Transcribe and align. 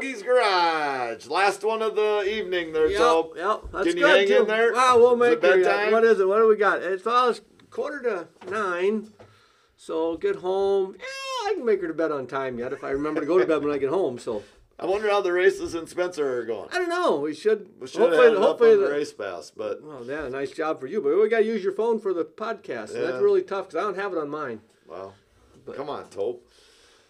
Hoagie's 0.00 0.22
Garage. 0.22 1.26
Last 1.26 1.64
one 1.64 1.82
of 1.82 1.94
the 1.96 2.22
evening 2.22 2.72
there, 2.72 2.88
Yep, 2.88 2.98
so 2.98 3.32
yep. 3.36 3.60
That's 3.72 3.86
Can 3.88 3.96
you 3.96 4.02
good, 4.04 4.16
hang 4.18 4.26
too. 4.28 4.42
in 4.42 4.46
there? 4.48 4.72
Wow, 4.72 4.98
we'll 4.98 5.22
Is 5.22 5.32
it 5.32 5.42
make 5.42 5.50
it. 5.56 5.64
bedtime? 5.64 5.92
What 5.92 6.04
is 6.04 6.20
it? 6.20 6.28
What 6.28 6.38
do 6.38 6.48
we 6.48 6.56
got? 6.56 6.82
It's 6.82 7.02
it's 7.06 7.40
quarter 7.70 8.02
to 8.02 8.50
nine. 8.50 9.12
So 9.76 10.16
get 10.16 10.36
home. 10.36 10.96
Yeah, 10.98 11.50
I 11.50 11.54
can 11.54 11.64
make 11.64 11.80
her 11.80 11.88
to 11.88 11.94
bed 11.94 12.10
on 12.12 12.26
time 12.26 12.58
yet 12.58 12.72
if 12.72 12.82
I 12.84 12.90
remember 12.90 13.20
to 13.20 13.26
go 13.26 13.38
to 13.38 13.46
bed 13.46 13.62
when 13.62 13.72
I 13.72 13.78
get 13.78 13.90
home. 13.90 14.18
So 14.18 14.42
I 14.80 14.86
wonder 14.86 15.08
how 15.10 15.20
the 15.20 15.32
races 15.32 15.74
in 15.74 15.86
Spencer 15.86 16.40
are 16.40 16.44
going. 16.44 16.68
I 16.72 16.78
don't 16.78 16.88
know. 16.88 17.20
We 17.20 17.34
should. 17.34 17.68
We 17.80 17.86
should 17.86 18.00
have 18.00 18.10
hopefully, 18.12 18.36
hopefully 18.38 18.76
the 18.76 18.82
the- 18.86 18.90
race 18.92 19.12
pass, 19.12 19.50
but 19.50 19.82
Well, 19.82 20.04
yeah, 20.04 20.28
nice 20.28 20.50
job 20.52 20.80
for 20.80 20.86
you. 20.86 21.00
But 21.00 21.16
we 21.20 21.28
got 21.28 21.38
to 21.40 21.44
use 21.44 21.62
your 21.64 21.72
phone 21.74 21.98
for 22.00 22.12
the 22.12 22.24
podcast. 22.24 22.94
Yeah. 22.94 23.02
That's 23.02 23.22
really 23.22 23.42
tough 23.42 23.68
because 23.68 23.76
I 23.76 23.82
don't 23.82 23.96
have 23.96 24.12
it 24.12 24.18
on 24.18 24.28
mine. 24.28 24.60
well, 24.86 25.14
come 25.76 25.90
on, 25.90 26.08
Tope. 26.10 26.46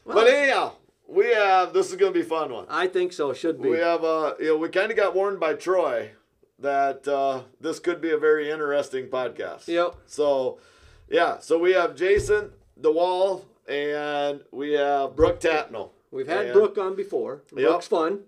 Well, 0.04 0.16
but 0.16 0.26
anyhow, 0.28 0.72
we 1.08 1.26
have 1.32 1.72
this 1.72 1.88
is 1.90 1.96
going 1.96 2.12
to 2.12 2.18
be 2.20 2.24
a 2.24 2.28
fun 2.28 2.52
one. 2.52 2.66
I 2.68 2.86
think 2.86 3.12
so. 3.12 3.32
Should 3.32 3.60
be. 3.60 3.70
We 3.70 3.78
have 3.78 4.04
uh, 4.04 4.34
you 4.38 4.46
know, 4.48 4.56
we 4.58 4.68
kind 4.68 4.90
of 4.92 4.96
got 4.96 5.14
warned 5.14 5.40
by 5.40 5.54
Troy 5.54 6.10
that 6.60 7.08
uh, 7.08 7.42
this 7.60 7.80
could 7.80 8.00
be 8.00 8.10
a 8.10 8.18
very 8.18 8.50
interesting 8.50 9.06
podcast. 9.08 9.66
Yep. 9.68 9.94
So, 10.06 10.58
yeah, 11.08 11.38
so 11.38 11.58
we 11.58 11.72
have 11.72 11.94
Jason 11.96 12.50
DeWall 12.80 13.44
and 13.68 14.42
we 14.52 14.72
have 14.72 15.16
Brooke 15.16 15.40
Tatnell. 15.40 15.90
We've 16.10 16.26
had 16.26 16.46
And- 16.46 16.52
Brooke 16.54 16.78
on 16.78 16.94
before. 16.96 17.42
Yep. 17.56 17.68
Brooke's 17.68 17.86
fun. 17.86 18.20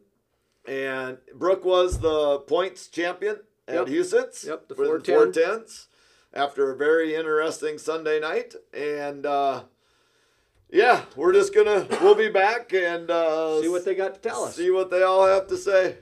And 0.66 1.18
Brooke 1.34 1.64
was 1.64 2.00
the 2.00 2.38
points 2.40 2.86
champion 2.88 3.40
at 3.66 3.74
Yep. 3.74 3.86
Huset's 3.88 4.44
Yep, 4.44 4.68
the 4.68 4.74
410. 4.74 5.14
the 5.32 5.40
410s 5.40 5.86
after 6.32 6.70
a 6.70 6.76
very 6.76 7.14
interesting 7.16 7.78
Sunday 7.78 8.20
night. 8.20 8.54
And 8.72 9.26
uh, 9.26 9.64
yeah, 10.72 11.04
we're 11.16 11.32
just 11.32 11.54
gonna 11.54 11.86
we'll 12.00 12.14
be 12.14 12.28
back 12.28 12.72
and 12.72 13.10
uh, 13.10 13.60
See 13.60 13.68
what 13.68 13.84
they 13.84 13.94
got 13.94 14.14
to 14.14 14.20
tell 14.20 14.44
us. 14.44 14.56
see 14.56 14.70
what 14.70 14.90
they 14.90 15.02
all 15.02 15.26
have 15.26 15.46
to 15.48 15.56
say. 15.56 15.96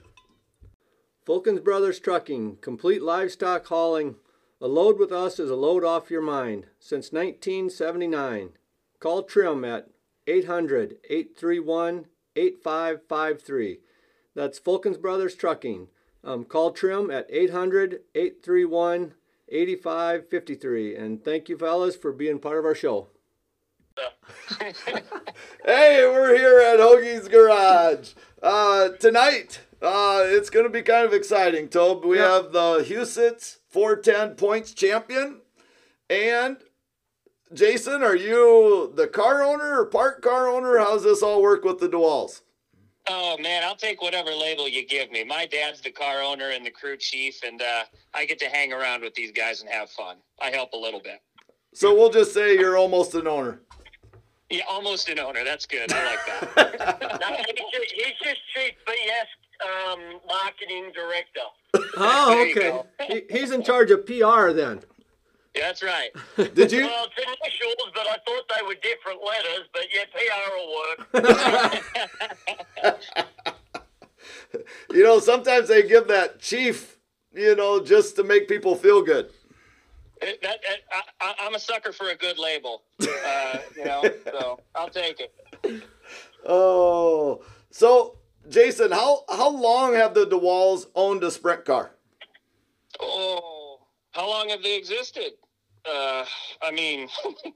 Fulkins 1.27 1.63
Brothers 1.63 2.01
Trucking, 2.01 2.57
complete 2.61 3.03
livestock 3.03 3.67
hauling. 3.67 4.17
A 4.61 4.67
load 4.67 4.99
with 4.99 5.13
us 5.13 5.39
is 5.39 5.51
a 5.51 5.57
load 5.57 5.85
off 5.85 6.11
your 6.11 6.23
mind. 6.23 6.67
Since 6.81 7.13
1979. 7.13 8.51
Call 8.99 9.23
Trim 9.23 9.65
at 9.65 9.89
800 10.27 10.97
831 11.09 12.07
8553. 12.35 13.79
That's 14.35 14.59
Fulkins 14.59 15.01
Brothers 15.01 15.35
Trucking. 15.37 15.89
Um, 16.25 16.45
call 16.45 16.73
Trim 16.73 17.11
at 17.11 17.27
800 17.31 18.01
831 18.15 19.15
8553. 19.49 20.97
And 20.97 21.25
thank 21.25 21.49
you, 21.49 21.57
fellas, 21.57 21.95
for 21.97 22.13
being 22.13 22.39
part 22.39 22.59
of 22.59 22.65
our 22.65 22.75
show. 22.75 23.09
Hey, 25.65 26.05
we're 26.07 26.37
here 26.37 26.59
at 26.61 26.79
Hoagie's 26.81 27.29
Garage. 27.29 28.13
Uh, 28.43 28.91
tonight, 29.01 29.61
uh, 29.83 30.23
it's 30.25 30.49
going 30.51 30.65
to 30.65 30.71
be 30.71 30.83
kind 30.83 31.05
of 31.07 31.13
exciting, 31.13 31.69
Tobe. 31.69 32.05
We 32.05 32.19
Yeah. 32.19 32.35
have 32.35 32.53
the 32.53 32.85
Huset's 32.89 33.59
410 33.69 34.37
points 34.37 34.73
champion. 34.73 35.43
And 36.09 36.59
Jason, 37.53 38.03
are 38.03 38.17
you 38.17 38.93
the 38.95 39.07
car 39.09 39.43
owner 39.43 39.81
or 39.81 39.87
park 39.87 40.23
car 40.23 40.49
owner? 40.49 40.79
How's 40.79 41.03
this 41.05 41.23
all 41.23 41.43
work 41.43 41.65
with 41.65 41.79
the 41.81 41.89
DeWalls? 41.89 42.41
Oh 43.11 43.37
man, 43.39 43.65
I'll 43.65 43.77
take 43.77 44.01
whatever 44.03 44.31
label 44.31 44.69
you 44.69 44.87
give 44.87 45.11
me. 45.11 45.25
My 45.25 45.47
dad's 45.47 45.81
the 45.81 45.91
car 45.91 46.23
owner 46.23 46.51
and 46.51 46.65
the 46.65 46.71
crew 46.71 46.97
chief, 46.99 47.43
and 47.43 47.61
uh, 47.61 47.85
I 48.15 48.27
get 48.27 48.39
to 48.41 48.47
hang 48.47 48.73
around 48.73 49.03
with 49.03 49.15
these 49.15 49.33
guys 49.33 49.61
and 49.63 49.71
have 49.71 49.91
fun. 49.91 50.17
I 50.41 50.51
help 50.51 50.73
a 50.73 50.77
little 50.79 51.01
bit. 51.01 51.21
So 51.75 51.95
we'll 51.95 52.11
just 52.11 52.33
say 52.35 52.55
you're 52.55 52.77
almost 52.77 53.15
an 53.15 53.27
owner. 53.27 53.63
Yeah, 54.51 54.63
almost 54.69 55.09
an 55.09 55.19
owner. 55.19 55.45
That's 55.45 55.67
good. 55.67 55.93
I 55.93 56.05
like 56.07 56.27
that. 56.27 57.19
No, 57.21 57.37
he's 57.37 57.71
just, 57.73 57.93
he's 57.93 58.19
just 58.23 58.41
chief 58.55 58.73
BS 58.87 59.29
um, 59.93 60.21
marketing 60.27 60.93
director. 60.95 61.41
Oh, 61.97 62.47
okay. 62.51 62.83
He, 63.29 63.39
he's 63.39 63.51
in 63.51 63.63
charge 63.63 63.91
of 63.91 64.07
PR 64.07 64.53
then. 64.53 64.81
Yeah, 65.55 65.67
That's 65.67 65.83
right. 65.83 66.11
Did 66.55 66.73
you? 66.73 66.83
Well, 66.87 67.07
it's 67.17 67.27
initials, 67.43 67.91
but 67.95 68.07
I 68.07 68.17
thought 68.25 68.45
they 68.57 68.63
were 68.67 68.77
different 68.77 69.21
letters. 69.25 69.69
But 69.73 69.89
yeah, 69.93 70.05
PR 70.15 70.51
will 70.57 70.73
work. 72.85 73.05
You 74.91 75.05
know, 75.05 75.21
sometimes 75.21 75.69
they 75.69 75.87
give 75.87 76.09
that 76.09 76.41
chief, 76.41 76.97
you 77.35 77.55
know, 77.55 77.81
just 77.83 78.17
to 78.17 78.25
make 78.25 78.49
people 78.49 78.75
feel 78.75 79.03
good. 79.03 79.31
It- 80.23 80.43
that, 80.43 80.59
that- 80.63 80.81
I, 80.93 81.03
I, 81.21 81.35
I'm 81.47 81.55
a 81.55 81.59
sucker 81.59 81.93
for 81.93 82.11
a 82.11 82.15
good 82.17 82.39
label. 82.39 82.83
Uh, 83.03 83.59
you 83.77 83.85
know, 83.85 84.03
so 84.27 84.61
I'll 84.75 84.91
take 84.91 85.21
it. 85.21 85.83
Oh, 86.47 87.43
so 87.71 88.17
Jason, 88.49 88.91
how 88.93 89.25
how 89.29 89.51
long 89.51 89.95
have 89.95 90.15
the 90.15 90.27
DeWalls 90.27 90.87
owned 90.95 91.23
a 91.25 91.31
sprint 91.31 91.65
car? 91.65 91.91
Oh, 93.01 93.81
how 94.13 94.29
long 94.29 94.49
have 94.49 94.63
they 94.63 94.77
existed? 94.77 95.33
Uh, 95.85 96.25
I 96.63 96.71
mean, 96.73 97.09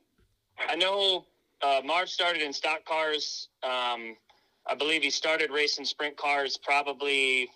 I 0.68 0.76
know 0.76 1.24
uh, 1.62 1.80
Marv 1.84 2.08
started 2.08 2.42
in 2.42 2.52
stock 2.52 2.84
cars. 2.84 3.48
Um, 3.62 4.16
I 4.66 4.74
believe 4.78 5.02
he 5.02 5.10
started 5.10 5.50
racing 5.50 5.84
sprint 5.84 6.16
cars 6.16 6.56
probably 6.56 7.50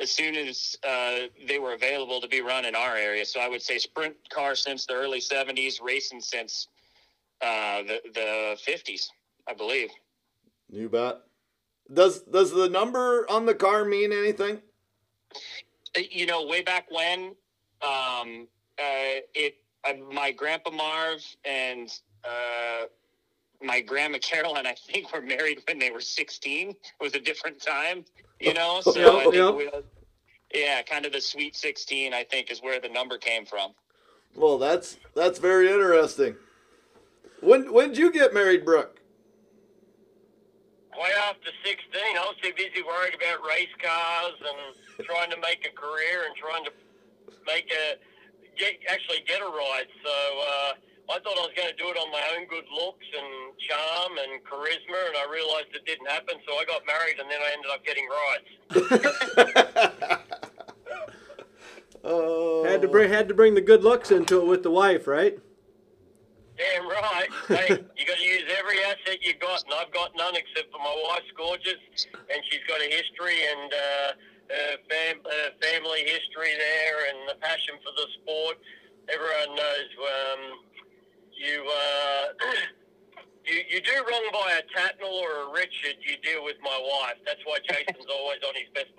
as 0.00 0.10
soon 0.10 0.36
as 0.36 0.76
uh, 0.86 1.26
they 1.46 1.58
were 1.58 1.74
available 1.74 2.20
to 2.20 2.28
be 2.28 2.40
run 2.40 2.64
in 2.64 2.74
our 2.74 2.96
area. 2.96 3.24
So 3.24 3.40
I 3.40 3.48
would 3.48 3.62
say 3.62 3.78
sprint 3.78 4.14
car 4.30 4.54
since 4.54 4.86
the 4.86 4.94
early 4.94 5.20
70s, 5.20 5.82
racing 5.82 6.20
since 6.20 6.68
uh, 7.40 7.82
the, 7.82 8.00
the 8.14 8.58
50s, 8.66 9.08
I 9.48 9.54
believe. 9.54 9.90
You 10.70 10.88
bet. 10.88 11.20
Does 11.92 12.20
does 12.20 12.52
the 12.52 12.68
number 12.68 13.26
on 13.30 13.46
the 13.46 13.54
car 13.54 13.84
mean 13.84 14.12
anything? 14.12 14.60
you 16.10 16.26
know, 16.26 16.46
way 16.46 16.62
back 16.62 16.90
when, 16.90 17.34
um, 17.82 18.46
uh, 18.78 19.22
it 19.34 19.56
uh, 19.84 19.94
my 20.12 20.32
grandpa 20.32 20.70
Marv 20.70 21.24
and 21.44 21.90
uh, 22.24 22.86
my 23.62 23.80
grandma 23.80 24.18
Caroline, 24.18 24.66
I 24.66 24.74
think, 24.74 25.12
were 25.12 25.20
married 25.20 25.62
when 25.66 25.78
they 25.78 25.90
were 25.90 26.00
sixteen. 26.00 26.70
It 26.70 26.76
was 27.00 27.14
a 27.14 27.20
different 27.20 27.60
time, 27.60 28.04
you 28.40 28.54
know. 28.54 28.80
So 28.80 29.18
I 29.18 29.24
think 29.24 29.34
Yep, 29.34 29.54
we, 29.54 29.70
yeah, 30.54 30.82
kind 30.82 31.06
of 31.06 31.12
the 31.12 31.20
sweet 31.20 31.56
sixteen, 31.56 32.14
I 32.14 32.24
think, 32.24 32.50
is 32.50 32.62
where 32.62 32.80
the 32.80 32.88
number 32.88 33.18
came 33.18 33.44
from. 33.44 33.72
Well, 34.34 34.58
that's 34.58 34.98
that's 35.14 35.38
very 35.38 35.68
interesting. 35.68 36.36
When 37.40 37.72
when 37.72 37.88
did 37.88 37.98
you 37.98 38.12
get 38.12 38.32
married, 38.34 38.64
Brooke? 38.64 38.94
Way 40.98 41.10
after 41.30 41.50
16, 41.64 41.78
I 41.94 42.26
was 42.26 42.34
too 42.42 42.50
busy 42.56 42.82
worried 42.82 43.14
about 43.14 43.46
race 43.46 43.70
cars 43.80 44.34
and 44.42 45.06
trying 45.06 45.30
to 45.30 45.36
make 45.38 45.62
a 45.62 45.70
career 45.70 46.26
and 46.26 46.34
trying 46.34 46.64
to 46.64 46.72
make 47.46 47.70
a 47.70 47.94
get 48.58 48.74
actually 48.90 49.22
get 49.26 49.40
a 49.40 49.44
ride. 49.44 49.86
So 50.02 50.10
uh, 50.10 50.72
I 51.10 51.18
thought 51.20 51.38
I 51.38 51.40
was 51.48 51.52
going 51.56 51.68
to 51.68 51.76
do 51.76 51.88
it 51.88 51.96
on 51.96 52.10
my 52.12 52.22
own 52.36 52.46
good 52.48 52.64
looks 52.70 53.06
and 53.16 53.56
charm 53.58 54.18
and 54.18 54.44
charisma, 54.44 55.08
and 55.08 55.16
I 55.16 55.24
realized 55.32 55.68
it 55.72 55.86
didn't 55.86 56.06
happen. 56.06 56.36
So 56.46 56.54
I 56.54 56.64
got 56.64 56.84
married, 56.86 57.18
and 57.18 57.30
then 57.30 57.40
I 57.40 57.52
ended 57.52 57.70
up 57.72 57.84
getting 57.84 58.06
rides. 58.08 58.48
Oh, 62.04 62.64
Had 62.64 62.80
to 62.82 62.88
bring 62.88 63.10
had 63.10 63.28
to 63.28 63.34
bring 63.34 63.54
the 63.54 63.60
good 63.60 63.82
looks 63.82 64.10
into 64.10 64.40
it 64.40 64.46
with 64.46 64.62
the 64.62 64.70
wife, 64.70 65.06
right? 65.06 65.36
Damn 66.56 66.88
right. 66.88 67.28
hey, 67.48 67.68
you 67.96 68.06
got 68.06 68.16
to 68.18 68.24
use 68.24 68.44
every 68.58 68.82
asset 68.84 69.18
you 69.20 69.34
got, 69.34 69.62
and 69.64 69.74
I've 69.74 69.92
got 69.92 70.10
none 70.16 70.34
except 70.34 70.72
for 70.72 70.78
my 70.78 70.94
wife's 71.10 71.30
gorgeous, 71.36 71.78
and 72.14 72.42
she's 72.50 72.62
got 72.68 72.80
a 72.80 72.88
history 72.90 73.38
and 73.46 73.72
uh, 73.72 74.10
uh, 74.50 74.74
fam- 74.90 75.26
uh, 75.26 75.50
family 75.60 76.00
history 76.00 76.54
there, 76.58 77.10
and 77.10 77.28
the 77.28 77.36
passion 77.40 77.74
for 77.82 77.92
the 77.94 78.06
sport. 78.22 78.58
Everyone 79.08 79.54
knows 79.56 79.88
um, 80.02 80.42
you. 81.38 81.64
Uh, 81.70 82.52
You, 83.48 83.62
you 83.70 83.80
do 83.80 83.92
wrong 83.92 84.28
by 84.30 84.60
a 84.60 84.62
Tatnell 84.78 85.10
or 85.10 85.48
a 85.48 85.52
Richard, 85.54 85.96
you 86.02 86.18
deal 86.22 86.44
with 86.44 86.56
my 86.62 86.78
wife. 86.82 87.14
That's 87.24 87.40
why 87.44 87.56
Jason's 87.66 88.04
always 88.12 88.40
on 88.46 88.54
his 88.54 88.68
best 88.74 88.92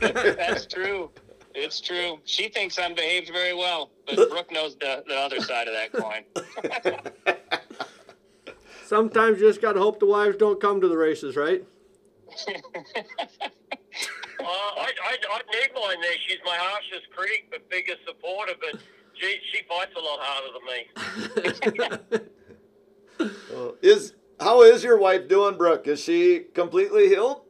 behavior. 0.00 0.34
That's 0.38 0.64
true. 0.64 1.10
It's 1.54 1.80
true. 1.82 2.18
She 2.24 2.48
thinks 2.48 2.78
I'm 2.78 2.94
behaved 2.94 3.30
very 3.32 3.54
well, 3.54 3.90
but 4.06 4.16
Brooke 4.30 4.50
knows 4.52 4.76
the, 4.76 5.04
the 5.06 5.16
other 5.16 5.40
side 5.40 5.68
of 5.68 5.74
that 5.74 5.92
coin. 5.92 6.24
Sometimes 8.86 9.40
you 9.40 9.48
just 9.48 9.60
got 9.60 9.72
to 9.72 9.80
hope 9.80 10.00
the 10.00 10.06
wives 10.06 10.36
don't 10.36 10.60
come 10.60 10.80
to 10.80 10.88
the 10.88 10.96
races, 10.96 11.36
right? 11.36 11.62
Uh, 12.48 14.44
I, 14.44 14.92
I, 15.02 15.16
I 15.30 15.40
need 15.52 15.70
mine 15.74 16.00
there. 16.00 16.12
She's 16.26 16.38
my 16.44 16.56
harshest 16.56 17.10
critic, 17.14 17.48
but 17.50 17.68
biggest 17.68 17.98
supporter. 18.06 18.52
But 18.60 18.80
she, 19.18 19.38
she 19.52 19.62
fights 19.68 19.92
a 19.96 20.00
lot 20.00 20.18
harder 20.20 20.52
than 20.54 22.20
me. 22.20 22.30
Uh, 23.18 23.72
is 23.80 24.12
how 24.38 24.60
is 24.60 24.84
your 24.84 24.98
wife 24.98 25.26
doing, 25.26 25.56
Brooke? 25.56 25.88
Is 25.88 26.04
she 26.04 26.44
completely 26.52 27.08
healed? 27.08 27.40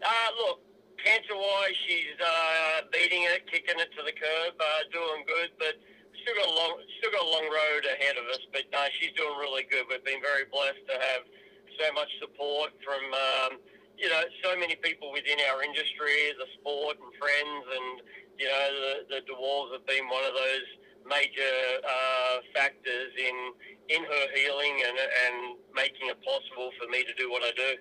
Uh, 0.00 0.30
look, 0.40 0.64
cancer-wise, 1.04 1.76
she's 1.86 2.16
uh, 2.16 2.88
beating 2.92 3.28
it, 3.28 3.44
kicking 3.52 3.76
it 3.76 3.92
to 3.92 4.00
the 4.00 4.16
curb, 4.16 4.56
uh, 4.56 4.80
doing 4.88 5.28
good, 5.28 5.52
but 5.60 5.76
still 6.24 6.36
got 6.40 6.48
a 6.48 6.56
long, 6.56 6.80
still 6.98 7.12
got 7.12 7.20
a 7.20 7.30
long 7.30 7.44
road 7.52 7.84
ahead 7.84 8.16
of 8.16 8.24
us. 8.32 8.40
But 8.52 8.64
no, 8.72 8.80
she's 8.96 9.12
doing 9.12 9.36
really 9.36 9.68
good. 9.68 9.84
We've 9.92 10.04
been 10.04 10.24
very 10.24 10.48
blessed 10.48 10.88
to 10.88 10.96
have 10.96 11.28
so 11.76 11.92
much 11.92 12.08
support 12.20 12.72
from 12.80 13.04
um, 13.12 13.52
you 14.00 14.08
know, 14.08 14.22
so 14.42 14.56
many 14.56 14.76
people 14.76 15.12
within 15.12 15.36
our 15.52 15.62
industry, 15.62 16.32
the 16.38 16.48
sport 16.58 16.96
and 16.96 17.12
friends, 17.20 17.64
and 17.68 18.02
you 18.38 18.48
know, 18.48 18.66
the 18.72 18.94
the 19.14 19.20
DeWalls 19.28 19.72
have 19.72 19.86
been 19.86 20.08
one 20.08 20.24
of 20.24 20.32
those 20.32 20.66
major 21.06 21.54
uh, 21.84 22.40
factors 22.54 23.12
in 23.18 23.36
in 23.88 24.02
her 24.02 24.24
healing 24.34 24.82
and 24.88 24.96
and 24.96 25.56
making 25.74 26.08
it 26.08 26.16
possible 26.24 26.70
for 26.80 26.88
me 26.88 27.04
to 27.04 27.14
do 27.14 27.30
what 27.30 27.42
I 27.42 27.52
do. 27.54 27.72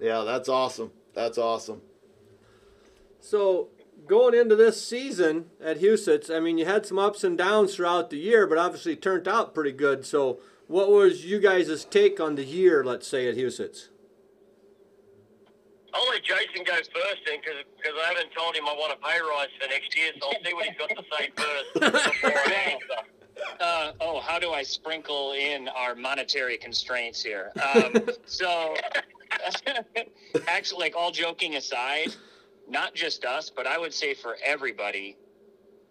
Yeah, 0.00 0.22
that's 0.22 0.48
awesome. 0.48 0.92
That's 1.14 1.38
awesome. 1.38 1.82
So 3.20 3.70
going 4.06 4.34
into 4.34 4.54
this 4.54 4.84
season 4.84 5.46
at 5.60 5.80
Huset's, 5.80 6.30
I 6.30 6.38
mean, 6.38 6.56
you 6.58 6.66
had 6.66 6.86
some 6.86 7.00
ups 7.00 7.24
and 7.24 7.36
downs 7.36 7.74
throughout 7.74 8.10
the 8.10 8.18
year, 8.18 8.46
but 8.46 8.58
obviously 8.58 8.94
turned 8.94 9.26
out 9.26 9.54
pretty 9.54 9.72
good. 9.72 10.06
So 10.06 10.38
what 10.68 10.88
was 10.88 11.24
you 11.24 11.40
guys' 11.40 11.84
take 11.84 12.20
on 12.20 12.36
the 12.36 12.44
year, 12.44 12.84
let's 12.84 13.08
say, 13.08 13.28
at 13.28 13.36
Huset's? 13.36 13.88
I'll 15.94 16.08
let 16.08 16.22
Jason 16.22 16.64
go 16.64 16.74
first 16.74 17.20
then, 17.26 17.38
because 17.40 17.64
I 18.04 18.08
haven't 18.08 18.32
told 18.36 18.54
him 18.54 18.68
I 18.68 18.74
want 18.74 18.92
a 18.92 18.96
pay 18.96 19.18
rise 19.20 19.48
for 19.60 19.68
next 19.68 19.96
year, 19.96 20.12
so 20.20 20.28
I'll 20.28 20.44
see 20.44 20.54
what 20.54 20.66
he's 20.66 20.78
got 20.78 20.88
to 20.90 21.04
say 21.16 21.30
first 21.36 22.22
before 22.22 22.38
I. 22.38 22.78
Uh, 23.60 23.92
oh, 24.00 24.18
how 24.18 24.38
do 24.40 24.50
I 24.50 24.64
sprinkle 24.64 25.32
in 25.32 25.68
our 25.68 25.94
monetary 25.94 26.58
constraints 26.58 27.22
here? 27.22 27.52
Um, 27.74 28.08
so, 28.26 28.74
actually, 30.48 30.80
like 30.80 30.94
all 30.96 31.12
joking 31.12 31.54
aside, 31.54 32.14
not 32.68 32.94
just 32.94 33.24
us, 33.24 33.48
but 33.48 33.64
I 33.64 33.78
would 33.78 33.94
say 33.94 34.14
for 34.14 34.36
everybody, 34.44 35.16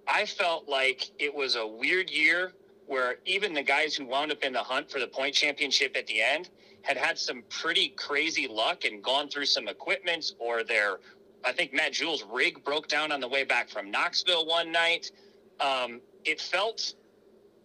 I 0.07 0.25
felt 0.25 0.67
like 0.67 1.09
it 1.19 1.33
was 1.33 1.55
a 1.55 1.65
weird 1.65 2.09
year 2.09 2.51
where 2.87 3.17
even 3.25 3.53
the 3.53 3.63
guys 3.63 3.95
who 3.95 4.05
wound 4.05 4.31
up 4.31 4.43
in 4.43 4.53
the 4.53 4.63
hunt 4.63 4.89
for 4.89 4.99
the 4.99 5.07
point 5.07 5.35
championship 5.35 5.95
at 5.95 6.07
the 6.07 6.21
end 6.21 6.49
had 6.81 6.97
had 6.97 7.19
some 7.19 7.43
pretty 7.49 7.89
crazy 7.89 8.47
luck 8.47 8.85
and 8.85 9.03
gone 9.03 9.27
through 9.27 9.45
some 9.45 9.67
equipment 9.67 10.31
or 10.39 10.63
their, 10.63 10.99
I 11.45 11.51
think 11.51 11.73
Matt 11.73 11.91
Juhl's 11.91 12.23
rig 12.31 12.63
broke 12.63 12.87
down 12.87 13.11
on 13.11 13.19
the 13.19 13.27
way 13.27 13.43
back 13.43 13.69
from 13.69 13.91
Knoxville 13.91 14.45
one 14.45 14.71
night. 14.71 15.11
Um, 15.59 16.01
it 16.23 16.39
felt, 16.39 16.93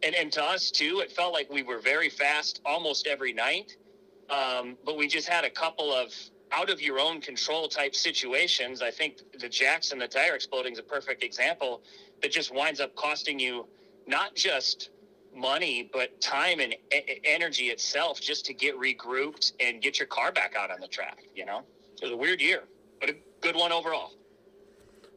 and, 0.02 0.14
and 0.14 0.32
to 0.32 0.42
us 0.42 0.70
too, 0.72 1.00
it 1.02 1.12
felt 1.12 1.32
like 1.32 1.48
we 1.50 1.62
were 1.62 1.78
very 1.78 2.10
fast 2.10 2.60
almost 2.66 3.06
every 3.06 3.32
night. 3.32 3.76
Um, 4.28 4.76
but 4.84 4.96
we 4.96 5.06
just 5.06 5.28
had 5.28 5.44
a 5.44 5.50
couple 5.50 5.92
of 5.92 6.12
out 6.50 6.68
of 6.68 6.80
your 6.80 6.98
own 6.98 7.20
control 7.20 7.68
type 7.68 7.94
situations. 7.94 8.82
I 8.82 8.90
think 8.90 9.18
the 9.38 9.48
Jackson, 9.48 9.98
the 9.98 10.08
tire 10.08 10.34
exploding 10.34 10.72
is 10.72 10.78
a 10.78 10.82
perfect 10.82 11.22
example 11.22 11.82
that 12.22 12.30
just 12.30 12.54
winds 12.54 12.80
up 12.80 12.94
costing 12.94 13.38
you 13.38 13.66
not 14.06 14.34
just 14.34 14.90
money, 15.34 15.88
but 15.92 16.20
time 16.20 16.60
and 16.60 16.74
e- 16.94 17.20
energy 17.24 17.66
itself 17.66 18.20
just 18.20 18.44
to 18.46 18.54
get 18.54 18.78
regrouped 18.78 19.52
and 19.60 19.80
get 19.82 19.98
your 19.98 20.08
car 20.08 20.32
back 20.32 20.54
out 20.58 20.70
on 20.70 20.80
the 20.80 20.88
track. 20.88 21.18
You 21.34 21.46
know, 21.46 21.62
it 21.96 22.04
was 22.04 22.12
a 22.12 22.16
weird 22.16 22.40
year, 22.40 22.64
but 23.00 23.10
a 23.10 23.14
good 23.40 23.56
one 23.56 23.72
overall. 23.72 24.12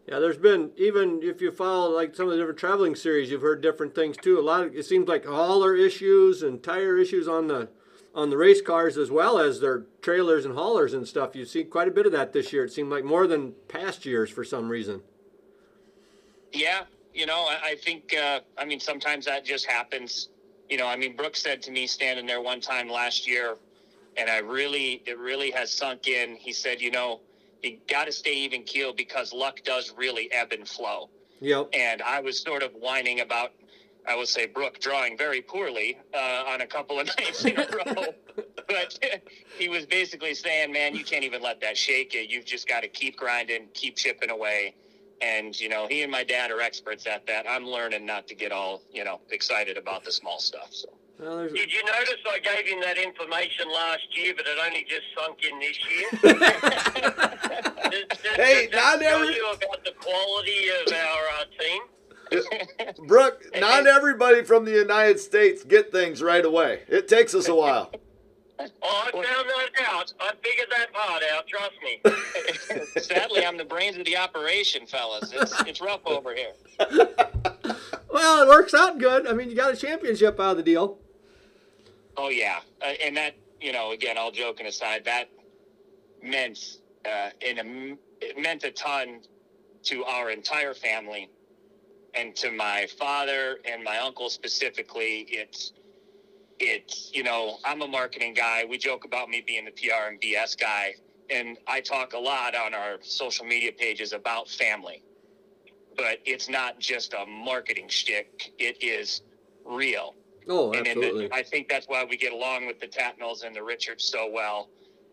Yeah, 0.07 0.19
there's 0.19 0.37
been 0.37 0.71
even 0.77 1.21
if 1.23 1.41
you 1.41 1.51
follow 1.51 1.89
like 1.89 2.15
some 2.15 2.27
of 2.27 2.31
the 2.31 2.37
different 2.37 2.59
traveling 2.59 2.95
series, 2.95 3.31
you've 3.31 3.41
heard 3.41 3.61
different 3.61 3.95
things 3.95 4.17
too. 4.17 4.39
A 4.39 4.41
lot 4.41 4.63
of 4.63 4.75
it 4.75 4.85
seems 4.85 5.07
like 5.07 5.25
hauler 5.25 5.75
issues 5.75 6.43
and 6.43 6.61
tire 6.61 6.97
issues 6.97 7.27
on 7.27 7.47
the 7.47 7.69
on 8.13 8.29
the 8.29 8.37
race 8.37 8.61
cars 8.61 8.97
as 8.97 9.09
well 9.09 9.39
as 9.39 9.59
their 9.59 9.85
trailers 10.01 10.45
and 10.45 10.55
haulers 10.55 10.93
and 10.93 11.07
stuff. 11.07 11.35
You 11.35 11.43
see 11.43 11.63
quite 11.63 11.87
a 11.87 11.91
bit 11.91 12.05
of 12.05 12.11
that 12.11 12.33
this 12.33 12.53
year. 12.53 12.65
It 12.65 12.71
seemed 12.71 12.91
like 12.91 13.03
more 13.03 13.25
than 13.25 13.53
past 13.67 14.05
years 14.05 14.29
for 14.29 14.43
some 14.43 14.69
reason. 14.69 15.01
Yeah, 16.53 16.83
you 17.15 17.25
know, 17.25 17.47
I, 17.47 17.71
I 17.71 17.75
think, 17.75 18.13
uh, 18.13 18.41
I 18.57 18.65
mean, 18.65 18.79
sometimes 18.79 19.25
that 19.25 19.45
just 19.45 19.65
happens. 19.65 20.29
You 20.69 20.77
know, 20.77 20.85
I 20.85 20.97
mean, 20.97 21.15
Brooks 21.15 21.41
said 21.41 21.61
to 21.63 21.71
me 21.71 21.87
standing 21.87 22.25
there 22.27 22.41
one 22.41 22.59
time 22.59 22.89
last 22.89 23.27
year, 23.27 23.55
and 24.17 24.29
I 24.29 24.39
really, 24.39 25.01
it 25.05 25.17
really 25.17 25.49
has 25.51 25.71
sunk 25.71 26.07
in. 26.07 26.35
He 26.35 26.51
said, 26.51 26.81
you 26.81 26.91
know, 26.91 27.21
you 27.63 27.77
got 27.87 28.05
to 28.05 28.11
stay 28.11 28.35
even 28.35 28.63
keel 28.63 28.93
because 28.93 29.33
luck 29.33 29.61
does 29.63 29.93
really 29.97 30.31
ebb 30.33 30.51
and 30.51 30.67
flow. 30.67 31.09
Yep. 31.39 31.69
And 31.73 32.01
I 32.01 32.19
was 32.19 32.41
sort 32.41 32.63
of 32.63 32.71
whining 32.73 33.21
about, 33.21 33.51
I 34.07 34.15
would 34.15 34.27
say, 34.27 34.45
Brooke 34.45 34.79
drawing 34.79 35.17
very 35.17 35.41
poorly 35.41 35.97
uh, 36.13 36.43
on 36.47 36.61
a 36.61 36.67
couple 36.67 36.99
of 36.99 37.07
nights 37.19 37.45
in 37.45 37.57
a 37.57 37.67
row. 37.67 38.05
but 38.67 38.99
he 39.57 39.69
was 39.69 39.85
basically 39.85 40.33
saying, 40.33 40.73
man, 40.73 40.95
you 40.95 41.05
can't 41.05 41.23
even 41.23 41.41
let 41.41 41.61
that 41.61 41.77
shake 41.77 42.13
you. 42.13 42.21
You've 42.21 42.45
just 42.45 42.67
got 42.67 42.81
to 42.81 42.89
keep 42.89 43.15
grinding, 43.15 43.67
keep 43.73 43.95
chipping 43.95 44.29
away 44.29 44.75
and 45.21 45.59
you 45.59 45.69
know 45.69 45.87
he 45.87 46.01
and 46.01 46.11
my 46.11 46.23
dad 46.23 46.51
are 46.51 46.61
experts 46.61 47.07
at 47.07 47.25
that 47.25 47.45
i'm 47.49 47.65
learning 47.65 48.05
not 48.05 48.27
to 48.27 48.35
get 48.35 48.51
all 48.51 48.81
you 48.91 49.03
know 49.03 49.19
excited 49.29 49.77
about 49.77 50.03
the 50.03 50.11
small 50.11 50.39
stuff 50.39 50.69
so 50.71 50.89
well. 51.19 51.47
Did 51.47 51.71
you 51.71 51.85
notice 51.85 52.15
I 52.29 52.39
gave 52.39 52.67
him 52.67 52.81
that 52.81 52.97
information 52.97 53.71
last 53.73 54.05
year, 54.17 54.33
but 54.35 54.45
it 54.45 54.57
only 54.65 54.83
just 54.83 55.05
sunk 55.17 55.43
in 55.49 55.59
this 55.59 55.79
year? 55.89 56.09
does, 57.89 58.03
does, 58.21 58.35
hey, 58.35 58.67
does 58.67 58.75
not 58.75 58.99
tell 58.99 59.21
every... 59.21 59.35
you 59.35 59.49
about 59.49 59.83
the 59.85 59.93
quality 59.97 60.67
of 60.85 60.93
our 60.93 61.23
uh, 61.39 61.45
team? 61.57 61.81
Brooke, 63.07 63.43
not 63.59 63.87
everybody 63.87 64.43
from 64.43 64.65
the 64.65 64.71
United 64.71 65.19
States 65.19 65.63
get 65.63 65.91
things 65.91 66.21
right 66.21 66.43
away. 66.43 66.81
It 66.87 67.07
takes 67.07 67.33
us 67.33 67.47
a 67.47 67.55
while. 67.55 67.91
Oh, 68.57 69.03
I 69.07 69.11
found 69.11 69.25
that 69.25 69.69
out. 69.85 70.13
I 70.19 70.31
figured 70.41 70.67
that 70.71 70.93
part 70.93 71.23
out. 71.33 71.45
Trust 71.47 71.73
me. 71.83 73.01
Sadly, 73.01 73.45
I'm 73.45 73.57
the 73.57 73.65
brains 73.65 73.97
of 73.97 74.05
the 74.05 74.17
operation, 74.17 74.85
fellas. 74.85 75.31
It's 75.33 75.61
it's 75.63 75.81
rough 75.81 76.01
over 76.05 76.33
here. 76.33 76.53
well, 78.11 78.43
it 78.43 78.47
works 78.47 78.73
out 78.73 78.97
good. 78.97 79.27
I 79.27 79.33
mean, 79.33 79.49
you 79.49 79.55
got 79.55 79.73
a 79.73 79.77
championship 79.77 80.39
out 80.39 80.51
of 80.51 80.57
the 80.57 80.63
deal. 80.63 80.97
Oh 82.17 82.29
yeah, 82.29 82.59
uh, 82.81 82.93
and 83.03 83.17
that 83.17 83.35
you 83.59 83.73
know, 83.73 83.91
again, 83.91 84.17
all 84.17 84.31
joking 84.31 84.67
aside, 84.67 85.03
that 85.05 85.29
meant 86.21 86.77
uh, 87.05 87.29
in 87.41 87.59
a, 87.59 88.25
it 88.25 88.37
meant 88.37 88.63
a 88.63 88.71
ton 88.71 89.21
to 89.83 90.03
our 90.05 90.29
entire 90.31 90.73
family 90.73 91.29
and 92.13 92.35
to 92.35 92.51
my 92.51 92.87
father 92.97 93.59
and 93.65 93.83
my 93.83 93.97
uncle 93.97 94.29
specifically. 94.29 95.25
It's 95.29 95.73
it's 96.59 97.11
you 97.13 97.23
know 97.23 97.57
i'm 97.65 97.81
a 97.81 97.87
marketing 97.87 98.33
guy. 98.33 98.63
We 98.67 98.77
joke 98.77 99.05
about 99.05 99.29
me 99.29 99.43
being 99.45 99.65
the 99.65 99.71
pr 99.71 100.07
and 100.07 100.19
bs 100.19 100.57
guy. 100.59 100.95
And 101.29 101.57
i 101.67 101.81
talk 101.81 102.13
a 102.13 102.19
lot 102.19 102.55
on 102.55 102.73
our 102.73 102.97
social 103.01 103.45
media 103.45 103.71
pages 103.71 104.13
about 104.13 104.49
family. 104.49 105.03
But 105.97 106.19
it's 106.25 106.49
not 106.49 106.79
just 106.79 107.13
a 107.13 107.25
marketing 107.25 107.87
shtick. 107.87 108.51
It 108.59 108.83
is 108.83 109.21
real. 109.63 110.13
Oh 110.47 110.73
and 110.73 110.87
absolutely 110.87 111.27
the, 111.27 111.35
i 111.35 111.43
think 111.43 111.67
that's 111.67 111.87
why 111.87 112.05
we 112.05 112.17
get 112.17 112.31
along 112.31 112.67
with 112.67 112.79
the 112.79 112.87
tatnells 112.87 113.43
and 113.43 113.55
the 113.55 113.63
richards 113.63 114.03
so 114.03 114.29
well. 114.31 114.69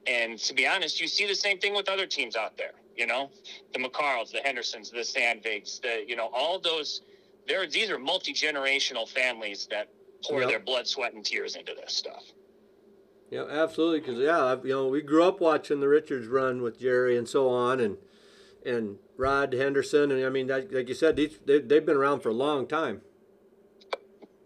And 0.06 0.38
to 0.38 0.54
be 0.54 0.66
honest 0.66 1.00
you 1.00 1.08
see 1.08 1.26
the 1.26 1.34
same 1.34 1.58
thing 1.58 1.74
with 1.74 1.88
other 1.88 2.06
teams 2.06 2.36
out 2.36 2.56
there 2.56 2.72
you 2.96 3.06
know? 3.06 3.30
The 3.72 3.80
mccarls 3.80 4.30
the 4.30 4.40
hendersons 4.44 4.90
the 4.90 4.98
sandvigs 4.98 5.80
the 5.80 6.04
you 6.06 6.14
know 6.14 6.30
all 6.32 6.60
those 6.60 7.00
there 7.48 7.66
these 7.66 7.90
are 7.90 7.98
multi-generational 7.98 9.08
families 9.08 9.66
that 9.70 9.88
pour 10.24 10.40
Yep. 10.40 10.48
their 10.48 10.60
blood, 10.60 10.86
sweat, 10.86 11.12
and 11.14 11.24
tears 11.24 11.56
into 11.56 11.74
this 11.74 11.92
stuff. 11.94 12.24
Yeah, 13.30 13.44
absolutely. 13.48 14.00
Because 14.00 14.18
yeah, 14.18 14.44
I've- 14.44 14.68
you 14.68 14.74
know, 14.74 14.88
we 14.88 15.00
grew 15.02 15.24
up 15.24 15.40
watching 15.40 15.80
the 15.80 15.88
Richards 15.88 16.26
run 16.26 16.62
with 16.62 16.78
Jerry 16.78 17.16
and 17.16 17.28
so 17.28 17.48
on, 17.48 17.80
and 17.80 17.98
and 18.64 18.98
Rod 19.16 19.52
Henderson, 19.52 20.12
and 20.12 20.24
I 20.24 20.28
mean, 20.28 20.46
like, 20.46 20.70
like 20.72 20.88
you 20.88 20.94
said, 20.94 21.16
these, 21.16 21.38
they, 21.44 21.58
they've 21.58 21.84
been 21.84 21.96
around 21.96 22.20
for 22.20 22.28
a 22.28 22.34
long 22.34 22.66
time. 22.68 23.02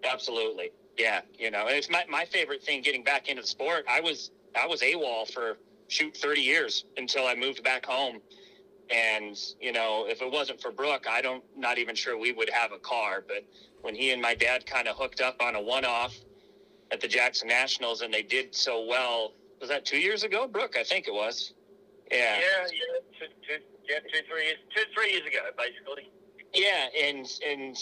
Absolutely, 0.04 0.72
yeah. 0.96 1.20
You 1.38 1.50
know, 1.50 1.66
it's 1.66 1.90
my 1.90 2.04
my 2.08 2.24
favorite 2.24 2.62
thing 2.62 2.82
getting 2.82 3.02
back 3.04 3.28
into 3.28 3.42
the 3.42 3.48
sport. 3.48 3.84
I 3.88 4.00
was 4.00 4.30
I 4.54 4.66
was 4.66 4.80
AWOL 4.82 5.30
for 5.32 5.58
shoot 5.88 6.16
thirty 6.16 6.40
years 6.40 6.84
until 6.96 7.26
I 7.26 7.34
moved 7.34 7.62
back 7.62 7.84
home, 7.84 8.20
and 8.90 9.36
you 9.60 9.72
know, 9.72 10.06
if 10.08 10.22
it 10.22 10.30
wasn't 10.30 10.60
for 10.60 10.70
Brooke, 10.70 11.06
I 11.08 11.20
don't 11.20 11.44
not 11.56 11.78
even 11.78 11.94
sure 11.94 12.18
we 12.18 12.32
would 12.32 12.50
have 12.50 12.72
a 12.72 12.78
car. 12.78 13.24
But 13.26 13.44
when 13.82 13.94
he 13.94 14.12
and 14.12 14.22
my 14.22 14.34
dad 14.34 14.66
kind 14.66 14.88
of 14.88 14.96
hooked 14.96 15.20
up 15.20 15.36
on 15.40 15.54
a 15.54 15.60
one 15.60 15.84
off 15.84 16.16
at 16.90 17.00
the 17.00 17.08
Jackson 17.08 17.48
Nationals, 17.48 18.02
and 18.02 18.12
they 18.12 18.22
did 18.22 18.54
so 18.54 18.84
well. 18.84 19.32
Was 19.60 19.70
that 19.70 19.84
two 19.84 19.98
years 19.98 20.22
ago, 20.22 20.46
Brooke? 20.46 20.76
I 20.78 20.84
think 20.84 21.08
it 21.08 21.14
was. 21.14 21.54
Yeah. 22.10 22.38
Yeah, 22.38 22.66
yeah, 22.72 23.18
two, 23.18 23.26
two, 23.46 23.64
yeah, 23.88 23.98
two, 24.00 24.26
three 24.30 24.44
years, 24.44 24.58
two, 24.74 24.82
three 24.94 25.12
years 25.12 25.26
ago, 25.26 25.38
basically. 25.56 26.10
Yeah, 26.52 26.86
and 27.02 27.26
and 27.46 27.76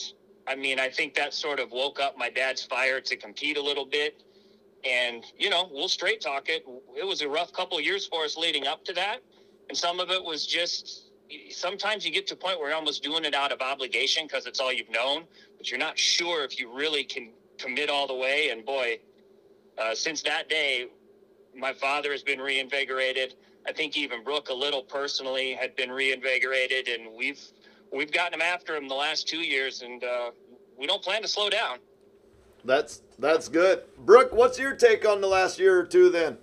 I 0.47 0.57
mean, 0.57 0.79
I 0.79 0.89
think 0.89 1.15
that 1.15 1.35
sort 1.35 1.61
of 1.61 1.71
woke 1.71 2.01
up 2.01 2.17
my 2.17 2.31
dad's 2.31 2.65
fire 2.65 3.01
to 3.01 3.17
compete 3.17 3.57
a 3.57 3.63
little 3.63 3.85
bit. 3.87 4.23
And 4.85 5.25
you 5.39 5.51
know, 5.51 5.69
we'll 5.71 5.89
straight 5.89 6.21
talk 6.21 6.49
it. 6.49 6.65
It 6.97 7.07
was 7.07 7.23
a 7.23 7.29
rough 7.29 7.53
couple 7.53 7.79
of 7.79 7.85
years 7.85 8.07
for 8.07 8.25
us 8.25 8.37
leading 8.37 8.67
up 8.67 8.85
to 8.87 8.93
that, 8.95 9.21
and 9.69 9.77
some 9.77 10.01
of 10.01 10.11
it 10.11 10.23
was 10.23 10.47
just. 10.47 11.03
Sometimes 11.51 12.05
you 12.05 12.13
get 12.13 12.27
to 12.29 12.35
a 12.35 12.37
point 12.37 12.61
where 12.61 12.69
you're 12.69 12.77
almost 12.77 13.03
doing 13.03 13.25
it 13.25 13.35
out 13.35 13.51
of 13.51 13.61
obligation 13.61 14.27
because 14.27 14.47
it's 14.47 14.61
all 14.61 14.73
you've 14.73 14.91
known, 14.91 15.25
but 15.57 15.69
you're 15.71 15.81
not 15.81 15.99
sure 15.99 16.45
if 16.45 16.61
you 16.61 16.73
really 16.73 17.03
can 17.03 17.31
commit 17.59 17.89
all 17.89 18.07
the 18.07 18.15
way. 18.15 18.51
And 18.51 18.65
boy, 18.65 19.01
uh, 19.79 19.95
since 19.95 20.23
that 20.23 20.49
day, 20.49 20.89
my 21.57 21.73
father 21.73 22.13
has 22.13 22.23
been 22.23 22.41
reinvigorated. 22.41 23.35
I 23.67 23.73
think 23.73 23.97
even 23.97 24.23
Brooke, 24.23 24.51
a 24.51 24.55
little 24.55 24.83
personally, 24.83 25.55
had 25.55 25.75
been 25.77 25.91
reinvigorated, 25.91 26.89
and 26.89 27.15
we've 27.17 27.41
we've 27.93 28.13
gotten 28.13 28.35
him 28.35 28.43
after 28.43 28.77
him 28.77 28.89
the 28.89 28.95
last 28.95 29.27
two 29.27 29.39
years, 29.39 29.83
and 29.83 30.05
uh, 30.05 30.31
we 30.79 30.87
don't 30.87 31.03
plan 31.03 31.23
to 31.23 31.29
slow 31.29 31.49
down. 31.49 31.79
That's 32.65 33.03
that's 33.19 33.49
good. 33.49 33.85
Brooke, 33.99 34.33
what's 34.33 34.59
your 34.59 34.75
take 34.75 35.07
on 35.07 35.21
the 35.21 35.27
last 35.27 35.59
year 35.59 35.79
or 35.79 35.85
two 35.85 36.11
then? 36.11 36.39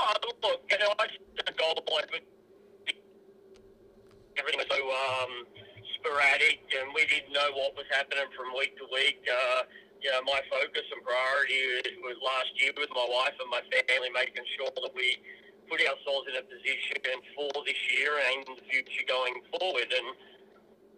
Oh, 0.00 0.16
look, 0.40 0.64
uh, 0.72 0.76
yeah, 0.80 0.96
I 0.96 1.06
the 1.44 1.52
goal 1.60 1.76
but 1.84 2.24
everything 4.40 4.64
was 4.64 4.70
so 4.72 4.80
um, 4.80 5.44
sporadic, 6.00 6.64
and 6.72 6.88
we 6.96 7.04
didn't 7.04 7.36
know 7.36 7.52
what 7.52 7.76
was 7.76 7.84
happening 7.92 8.24
from 8.32 8.56
week 8.56 8.72
to 8.80 8.88
week. 8.88 9.20
Uh, 9.28 9.68
you 10.00 10.08
know, 10.08 10.24
my 10.24 10.40
focus 10.48 10.88
and 10.88 11.04
priority 11.04 12.00
was 12.00 12.16
last 12.24 12.48
year 12.56 12.72
with 12.80 12.88
my 12.96 13.04
wife 13.12 13.36
and 13.36 13.52
my 13.52 13.60
family, 13.68 14.08
making 14.16 14.48
sure 14.56 14.72
that 14.72 14.88
we 14.96 15.20
put 15.68 15.84
ourselves 15.84 16.32
in 16.32 16.40
a 16.40 16.44
position 16.48 16.96
for 17.36 17.52
this 17.68 17.76
year 17.92 18.16
and 18.16 18.56
the 18.56 18.64
future 18.72 19.04
going 19.04 19.36
forward. 19.52 19.92
And 19.92 20.08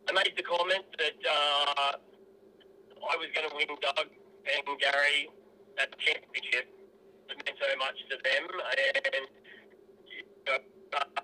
I 0.07 0.11
made 0.15 0.39
the 0.39 0.47
comment 0.47 0.87
that 1.03 1.19
uh, 1.27 1.99
I 1.99 3.15
was 3.19 3.27
going 3.35 3.51
to 3.51 3.55
win 3.59 3.75
Doug 3.83 4.07
and 4.07 4.79
Gary 4.79 5.27
at 5.83 5.91
the 5.91 5.99
championship. 5.99 6.71
It 7.31 7.37
meant 7.45 7.59
so 7.59 7.79
much 7.79 7.99
to 8.11 8.17
them, 8.23 8.45
and 9.17 9.27
you 10.07 10.23
know, 10.47 10.59
uh, 10.99 11.21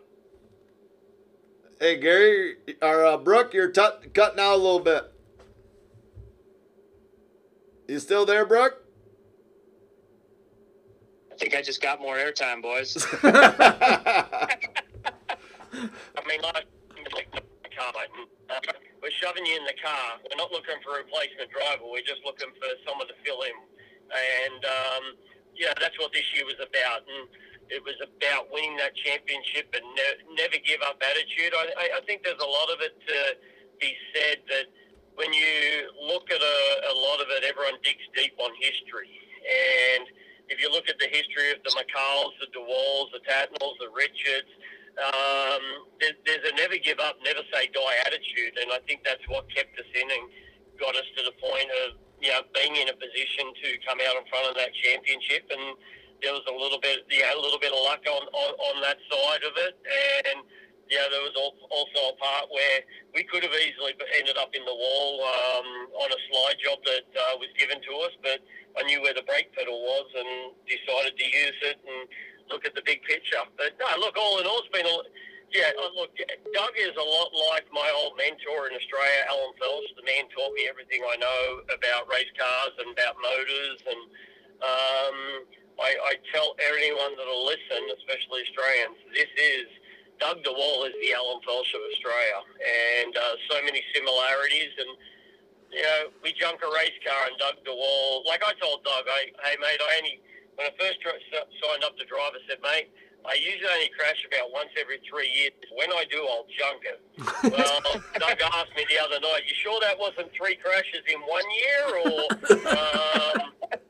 Hey, 1.81 1.97
Gary, 1.97 2.57
or 2.83 3.07
uh, 3.07 3.17
Brooke, 3.17 3.55
you're 3.55 3.71
tut 3.71 4.13
cutting 4.13 4.41
out 4.41 4.55
a 4.55 4.57
little 4.57 4.81
bit. 4.81 5.13
You 7.87 8.01
still 8.01 8.27
there, 8.27 8.45
Brooke? 8.45 8.85
I 11.31 11.37
think 11.37 11.55
I 11.55 11.63
just 11.63 11.81
got 11.81 12.01
more 12.01 12.17
airtime, 12.17 12.63
boys. 12.63 13.07
I 13.23 14.59
mean, 16.27 16.43
like, 16.43 16.67
like 17.15 17.31
car, 17.79 17.93
like, 17.95 18.11
uh, 18.51 18.59
we're 19.01 19.15
shoving 19.23 19.47
you 19.47 19.55
in 19.55 19.65
the 19.65 19.79
car. 19.79 20.19
We're 20.19 20.37
not 20.37 20.51
looking 20.51 20.83
for 20.83 20.99
a 20.99 21.07
replacement 21.07 21.47
driver. 21.55 21.87
We're 21.87 22.03
just 22.03 22.27
looking 22.27 22.51
for 22.59 22.67
someone 22.83 23.07
to 23.07 23.15
fill 23.23 23.47
in. 23.47 23.55
And, 24.11 24.65
um, 24.67 25.05
yeah, 25.57 25.73
that's 25.81 25.99
what 25.99 26.13
this 26.13 26.27
year 26.35 26.45
was 26.45 26.59
about. 26.61 27.07
And 27.09 27.29
it 27.69 27.85
was 27.85 27.97
about 28.01 28.49
winning 28.53 28.77
that 28.81 28.97
championship 28.97 29.69
and 29.77 29.85
ne- 29.93 30.21
never 30.37 30.57
give 30.65 30.81
up 30.85 31.01
attitude. 31.05 31.53
I, 31.53 32.01
I, 32.01 32.01
think 32.09 32.25
there's 32.25 32.41
a 32.41 32.49
lot 32.49 32.73
of 32.73 32.81
it 32.81 32.97
to 32.97 33.19
be 33.81 33.93
said 34.17 34.41
that 34.49 34.67
when 35.21 35.33
you 35.33 35.93
look 36.01 36.31
at 36.33 36.41
a, 36.41 36.59
a 36.89 36.95
lot 36.97 37.21
of 37.21 37.29
it, 37.29 37.45
everyone 37.45 37.77
digs 37.85 38.05
deep 38.17 38.33
on 38.41 38.51
history. 38.57 39.13
And 39.45 40.09
if 40.49 40.61
you 40.61 40.73
look 40.73 40.89
at 40.89 40.97
the 40.97 41.09
history 41.13 41.53
of 41.53 41.61
the 41.61 41.73
McCarls, 41.77 42.33
the 42.41 42.49
DeWalls, 42.57 43.13
the 43.13 43.21
Tatnells, 43.29 43.77
the 43.81 43.93
Richards, 43.93 44.49
um, 44.99 45.63
there, 46.01 46.17
there's 46.25 46.45
a 46.49 46.55
never 46.57 46.81
give 46.81 46.99
up, 46.99 47.21
never 47.23 47.45
say 47.53 47.71
die 47.71 47.99
attitude, 48.07 48.59
and 48.59 48.73
I 48.73 48.81
think 48.89 49.05
that's 49.05 49.23
what 49.29 49.47
kept 49.53 49.79
us 49.79 49.87
in 49.95 50.09
and 50.11 50.25
got 50.81 50.97
us 50.97 51.07
to 51.19 51.23
the 51.23 51.35
point 51.39 51.71
of 51.87 52.08
you 52.21 52.31
know 52.33 52.43
being 52.55 52.77
in 52.77 52.89
a 52.89 52.97
position 52.97 53.51
to 53.63 53.69
come 53.87 53.99
out 54.05 54.17
in 54.19 54.25
front 54.29 54.47
of 54.51 54.55
that 54.57 54.75
championship. 54.75 55.47
And 55.51 55.79
there 56.23 56.35
was 56.35 56.43
a 56.51 56.55
little 56.55 56.83
bit, 56.83 57.07
yeah, 57.11 57.31
a 57.31 57.39
little 57.39 57.63
bit 57.63 57.71
of 57.71 57.79
luck 57.87 58.03
on, 58.03 58.27
on, 58.27 58.51
on 58.59 58.75
that 58.83 58.99
side 59.07 59.43
of 59.47 59.55
it, 59.55 59.79
and 60.35 60.43
yeah, 60.91 61.05
there 61.13 61.21
was 61.21 61.37
also 61.37 62.01
a 62.11 62.17
part 62.17 62.49
where 62.49 62.81
we 63.13 63.23
could 63.29 63.45
have 63.45 63.53
easily 63.53 63.93
ended 64.17 64.41
up 64.41 64.49
in 64.57 64.65
the 64.65 64.73
wall 64.73 65.21
um, 65.21 65.69
on 66.01 66.09
a 66.09 66.21
slide 66.33 66.59
job 66.65 66.81
that 66.89 67.07
uh, 67.13 67.37
was 67.37 67.53
given 67.61 67.77
to 67.85 67.93
us, 68.09 68.13
but 68.25 68.41
I 68.81 68.83
knew 68.89 69.05
where 69.05 69.13
the 69.13 69.23
brake 69.29 69.53
pedal 69.53 69.77
was 69.77 70.09
and 70.17 70.57
decided 70.65 71.13
to 71.13 71.27
use 71.29 71.59
it 71.61 71.79
and 71.85 72.09
look 72.49 72.65
at 72.65 72.73
the 72.75 72.83
big 72.89 73.05
picture. 73.05 73.45
But 73.61 73.77
no, 73.77 73.87
look, 74.01 74.17
all 74.17 74.41
in 74.41 74.49
all, 74.49 74.65
it's 74.65 74.73
been 74.73 74.89
a 74.89 74.99
yeah. 75.53 75.71
uh, 75.77 75.93
Look, 75.97 76.13
Doug 76.55 76.75
is 76.77 76.95
a 76.97 77.07
lot 77.07 77.31
like 77.53 77.67
my 77.73 77.89
old 78.03 78.17
mentor 78.17 78.69
in 78.69 78.77
Australia, 78.77 79.21
Alan 79.29 79.55
Phelps. 79.57 79.93
The 79.97 80.05
man 80.05 80.29
taught 80.33 80.53
me 80.55 80.69
everything 80.69 81.03
I 81.05 81.17
know 81.17 81.65
about 81.73 82.09
race 82.09 82.31
cars 82.37 82.75
and 82.79 82.93
about 82.93 83.17
motors, 83.21 83.81
and 83.89 84.03
um, 84.61 85.17
I, 85.79 85.91
I 85.95 86.13
tell 86.35 86.59
anyone 86.59 87.15
that'll 87.17 87.47
listen, 87.47 87.83
especially 88.03 88.45
Australians, 88.49 88.99
this 89.15 89.31
is 89.39 89.67
Doug 90.19 90.43
DeWall 90.43 90.91
is 90.91 90.95
the 90.99 91.15
Alan 91.15 91.39
Phelps 91.47 91.71
of 91.71 91.83
Australia, 91.95 92.39
and 92.59 93.15
uh, 93.15 93.35
so 93.47 93.63
many 93.63 93.83
similarities 93.95 94.75
and 94.79 94.91
you 95.69 95.85
know, 95.85 96.09
we 96.25 96.33
junk 96.33 96.65
a 96.65 96.71
race 96.81 96.97
car 97.05 97.29
and 97.29 97.37
Doug 97.37 97.61
DeWall. 97.61 98.25
Like 98.25 98.41
I 98.41 98.57
told 98.57 98.83
Doug, 98.85 99.05
I, 99.05 99.29
hey 99.45 99.57
mate, 99.61 99.79
I 99.79 100.01
only 100.01 100.21
when 100.57 100.67
I 100.67 100.75
first 100.75 100.99
signed 101.05 101.85
up 101.87 101.95
to 102.03 102.05
drive, 102.11 102.35
I 102.35 102.43
said, 102.51 102.59
mate, 102.67 102.91
I 103.27 103.35
usually 103.35 103.69
only 103.69 103.91
crash 103.99 104.25
about 104.25 104.53
once 104.53 104.71
every 104.79 105.01
three 105.09 105.29
years. 105.29 105.53
When 105.75 105.91
I 105.93 106.05
do, 106.11 106.25
I'll 106.25 106.47
junk 106.49 106.81
it. 106.87 107.01
well, 107.53 107.81
Doug 108.19 108.39
asked 108.55 108.75
me 108.77 108.87
the 108.89 108.99
other 109.03 109.21
night, 109.21 109.43
you 109.47 109.55
sure 109.63 109.79
that 109.81 109.99
wasn't 109.99 110.33
three 110.33 110.57
crashes 110.57 111.05
in 111.07 111.21
one 111.27 111.45
year, 111.53 111.85
or? 112.09 112.21
Um, 112.73 113.39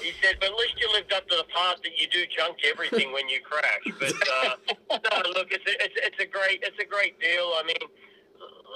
he 0.00 0.12
said, 0.22 0.36
but 0.40 0.50
at 0.50 0.56
least 0.56 0.76
you 0.80 0.88
lived 0.92 1.12
up 1.12 1.28
to 1.28 1.36
the 1.36 1.48
part 1.52 1.82
that 1.82 1.94
you 2.00 2.08
do 2.08 2.24
junk 2.32 2.58
everything 2.64 3.12
when 3.12 3.28
you 3.28 3.40
crash. 3.40 3.84
But 3.98 4.14
uh, 4.14 4.54
no, 4.90 5.30
look, 5.36 5.48
it's 5.50 5.66
a, 5.66 5.74
it's, 5.84 5.96
it's 5.96 6.20
a 6.20 6.26
great 6.26 6.62
it's 6.62 6.78
a 6.80 6.86
great 6.86 7.18
deal. 7.20 7.52
I 7.56 7.62
mean, 7.64 7.82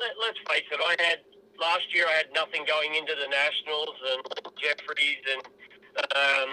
let, 0.00 0.12
let's 0.20 0.40
face 0.48 0.66
it. 0.70 0.80
I 0.80 0.96
had 1.02 1.18
last 1.60 1.88
year 1.94 2.06
I 2.08 2.12
had 2.12 2.28
nothing 2.34 2.64
going 2.66 2.94
into 2.94 3.14
the 3.14 3.28
nationals 3.28 3.96
and 4.12 4.22
Jeffries 4.58 5.24
and 5.30 5.42
um, 6.16 6.52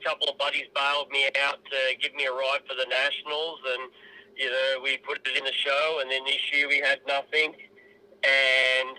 a 0.00 0.04
couple 0.04 0.28
of 0.28 0.38
buddies 0.38 0.66
bailed 0.74 1.10
me 1.10 1.26
out 1.46 1.58
to 1.64 1.78
give 2.00 2.14
me 2.14 2.26
a 2.26 2.32
ride 2.32 2.60
for 2.68 2.74
the 2.74 2.86
nationals 2.88 3.58
and 3.72 3.90
you 4.36 4.50
know 4.50 4.80
we 4.82 4.96
put 4.98 5.18
it 5.26 5.36
in 5.36 5.44
the 5.44 5.52
show 5.52 5.98
and 6.00 6.10
then 6.10 6.24
this 6.24 6.40
year 6.52 6.68
we 6.68 6.78
had 6.78 7.00
nothing 7.06 7.54
and 8.24 8.96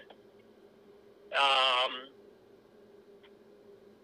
um, 1.35 1.91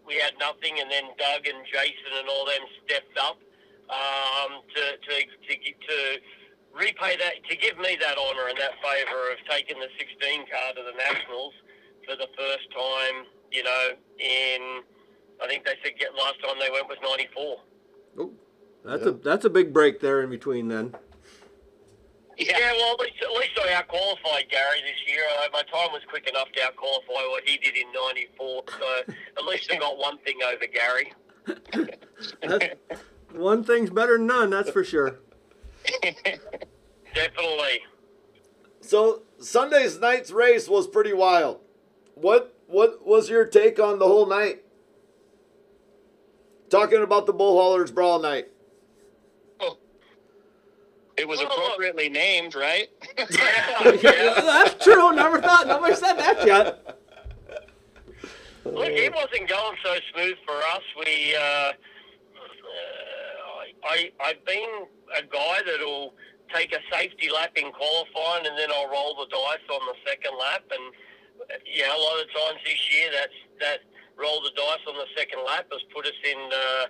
we 0.06 0.16
had 0.16 0.34
nothing 0.40 0.80
and 0.80 0.92
then 0.92 1.04
Doug 1.18 1.48
and 1.48 1.66
Jason 1.66 2.12
and 2.20 2.28
all 2.28 2.46
them 2.46 2.64
stepped 2.86 3.18
up 3.18 3.38
um, 3.90 4.62
to, 4.76 4.84
to, 5.00 5.14
to, 5.48 5.54
to 5.56 5.98
repay 6.74 7.16
that 7.18 7.40
to 7.50 7.56
give 7.56 7.78
me 7.78 7.98
that 8.02 8.18
honour 8.18 8.50
and 8.50 8.58
that 8.58 8.76
favour 8.84 9.32
of 9.32 9.40
taking 9.50 9.80
the 9.80 9.90
16 9.98 10.46
car 10.50 10.74
to 10.76 10.84
the 10.84 10.96
Nationals 10.98 11.54
for 12.06 12.16
the 12.16 12.28
first 12.38 12.68
time. 12.74 13.26
You 13.52 13.64
know, 13.64 13.86
in 14.18 14.82
I 15.44 15.48
think 15.48 15.66
they 15.66 15.74
said 15.84 15.94
get 16.00 16.16
last 16.16 16.42
time 16.42 16.56
they 16.60 16.70
went 16.72 16.88
was 16.88 16.98
'94. 17.02 17.58
Oh, 18.20 18.32
that's 18.86 19.06
a 19.06 19.12
that's 19.12 19.46
a 19.46 19.50
big 19.50 19.74
break 19.74 20.00
there 20.00 20.22
in 20.22 20.30
between 20.30 20.68
then. 20.68 20.96
Yeah. 22.38 22.58
well, 22.74 22.94
at 22.94 23.00
least, 23.00 23.16
at 23.22 23.32
least 23.38 23.52
I 23.64 23.74
out 23.74 23.88
qualified 23.88 24.50
Gary 24.50 24.82
this 24.82 25.14
year. 25.14 25.24
Uh, 25.38 25.48
my 25.54 25.62
time 25.64 25.92
was 25.92 26.02
quick 26.10 26.28
enough 26.28 26.52
to 26.54 26.64
out 26.64 26.76
qualify 26.76 27.28
what 27.30 27.44
he 27.46 27.58
did 27.58 27.76
in 27.76 27.92
'94. 27.92 28.64
So 28.68 29.14
at 29.38 29.44
least 29.46 29.72
I 29.72 29.78
got 29.78 29.98
one 29.98 30.18
thing 30.20 30.38
over 30.44 30.66
Gary. 30.68 31.14
One 33.34 33.64
thing's 33.64 33.90
better 33.90 34.18
than 34.18 34.28
none, 34.28 34.52
that's 34.52 34.70
for 34.70 34.84
sure. 34.84 35.20
Definitely. 37.16 37.82
So 38.82 39.24
Sunday's 39.40 40.00
night's 40.00 40.32
race 40.32 40.70
was 40.70 40.88
pretty 40.88 41.14
wild. 41.14 41.60
What 42.16 42.56
what 42.68 43.06
was 43.06 43.30
your 43.30 43.46
take 43.46 43.80
on 43.80 44.00
the 44.00 44.08
whole 44.08 44.28
night? 44.28 44.63
Talking 46.74 47.04
about 47.04 47.28
the 47.28 47.34
bull 47.34 47.62
haulers 47.62 47.92
brawl 47.92 48.20
night. 48.20 48.48
It 51.16 51.28
was 51.28 51.40
appropriately 51.40 52.10
named, 52.10 52.56
right? 52.56 52.88
yeah. 53.16 54.42
that's 54.42 54.84
true. 54.84 55.14
Never 55.14 55.40
thought. 55.40 55.68
Nobody 55.68 55.94
said 55.94 56.14
that 56.14 56.44
yet. 56.44 56.98
Look, 58.66 58.90
it 58.90 59.14
wasn't 59.14 59.48
going 59.48 59.78
so 59.86 59.98
smooth 60.16 60.34
for 60.48 60.56
us. 60.56 60.82
We, 60.98 61.36
uh, 61.36 61.42
uh, 61.44 61.74
I, 63.84 64.12
I've 64.26 64.44
been 64.44 64.88
a 65.16 65.22
guy 65.22 65.62
that'll 65.68 66.16
take 66.56 66.74
a 66.74 66.80
safety 66.92 67.30
lap 67.32 67.52
in 67.56 67.72
qualifying, 67.72 68.48
and 68.48 68.58
then 68.58 68.70
I'll 68.76 68.90
roll 68.90 69.14
the 69.14 69.28
dice 69.30 69.70
on 69.72 69.82
the 69.86 70.10
second 70.10 70.32
lap. 70.40 70.64
And 70.72 70.92
yeah, 71.72 71.96
a 71.96 72.00
lot 72.00 72.20
of 72.20 72.28
times 72.34 72.62
this 72.66 72.90
year, 72.92 73.12
that's 73.14 73.38
that 73.60 73.93
roll 74.24 74.40
the 74.40 74.56
dice 74.56 74.84
on 74.88 74.96
the 74.96 75.12
second 75.20 75.44
lap 75.44 75.68
has 75.68 75.84
put 75.92 76.08
us 76.08 76.16
in 76.24 76.40
uh, 76.48 76.86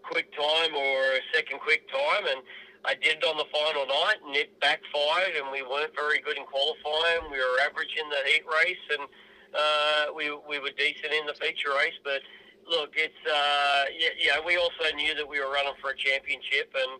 quick 0.00 0.32
time 0.32 0.72
or 0.72 1.20
second 1.36 1.60
quick 1.60 1.84
time, 1.92 2.24
and 2.24 2.40
I 2.88 2.96
did 2.96 3.20
it 3.20 3.24
on 3.28 3.36
the 3.36 3.44
final 3.52 3.84
night, 3.84 4.24
and 4.24 4.32
it 4.32 4.56
backfired, 4.64 5.36
and 5.36 5.52
we 5.52 5.60
weren't 5.60 5.92
very 5.92 6.24
good 6.24 6.40
in 6.40 6.48
qualifying. 6.48 7.28
We 7.28 7.36
were 7.36 7.60
average 7.60 7.92
in 8.00 8.08
the 8.08 8.20
heat 8.24 8.44
race, 8.48 8.84
and 8.96 9.04
uh, 9.52 10.04
we 10.16 10.32
we 10.48 10.56
were 10.56 10.72
decent 10.72 11.12
in 11.12 11.28
the 11.28 11.36
feature 11.36 11.76
race. 11.76 11.98
But 12.00 12.24
look, 12.64 12.96
it's 12.96 13.22
uh, 13.28 13.84
yeah, 13.92 14.16
yeah. 14.16 14.36
We 14.40 14.56
also 14.56 14.88
knew 14.96 15.12
that 15.14 15.28
we 15.28 15.36
were 15.36 15.52
running 15.52 15.76
for 15.84 15.92
a 15.92 15.98
championship, 16.00 16.72
and 16.72 16.96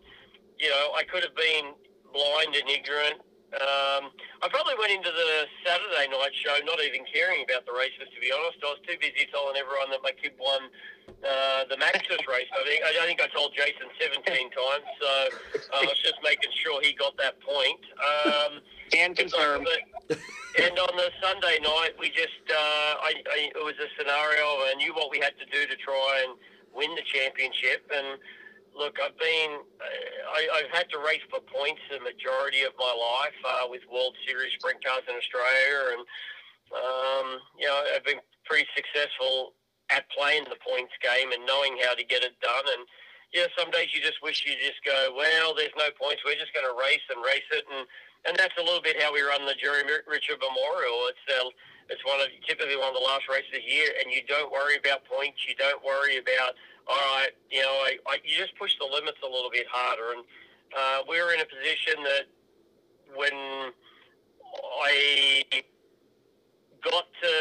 you 0.61 0.69
know, 0.69 0.93
I 0.93 1.01
could 1.09 1.25
have 1.25 1.35
been 1.35 1.73
blind 2.13 2.53
and 2.53 2.69
ignorant. 2.69 3.25
Um, 3.51 4.15
I 4.39 4.47
probably 4.47 4.79
went 4.79 4.95
into 4.95 5.11
the 5.11 5.43
Saturday 5.67 6.07
night 6.07 6.31
show 6.39 6.55
not 6.63 6.79
even 6.79 7.03
caring 7.03 7.43
about 7.43 7.67
the 7.67 7.75
races. 7.75 8.07
To 8.07 8.19
be 8.23 8.31
honest, 8.31 8.63
I 8.63 8.71
was 8.71 8.81
too 8.87 8.95
busy 8.95 9.27
telling 9.27 9.59
everyone 9.59 9.91
that 9.91 9.99
my 9.99 10.15
kid 10.15 10.31
won 10.39 10.71
uh, 11.19 11.67
the 11.67 11.75
Maxis 11.75 12.23
race. 12.31 12.47
I 12.55 12.63
think 12.63 12.79
I, 12.79 12.95
think 13.03 13.19
I 13.19 13.27
told 13.35 13.51
Jason 13.51 13.91
17 13.99 14.23
times, 14.55 14.87
so 15.03 15.07
uh, 15.67 15.75
I 15.75 15.83
was 15.83 15.99
just 15.99 16.15
making 16.23 16.47
sure 16.63 16.79
he 16.79 16.95
got 16.95 17.19
that 17.19 17.43
point. 17.43 17.83
Um, 17.99 18.63
and 18.95 19.19
confirmed. 19.19 19.67
and 20.07 20.75
on 20.79 20.93
the 20.95 21.11
Sunday 21.19 21.59
night, 21.59 21.91
we 21.99 22.07
just 22.07 22.43
uh, 22.47 23.03
I, 23.03 23.19
I, 23.19 23.39
it 23.51 23.63
was 23.67 23.75
a 23.83 23.91
scenario. 23.99 24.47
I 24.71 24.79
knew 24.79 24.95
what 24.95 25.11
we 25.11 25.19
had 25.19 25.35
to 25.43 25.47
do 25.51 25.67
to 25.67 25.75
try 25.75 26.23
and 26.23 26.39
win 26.71 26.95
the 26.95 27.03
championship, 27.03 27.83
and 27.91 28.15
look, 28.75 28.97
I've 29.03 29.17
been, 29.17 29.51
uh, 29.79 30.35
I, 30.35 30.41
I've 30.59 30.71
had 30.71 30.89
to 30.91 30.99
race 30.99 31.23
for 31.29 31.39
points 31.43 31.81
the 31.91 31.99
majority 31.99 32.63
of 32.63 32.73
my 32.79 32.91
life 32.91 33.39
uh, 33.43 33.65
with 33.69 33.81
World 33.91 34.15
Series 34.27 34.53
sprint 34.57 34.83
cars 34.83 35.03
in 35.07 35.15
Australia, 35.15 35.95
and 35.95 36.01
um, 36.71 37.27
you 37.59 37.67
know, 37.67 37.83
I've 37.95 38.05
been 38.07 38.23
pretty 38.47 38.67
successful 38.75 39.53
at 39.91 40.07
playing 40.15 40.47
the 40.47 40.59
points 40.63 40.95
game 41.03 41.35
and 41.35 41.43
knowing 41.43 41.75
how 41.83 41.93
to 41.95 42.03
get 42.03 42.23
it 42.23 42.39
done. 42.39 42.65
And 42.71 42.87
yeah, 43.35 43.51
some 43.59 43.71
days 43.71 43.91
you 43.91 43.99
just 43.99 44.23
wish 44.23 44.43
you 44.47 44.55
just 44.55 44.79
go, 44.87 45.11
well, 45.15 45.51
there's 45.51 45.75
no 45.75 45.91
points. 45.99 46.23
We're 46.23 46.39
just 46.39 46.55
going 46.55 46.67
to 46.67 46.75
race 46.79 47.03
and 47.11 47.19
race 47.19 47.47
it, 47.51 47.67
and 47.67 47.83
and 48.25 48.37
that's 48.37 48.55
a 48.57 48.63
little 48.63 48.81
bit 48.81 49.01
how 49.01 49.13
we 49.13 49.21
run 49.21 49.45
the 49.45 49.57
Jerry 49.57 49.83
Richard 50.05 50.37
Memorial. 50.39 51.09
It's 51.09 51.25
uh, 51.29 51.49
it's 51.89 52.03
one 52.05 52.21
of 52.21 52.27
typically 52.47 52.77
one 52.77 52.93
of 52.93 52.97
the 52.97 53.03
last 53.03 53.27
races 53.27 53.51
of 53.51 53.59
the 53.59 53.67
year, 53.67 53.91
and 53.99 54.13
you 54.13 54.23
don't 54.27 54.51
worry 54.51 54.77
about 54.77 55.03
points. 55.05 55.43
You 55.43 55.55
don't 55.55 55.83
worry 55.83 56.17
about 56.17 56.55
all 56.87 56.97
right, 56.97 57.31
you 57.49 57.61
know, 57.61 57.71
I, 57.85 57.97
I, 58.09 58.17
you 58.23 58.37
just 58.37 58.57
push 58.57 58.73
the 58.79 58.85
limits 58.85 59.17
a 59.23 59.29
little 59.29 59.51
bit 59.51 59.65
harder. 59.69 60.17
And 60.17 60.23
uh, 60.75 60.99
we 61.07 61.21
were 61.21 61.33
in 61.33 61.41
a 61.41 61.45
position 61.45 62.03
that 62.03 62.25
when 63.15 63.71
I 64.83 65.43
got 66.83 67.05
to 67.21 67.31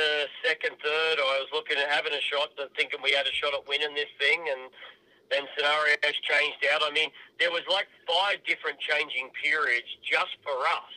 second, 0.44 0.76
third, 0.82 1.16
I 1.18 1.40
was 1.40 1.49
looking 1.52 1.78
at 1.78 1.88
having 1.88 2.12
a 2.12 2.20
shot, 2.20 2.50
thinking 2.76 3.00
we 3.02 3.12
had 3.12 3.26
a 3.26 3.32
shot 3.32 3.54
at 3.54 3.66
winning 3.66 3.94
this 3.94 4.12
thing, 4.18 4.44
and 4.50 4.70
then 5.30 5.46
scenarios 5.56 6.16
changed 6.26 6.62
out. 6.75 6.82
I 6.84 6.90
mean, 6.92 7.10
there 7.38 7.50
was 7.50 7.62
like 7.70 7.87
five 8.06 8.42
different 8.46 8.78
changing 8.82 9.30
periods 9.38 9.87
just 10.02 10.34
for 10.42 10.58
us 10.66 10.94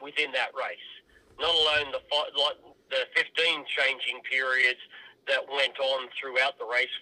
within 0.00 0.32
that 0.32 0.56
race. 0.56 0.88
Not 1.38 1.54
alone 1.54 1.92
the 1.92 2.00
like 2.10 2.58
the 2.90 3.04
15 3.14 3.64
changing 3.68 4.20
periods 4.28 4.80
that 5.28 5.44
went 5.52 5.78
on 5.78 6.08
throughout 6.18 6.58
the 6.58 6.64
race 6.64 6.92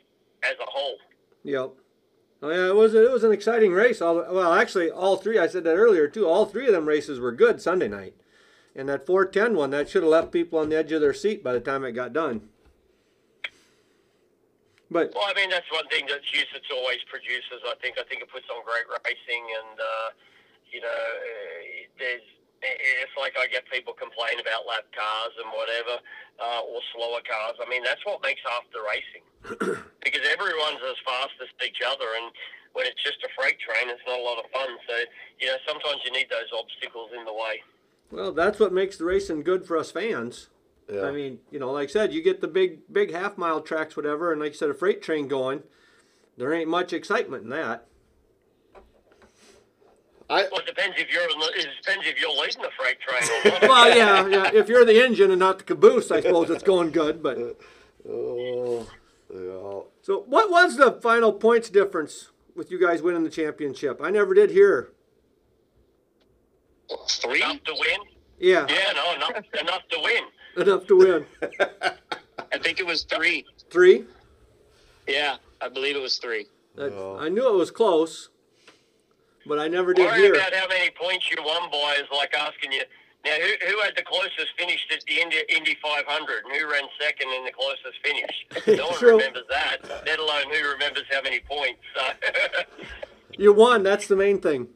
as 0.42 0.54
a 0.60 0.68
whole. 0.68 0.98
Yep. 1.44 1.70
Oh, 2.42 2.50
yeah, 2.50 2.68
it 2.68 2.74
was 2.74 2.94
it 2.94 3.10
was 3.10 3.24
an 3.24 3.32
exciting 3.32 3.72
race. 3.72 4.02
All, 4.02 4.16
well, 4.16 4.52
actually, 4.52 4.90
all 4.90 5.16
three. 5.16 5.38
I 5.38 5.46
said 5.46 5.64
that 5.64 5.76
earlier 5.76 6.08
too. 6.08 6.26
All 6.26 6.44
three 6.44 6.66
of 6.66 6.72
them 6.72 6.86
races 6.86 7.18
were 7.18 7.32
good 7.32 7.62
Sunday 7.62 7.88
night, 7.88 8.14
and 8.74 8.88
that 8.88 9.06
410 9.06 9.56
one 9.56 9.70
that 9.70 9.88
should 9.88 10.02
have 10.02 10.10
left 10.10 10.32
people 10.32 10.58
on 10.58 10.68
the 10.68 10.76
edge 10.76 10.92
of 10.92 11.00
their 11.00 11.14
seat 11.14 11.42
by 11.42 11.54
the 11.54 11.60
time 11.60 11.84
it 11.84 11.92
got 11.92 12.12
done. 12.12 12.48
But 14.96 15.12
well, 15.12 15.28
I 15.28 15.36
mean 15.36 15.52
that's 15.52 15.68
one 15.68 15.84
thing 15.92 16.08
that 16.08 16.24
Huset's 16.24 16.72
always 16.72 17.04
produces. 17.12 17.60
I 17.68 17.76
think 17.84 18.00
I 18.00 18.04
think 18.08 18.24
it 18.24 18.32
puts 18.32 18.48
on 18.48 18.64
great 18.64 18.88
racing, 19.04 19.44
and 19.44 19.76
uh, 19.76 20.08
you 20.72 20.80
know, 20.80 20.88
uh, 20.88 21.84
there's 22.00 22.24
it's 22.64 23.12
like 23.20 23.36
I 23.36 23.44
get 23.52 23.68
people 23.68 23.92
complain 23.92 24.40
about 24.40 24.64
lap 24.64 24.88
cars 24.96 25.36
and 25.36 25.52
whatever, 25.52 26.00
uh, 26.40 26.64
or 26.64 26.80
slower 26.96 27.20
cars. 27.28 27.60
I 27.60 27.68
mean, 27.68 27.84
that's 27.84 28.00
what 28.08 28.24
makes 28.24 28.40
half 28.48 28.64
the 28.72 28.80
racing 28.80 29.24
because 30.00 30.24
everyone's 30.24 30.80
as 30.80 30.96
fast 31.04 31.36
as 31.44 31.52
each 31.60 31.84
other, 31.84 32.08
and 32.16 32.32
when 32.72 32.88
it's 32.88 33.04
just 33.04 33.20
a 33.20 33.30
freight 33.36 33.60
train, 33.60 33.92
it's 33.92 34.00
not 34.08 34.16
a 34.16 34.24
lot 34.24 34.40
of 34.40 34.48
fun. 34.48 34.80
So, 34.88 34.96
you 35.40 35.52
know, 35.52 35.60
sometimes 35.68 36.00
you 36.08 36.12
need 36.12 36.32
those 36.32 36.48
obstacles 36.56 37.12
in 37.12 37.28
the 37.28 37.36
way. 37.36 37.60
Well, 38.10 38.32
that's 38.32 38.58
what 38.58 38.72
makes 38.72 38.96
the 38.96 39.04
racing 39.04 39.44
good 39.44 39.68
for 39.68 39.76
us 39.76 39.92
fans. 39.92 40.48
Yeah. 40.92 41.02
I 41.02 41.10
mean, 41.10 41.40
you 41.50 41.58
know, 41.58 41.72
like 41.72 41.88
I 41.88 41.92
said, 41.92 42.12
you 42.12 42.22
get 42.22 42.40
the 42.40 42.48
big, 42.48 42.80
big 42.92 43.12
half 43.12 43.36
mile 43.36 43.60
tracks, 43.60 43.96
whatever, 43.96 44.32
and 44.32 44.40
like 44.40 44.52
I 44.52 44.54
said, 44.54 44.70
a 44.70 44.74
freight 44.74 45.02
train 45.02 45.26
going. 45.26 45.62
There 46.36 46.52
ain't 46.52 46.68
much 46.68 46.92
excitement 46.92 47.44
in 47.44 47.50
that. 47.50 47.86
I, 50.28 50.48
well, 50.50 50.60
it 50.60 50.66
depends 50.66 50.96
if 50.98 51.12
you're 51.12 51.22
it 51.22 51.68
depends 51.82 52.06
if 52.06 52.20
you're 52.20 52.30
leading 52.30 52.62
the 52.62 52.70
freight 52.76 52.98
train. 53.00 53.58
well, 53.62 53.96
yeah, 53.96 54.26
yeah. 54.26 54.50
If 54.52 54.68
you're 54.68 54.84
the 54.84 55.04
engine 55.04 55.30
and 55.30 55.38
not 55.38 55.58
the 55.58 55.64
caboose, 55.64 56.10
I 56.10 56.20
suppose 56.20 56.50
it's 56.50 56.64
going 56.64 56.90
good. 56.90 57.22
But 57.22 57.38
oh, 58.08 58.86
yeah. 59.32 59.80
So, 60.02 60.24
what 60.26 60.50
was 60.50 60.76
the 60.76 60.92
final 61.00 61.32
points 61.32 61.70
difference 61.70 62.30
with 62.56 62.72
you 62.72 62.80
guys 62.80 63.02
winning 63.02 63.22
the 63.22 63.30
championship? 63.30 64.00
I 64.02 64.10
never 64.10 64.34
did 64.34 64.50
hear. 64.50 64.92
Three 67.08 67.42
enough 67.42 67.62
to 67.64 67.74
win. 67.78 68.00
Yeah. 68.38 68.66
Yeah, 68.68 68.92
no, 68.94 69.14
enough, 69.14 69.44
enough 69.60 69.82
to 69.90 70.00
win. 70.02 70.24
Enough 70.56 70.86
to 70.86 70.96
win. 70.96 71.26
I 72.52 72.58
think 72.58 72.80
it 72.80 72.86
was 72.86 73.04
three. 73.04 73.44
Three. 73.70 74.04
Yeah, 75.06 75.36
I 75.60 75.68
believe 75.68 75.96
it 75.96 76.02
was 76.02 76.18
three. 76.18 76.46
Oh. 76.78 77.18
I 77.18 77.28
knew 77.28 77.48
it 77.48 77.56
was 77.56 77.70
close. 77.70 78.30
But 79.46 79.58
I 79.58 79.68
never 79.68 79.94
did 79.94 80.06
Worrying 80.06 80.22
hear. 80.22 80.34
about 80.34 80.52
how 80.54 80.66
many 80.66 80.90
points 80.90 81.30
you 81.30 81.36
won 81.42 81.70
by 81.70 81.96
is 81.98 82.08
like 82.12 82.34
asking 82.34 82.72
you. 82.72 82.82
Now, 83.24 83.34
who, 83.34 83.66
who 83.66 83.80
had 83.80 83.96
the 83.96 84.02
closest 84.02 84.48
finish 84.58 84.86
at 84.92 85.00
the 85.06 85.20
Indy, 85.20 85.38
Indy 85.48 85.76
500 85.82 86.44
and 86.44 86.56
who 86.56 86.70
ran 86.70 86.84
second 87.00 87.28
in 87.32 87.44
the 87.44 87.52
closest 87.52 87.98
finish? 88.04 88.76
No 88.78 88.88
one 88.88 89.04
remembers 89.04 89.44
that, 89.50 89.78
let 90.06 90.18
alone 90.18 90.44
who 90.50 90.68
remembers 90.68 91.04
how 91.10 91.22
many 91.22 91.40
points. 91.40 91.80
So. 91.94 92.62
you 93.38 93.52
won. 93.52 93.82
That's 93.82 94.06
the 94.06 94.16
main 94.16 94.40
thing. 94.40 94.68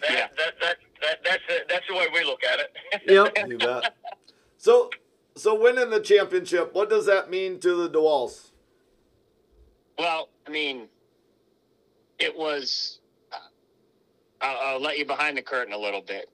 That, 0.00 0.10
yeah. 0.10 0.26
that, 0.36 0.54
that, 0.60 0.76
that, 1.02 1.18
that's, 1.24 1.42
the, 1.48 1.54
that's 1.68 1.86
the 1.88 1.94
way 1.94 2.06
we 2.12 2.24
look 2.24 2.40
at 2.44 2.60
it. 2.60 3.02
Yep. 3.06 3.48
you 3.48 3.58
bet. 3.58 3.94
So, 4.56 4.90
so 5.36 5.60
winning 5.60 5.90
the 5.90 6.00
championship, 6.00 6.74
what 6.74 6.88
does 6.88 7.06
that 7.06 7.30
mean 7.30 7.58
to 7.60 7.74
the 7.74 7.90
DeWalls? 7.90 8.50
Well, 9.98 10.28
I 10.46 10.50
mean, 10.50 10.88
it 12.18 12.36
was. 12.36 13.00
Uh, 13.32 13.36
I'll, 14.40 14.74
I'll 14.74 14.80
let 14.80 14.98
you 14.98 15.04
behind 15.04 15.36
the 15.36 15.42
curtain 15.42 15.72
a 15.72 15.78
little 15.78 16.00
bit. 16.00 16.30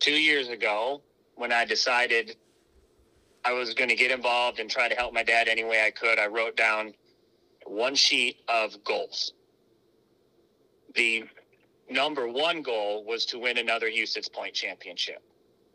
Two 0.00 0.12
years 0.12 0.48
ago, 0.48 1.02
when 1.36 1.52
I 1.52 1.64
decided 1.64 2.36
I 3.44 3.52
was 3.52 3.74
going 3.74 3.88
to 3.88 3.96
get 3.96 4.10
involved 4.10 4.58
and 4.58 4.70
try 4.70 4.88
to 4.88 4.94
help 4.94 5.12
my 5.12 5.22
dad 5.22 5.48
any 5.48 5.64
way 5.64 5.84
I 5.84 5.90
could, 5.90 6.18
I 6.18 6.26
wrote 6.26 6.56
down 6.56 6.94
one 7.66 7.94
sheet 7.94 8.38
of 8.48 8.82
goals. 8.84 9.32
The 10.94 11.24
number 11.90 12.28
one 12.28 12.62
goal 12.62 13.04
was 13.04 13.24
to 13.26 13.38
win 13.38 13.58
another 13.58 13.88
Huset's 13.88 14.28
Point 14.28 14.54
championship. 14.54 15.22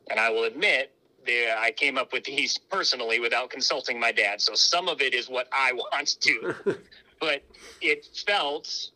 And 0.10 0.19
I 0.19 0.30
will 0.30 0.43
admit, 0.43 0.91
that 1.26 1.58
I 1.58 1.71
came 1.71 1.97
up 1.97 2.13
with 2.13 2.23
these 2.23 2.58
personally 2.71 3.19
without 3.19 3.49
consulting 3.49 3.99
my 3.99 4.12
dad. 4.12 4.41
So 4.41 4.56
some 4.56 4.88
of 4.88 5.02
it 5.02 5.13
is 5.13 5.30
what 5.30 5.47
I 5.52 5.73
want 5.73 6.19
to. 6.21 6.56
but 7.19 7.43
it 7.82 8.06
felt 8.26 8.89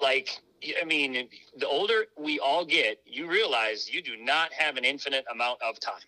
like 0.00 0.40
I 0.80 0.84
mean, 0.84 1.28
the 1.56 1.68
older 1.68 2.06
we 2.18 2.40
all 2.40 2.64
get, 2.64 3.00
you 3.06 3.30
realize 3.30 3.88
you 3.88 4.02
do 4.02 4.16
not 4.16 4.52
have 4.52 4.76
an 4.76 4.84
infinite 4.84 5.24
amount 5.32 5.62
of 5.62 5.78
time. 5.78 6.02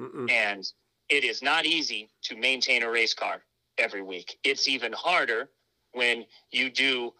Mm-mm. 0.00 0.28
And 0.28 0.66
it 1.08 1.22
is 1.22 1.42
not 1.42 1.64
easy 1.64 2.08
to 2.22 2.36
maintain 2.36 2.82
a 2.82 2.90
race 2.90 3.14
car 3.14 3.42
every 3.78 4.02
week. 4.02 4.38
It's 4.42 4.66
even 4.66 4.92
harder 4.92 5.48
when 5.92 6.24
you 6.50 6.70
do 6.70 7.12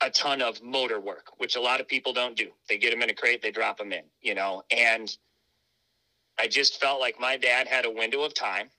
a 0.00 0.10
ton 0.10 0.40
of 0.40 0.62
motor 0.62 1.00
work, 1.00 1.32
which 1.38 1.56
a 1.56 1.60
lot 1.60 1.80
of 1.80 1.88
people 1.88 2.12
don't 2.12 2.36
do. 2.36 2.48
They 2.68 2.78
get 2.78 2.90
them 2.90 3.02
in 3.02 3.10
a 3.10 3.14
crate, 3.14 3.42
they 3.42 3.50
drop 3.50 3.78
them 3.78 3.92
in, 3.92 4.04
you 4.22 4.34
know. 4.34 4.62
And 4.70 5.14
I 6.38 6.46
just 6.46 6.80
felt 6.80 7.00
like 7.00 7.20
my 7.20 7.36
dad 7.36 7.66
had 7.66 7.84
a 7.84 7.90
window 7.90 8.22
of 8.22 8.34
time 8.34 8.70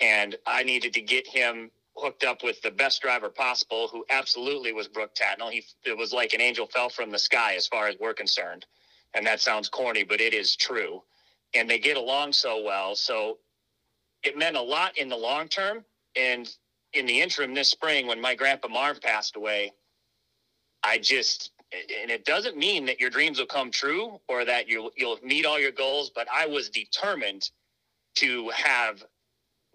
and 0.00 0.36
I 0.46 0.62
needed 0.62 0.92
to 0.94 1.00
get 1.00 1.26
him 1.26 1.70
hooked 1.96 2.24
up 2.24 2.42
with 2.44 2.60
the 2.62 2.70
best 2.70 3.02
driver 3.02 3.28
possible, 3.28 3.88
who 3.88 4.04
absolutely 4.10 4.72
was 4.72 4.88
Brooke 4.88 5.14
Tatnell. 5.14 5.50
He 5.50 5.64
it 5.84 5.96
was 5.96 6.12
like 6.12 6.34
an 6.34 6.40
angel 6.40 6.66
fell 6.66 6.88
from 6.88 7.10
the 7.10 7.18
sky 7.18 7.54
as 7.56 7.66
far 7.66 7.88
as 7.88 7.96
we're 7.98 8.14
concerned, 8.14 8.66
and 9.14 9.26
that 9.26 9.40
sounds 9.40 9.68
corny, 9.68 10.04
but 10.04 10.20
it 10.20 10.34
is 10.34 10.56
true. 10.56 11.02
And 11.54 11.68
they 11.68 11.78
get 11.78 11.96
along 11.96 12.34
so 12.34 12.62
well, 12.62 12.94
so 12.94 13.38
it 14.22 14.36
meant 14.36 14.56
a 14.56 14.62
lot 14.62 14.96
in 14.98 15.08
the 15.08 15.16
long 15.16 15.48
term. 15.48 15.84
And 16.14 16.48
in 16.92 17.06
the 17.06 17.20
interim, 17.20 17.54
this 17.54 17.70
spring, 17.70 18.06
when 18.06 18.20
my 18.20 18.34
grandpa 18.34 18.68
Marv 18.68 19.00
passed 19.00 19.36
away, 19.36 19.72
I 20.82 20.98
just 20.98 21.52
and 22.00 22.10
it 22.10 22.24
doesn't 22.24 22.56
mean 22.56 22.86
that 22.86 22.98
your 22.98 23.10
dreams 23.10 23.38
will 23.38 23.46
come 23.46 23.70
true 23.70 24.20
or 24.28 24.44
that 24.44 24.68
you 24.68 24.90
you'll 24.96 25.18
meet 25.22 25.44
all 25.44 25.58
your 25.60 25.72
goals, 25.72 26.10
but 26.14 26.26
I 26.32 26.46
was 26.46 26.70
determined 26.70 27.50
to 28.16 28.48
have 28.50 29.04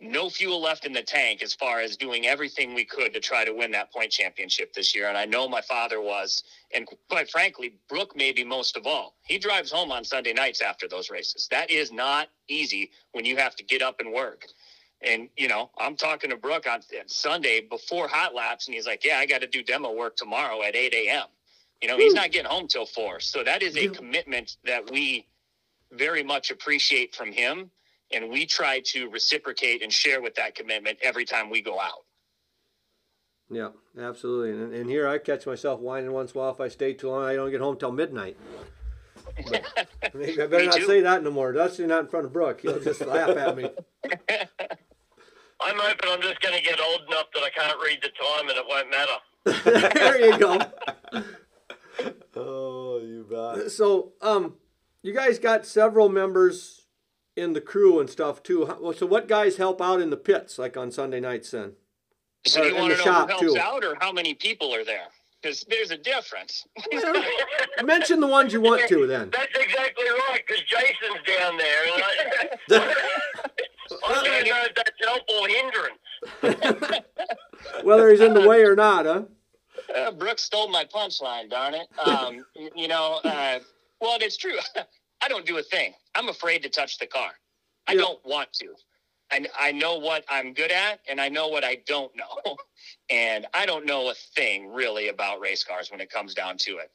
no 0.04 0.30
fuel 0.30 0.62
left 0.62 0.86
in 0.86 0.92
the 0.92 1.02
tank 1.02 1.42
as 1.42 1.54
far 1.54 1.80
as 1.80 1.96
doing 1.96 2.26
everything 2.28 2.74
we 2.74 2.84
could 2.84 3.14
to 3.14 3.20
try 3.20 3.46
to 3.46 3.54
win 3.54 3.72
that 3.72 3.92
point 3.94 4.12
championship 4.12 4.74
this 4.74 4.94
year. 4.94 5.08
And 5.08 5.18
I 5.18 5.26
know 5.26 5.48
my 5.48 5.62
father 5.62 6.02
was, 6.02 6.44
and 6.74 6.88
quite 7.10 7.30
frankly, 7.30 7.76
Brooke 7.88 8.14
maybe 8.16 8.44
most 8.44 8.76
of 8.76 8.86
all. 8.86 9.16
He 9.26 9.38
drives 9.38 9.72
home 9.72 9.92
on 9.92 10.04
Sunday 10.04 10.34
nights 10.34 10.62
after 10.62 10.88
those 10.88 11.10
races. 11.10 11.48
That 11.52 11.72
is 11.72 11.92
not 11.92 12.28
easy 12.50 12.92
when 13.14 13.24
you 13.24 13.38
have 13.38 13.56
to 13.56 13.64
get 13.64 13.82
up 13.82 14.00
and 14.00 14.12
work. 14.12 14.46
And, 15.06 15.30
you 15.38 15.48
know, 15.48 15.70
I'm 15.78 15.96
talking 15.96 16.30
to 16.30 16.38
Brooke 16.38 16.66
on 16.68 16.82
Sunday 17.08 17.62
before 17.62 18.08
hot 18.08 18.34
laps, 18.34 18.68
and 18.68 18.76
he's 18.76 18.88
like, 18.88 19.04
Yeah, 19.04 19.18
I 19.18 19.26
got 19.26 19.42
to 19.42 19.48
do 19.48 19.64
demo 19.64 19.92
work 19.92 20.16
tomorrow 20.16 20.64
at 20.64 20.76
8 20.76 20.94
a.m. 20.94 21.26
You 21.82 21.90
know, 21.90 21.98
Woo. 21.98 22.04
he's 22.04 22.14
hmm. 22.14 22.18
not 22.18 22.32
getting 22.32 22.50
home 22.50 22.68
till 22.68 22.86
4. 22.86 23.20
So 23.20 23.44
that 23.44 23.62
is 23.62 23.76
a 23.76 23.90
commitment 23.90 24.58
that 24.64 24.90
we 24.90 25.28
very 25.92 26.24
much 26.24 26.50
appreciate 26.50 27.14
from 27.14 27.32
him 27.32 27.70
and 28.12 28.30
we 28.30 28.46
try 28.46 28.80
to 28.86 29.10
reciprocate 29.10 29.82
and 29.82 29.92
share 29.92 30.22
with 30.22 30.36
that 30.36 30.56
commitment 30.56 31.00
every 31.02 31.26
time 31.26 31.50
we 31.50 31.62
go 31.62 31.80
out. 31.80 32.06
Yeah, 33.50 33.70
absolutely. 34.00 34.52
And, 34.52 34.74
and 34.74 34.90
here 34.90 35.08
I 35.08 35.18
catch 35.18 35.46
myself 35.46 35.80
whining 35.80 36.12
once 36.12 36.32
in 36.32 36.38
a 36.38 36.44
while 36.44 36.52
if 36.52 36.62
I 36.62 36.70
stay 36.70 36.94
too 36.94 37.10
long. 37.10 37.24
I 37.24 37.36
don't 37.36 37.52
get 37.52 37.62
home 37.62 37.78
till 37.78 37.92
midnight. 37.92 38.38
But 39.50 39.64
maybe 40.14 40.42
I 40.42 40.48
better 40.48 40.66
not 40.66 40.82
say 40.82 41.02
that 41.02 41.24
no 41.24 41.32
more. 41.32 41.54
That's 41.54 41.80
not 41.80 42.02
in 42.02 42.08
front 42.08 42.26
of 42.26 42.34
Brooke. 42.34 42.62
He'll 42.62 42.80
just 42.80 43.02
laugh 43.02 43.30
at 43.30 43.56
me. 43.56 43.70
I'm 45.66 45.78
hoping 45.80 46.10
I'm 46.12 46.22
just 46.22 46.42
going 46.42 46.56
to 46.58 46.64
get 46.64 46.80
old 46.80 47.02
enough 47.08 47.28
that 47.34 47.44
I 47.44 47.50
can't 47.50 47.78
read 47.82 48.00
the 48.02 48.10
time 48.10 48.50
and 48.50 48.58
it 48.58 48.66
won't 48.68 48.90
matter. 48.90 49.20
there 49.94 50.26
you 50.26 50.38
go. 50.40 51.24
Oh, 52.36 53.00
you 53.00 53.26
bet. 53.30 53.70
So, 53.72 54.14
um, 54.22 54.56
you 55.04 55.14
guys 55.14 55.38
got 55.38 55.66
several 55.68 56.10
members 56.10 56.88
in 57.36 57.54
the 57.54 57.62
crew 57.62 58.00
and 58.00 58.10
stuff 58.10 58.42
too. 58.42 58.68
So, 58.98 59.06
what 59.06 59.28
guys 59.28 59.58
help 59.58 59.80
out 59.82 60.02
in 60.02 60.10
the 60.10 60.18
pits, 60.18 60.58
like 60.58 60.76
on 60.76 60.90
Sunday 60.92 61.20
nights? 61.20 61.52
Then, 61.52 61.74
So 62.48 62.62
Or 62.62 62.66
you 62.66 62.70
in 62.72 62.76
want 62.82 62.90
the 62.90 62.96
to 62.96 62.98
know 62.98 63.04
shop, 63.06 63.30
who 63.30 63.38
helps 63.46 63.54
too. 63.54 63.60
out 63.60 63.84
or 63.86 63.96
how 64.02 64.12
many 64.12 64.34
people 64.34 64.74
are 64.74 64.84
there? 64.84 65.06
Because 65.42 65.64
there's 65.70 65.92
a 65.92 65.98
difference. 65.98 66.66
mention 67.84 68.20
the 68.20 68.28
ones 68.28 68.52
you 68.54 68.62
want 68.62 68.88
to. 68.88 69.06
Then, 69.06 69.30
That's 69.34 69.54
exactly 69.56 70.06
right, 70.06 70.42
because 70.48 70.64
Jason's 70.64 71.22
down 71.28 71.58
there. 71.58 72.82
And 74.06 74.16
I, 74.16 74.22
I 74.22 74.44
don't 74.44 74.50
know 74.50 74.64
if 74.66 74.76
that's 74.76 74.92
hindrance. 76.44 77.04
whether 77.84 78.10
he's 78.12 78.22
in 78.22 78.34
the 78.34 78.42
way 78.42 78.64
or 78.64 78.76
not, 78.76 79.06
huh? 79.06 79.24
Uh, 79.96 80.12
Brooks 80.12 80.44
stole 80.44 80.70
my 80.70 80.86
punchline, 80.86 81.50
darn 81.50 81.74
it. 81.76 81.88
Um, 82.00 82.46
you 82.76 82.88
know, 82.88 83.20
uh, 83.26 83.60
well, 84.02 84.18
it's 84.22 84.38
true. 84.38 84.58
I 85.24 85.28
don't 85.30 85.46
do 85.46 85.58
a 85.58 85.64
thing. 85.64 85.94
I'm 86.16 86.30
afraid 86.30 86.64
to 86.64 86.70
touch 86.70 86.98
the 87.00 87.08
car. 87.08 87.32
I 87.88 87.94
Yeah. 87.94 88.02
don't 88.02 88.26
want 88.26 88.54
to. 88.54 88.76
I, 89.32 89.46
I 89.60 89.72
know 89.72 89.98
what 89.98 90.26
I'm 90.30 90.54
good 90.54 90.72
at, 90.72 91.00
and 91.10 91.20
I 91.22 91.30
know 91.30 91.48
what 91.48 91.64
I 91.64 91.78
don't 91.88 92.12
know. 92.16 92.58
and 93.10 93.48
I 93.54 93.66
don't 93.66 93.86
know 93.86 94.10
a 94.10 94.14
thing 94.36 94.70
really 94.74 95.10
about 95.10 95.40
race 95.42 95.64
cars 95.64 95.92
when 95.92 96.02
it 96.02 96.10
comes 96.12 96.34
down 96.34 96.58
to 96.60 96.78
it. 96.78 96.92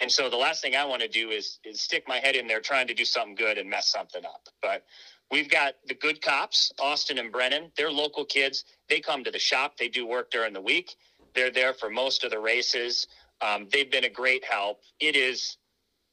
And 0.00 0.10
so 0.12 0.28
the 0.30 0.36
last 0.36 0.62
thing 0.62 0.76
I 0.76 0.84
want 0.84 1.02
to 1.02 1.08
do 1.08 1.30
is, 1.30 1.58
is 1.64 1.80
stick 1.80 2.04
my 2.08 2.18
head 2.18 2.36
in 2.36 2.46
there 2.48 2.60
trying 2.60 2.88
to 2.88 2.94
do 2.94 3.04
something 3.04 3.34
good 3.34 3.58
and 3.58 3.70
mess 3.70 3.88
something 3.88 4.24
up. 4.24 4.42
But 4.62 4.84
we've 5.30 5.50
got 5.50 5.74
the 5.86 5.94
good 5.94 6.20
cops, 6.22 6.72
Austin 6.78 7.18
and 7.18 7.32
Brennan. 7.32 7.70
They're 7.76 7.90
local 7.90 8.24
kids. 8.24 8.64
They 8.88 9.00
come 9.00 9.24
to 9.24 9.30
the 9.30 9.38
shop. 9.38 9.76
They 9.76 9.88
do 9.88 10.06
work 10.06 10.30
during 10.30 10.52
the 10.52 10.60
week. 10.60 10.94
They're 11.34 11.50
there 11.50 11.74
for 11.74 11.90
most 11.90 12.24
of 12.24 12.30
the 12.30 12.38
races. 12.38 13.06
Um, 13.40 13.68
they've 13.72 13.90
been 13.90 14.04
a 14.04 14.08
great 14.10 14.44
help. 14.44 14.80
It 15.00 15.16
is, 15.16 15.58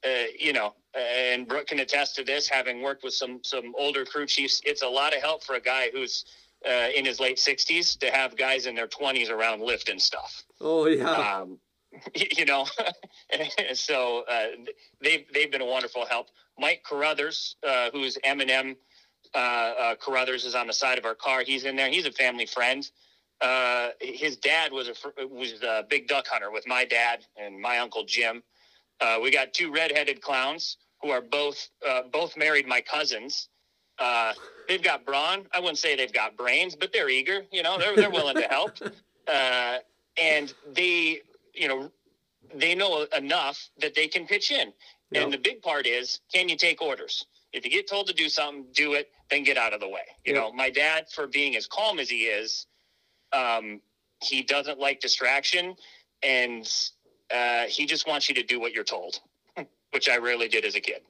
uh, 0.05 0.09
you 0.37 0.51
know, 0.53 0.73
and 0.93 1.47
Brooke 1.47 1.67
can 1.67 1.79
attest 1.79 2.15
to 2.17 2.23
this, 2.23 2.47
having 2.49 2.81
worked 2.81 3.03
with 3.03 3.13
some 3.13 3.39
some 3.43 3.73
older 3.77 4.03
crew 4.05 4.25
chiefs. 4.25 4.61
It's 4.65 4.81
a 4.83 4.87
lot 4.87 5.15
of 5.15 5.21
help 5.21 5.43
for 5.43 5.55
a 5.55 5.61
guy 5.61 5.89
who's 5.93 6.25
uh, 6.67 6.87
in 6.95 7.05
his 7.05 7.19
late 7.19 7.37
60s 7.37 7.97
to 7.99 8.09
have 8.11 8.37
guys 8.37 8.67
in 8.67 8.75
their 8.75 8.87
20s 8.87 9.29
around 9.29 9.61
lifting 9.61 9.99
stuff 9.99 10.43
Oh 10.61 10.85
yeah. 10.87 11.09
um, 11.41 11.57
you 12.15 12.45
know, 12.45 12.65
so 13.73 14.23
uh, 14.29 14.47
they've 15.01 15.25
they've 15.33 15.51
been 15.51 15.61
a 15.61 15.65
wonderful 15.65 16.05
help. 16.05 16.27
Mike 16.57 16.83
Carruthers, 16.87 17.55
uh, 17.67 17.89
who's 17.91 18.17
Eminem 18.25 18.75
uh, 19.33 19.37
uh, 19.37 19.95
Carruthers, 19.95 20.45
is 20.45 20.55
on 20.55 20.67
the 20.67 20.73
side 20.73 20.97
of 20.97 21.05
our 21.05 21.15
car. 21.15 21.43
He's 21.45 21.65
in 21.65 21.75
there. 21.75 21.89
He's 21.89 22.05
a 22.05 22.11
family 22.11 22.45
friend. 22.45 22.89
Uh, 23.41 23.89
his 23.99 24.37
dad 24.37 24.71
was 24.71 24.87
a 24.87 24.93
fr- 24.93 25.09
was 25.29 25.61
a 25.63 25.85
big 25.89 26.07
duck 26.07 26.27
hunter 26.27 26.51
with 26.51 26.65
my 26.67 26.85
dad 26.85 27.25
and 27.35 27.59
my 27.59 27.79
uncle 27.79 28.03
Jim. 28.05 28.43
Uh, 29.01 29.19
we 29.21 29.31
got 29.31 29.53
two 29.53 29.71
redheaded 29.71 30.21
clowns 30.21 30.77
who 31.01 31.09
are 31.09 31.21
both 31.21 31.69
uh, 31.87 32.03
both 32.11 32.37
married 32.37 32.67
my 32.67 32.79
cousins. 32.79 33.49
Uh, 33.99 34.33
they've 34.67 34.83
got 34.83 35.05
brawn. 35.05 35.45
I 35.53 35.59
wouldn't 35.59 35.77
say 35.77 35.95
they've 35.95 36.13
got 36.13 36.37
brains, 36.37 36.75
but 36.75 36.93
they're 36.93 37.09
eager. 37.09 37.43
You 37.51 37.63
know, 37.63 37.77
they're 37.77 37.95
they're 37.95 38.09
willing 38.11 38.35
to 38.35 38.47
help. 38.47 38.77
Uh, 39.25 39.77
and 40.17 40.53
they, 40.73 41.21
you 41.53 41.67
know, 41.67 41.89
they 42.53 42.75
know 42.75 43.07
enough 43.17 43.69
that 43.79 43.95
they 43.95 44.07
can 44.07 44.27
pitch 44.27 44.51
in. 44.51 44.73
Yep. 45.11 45.23
And 45.23 45.33
the 45.33 45.37
big 45.37 45.61
part 45.61 45.87
is, 45.87 46.19
can 46.33 46.49
you 46.49 46.57
take 46.57 46.81
orders? 46.81 47.25
If 47.53 47.63
you 47.63 47.71
get 47.71 47.87
told 47.87 48.07
to 48.07 48.13
do 48.13 48.29
something, 48.29 48.65
do 48.73 48.93
it, 48.93 49.11
then 49.29 49.43
get 49.43 49.57
out 49.57 49.73
of 49.73 49.79
the 49.79 49.87
way. 49.87 50.01
You 50.25 50.33
Yep. 50.33 50.41
know, 50.41 50.51
my 50.51 50.69
dad, 50.71 51.09
for 51.11 51.27
being 51.27 51.55
as 51.55 51.67
calm 51.67 51.99
as 51.99 52.09
he 52.09 52.23
is, 52.25 52.65
um, 53.31 53.79
he 54.23 54.41
doesn't 54.41 54.79
like 54.79 54.99
distraction, 54.99 55.75
and 56.23 56.67
uh, 57.33 57.65
he 57.65 57.85
just 57.85 58.07
wants 58.07 58.27
you 58.27 58.35
to 58.35 58.43
do 58.43 58.59
what 58.59 58.73
you're 58.73 58.83
told, 58.83 59.19
which 59.91 60.09
I 60.09 60.17
rarely 60.17 60.47
did 60.47 60.65
as 60.65 60.75
a 60.75 60.81
kid. 60.81 61.01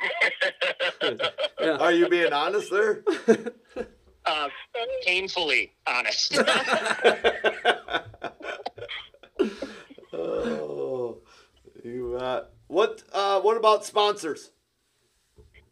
yeah. 1.60 1.76
Are 1.78 1.92
you 1.92 2.08
being 2.08 2.32
honest 2.32 2.70
there? 2.70 3.04
Uh, 4.24 4.48
painfully 5.04 5.72
honest. 5.84 6.38
oh, 10.12 11.18
you 11.84 12.16
bet. 12.18 12.44
What? 12.68 13.02
Uh, 13.12 13.40
what 13.40 13.56
about 13.56 13.84
sponsors? 13.84 14.50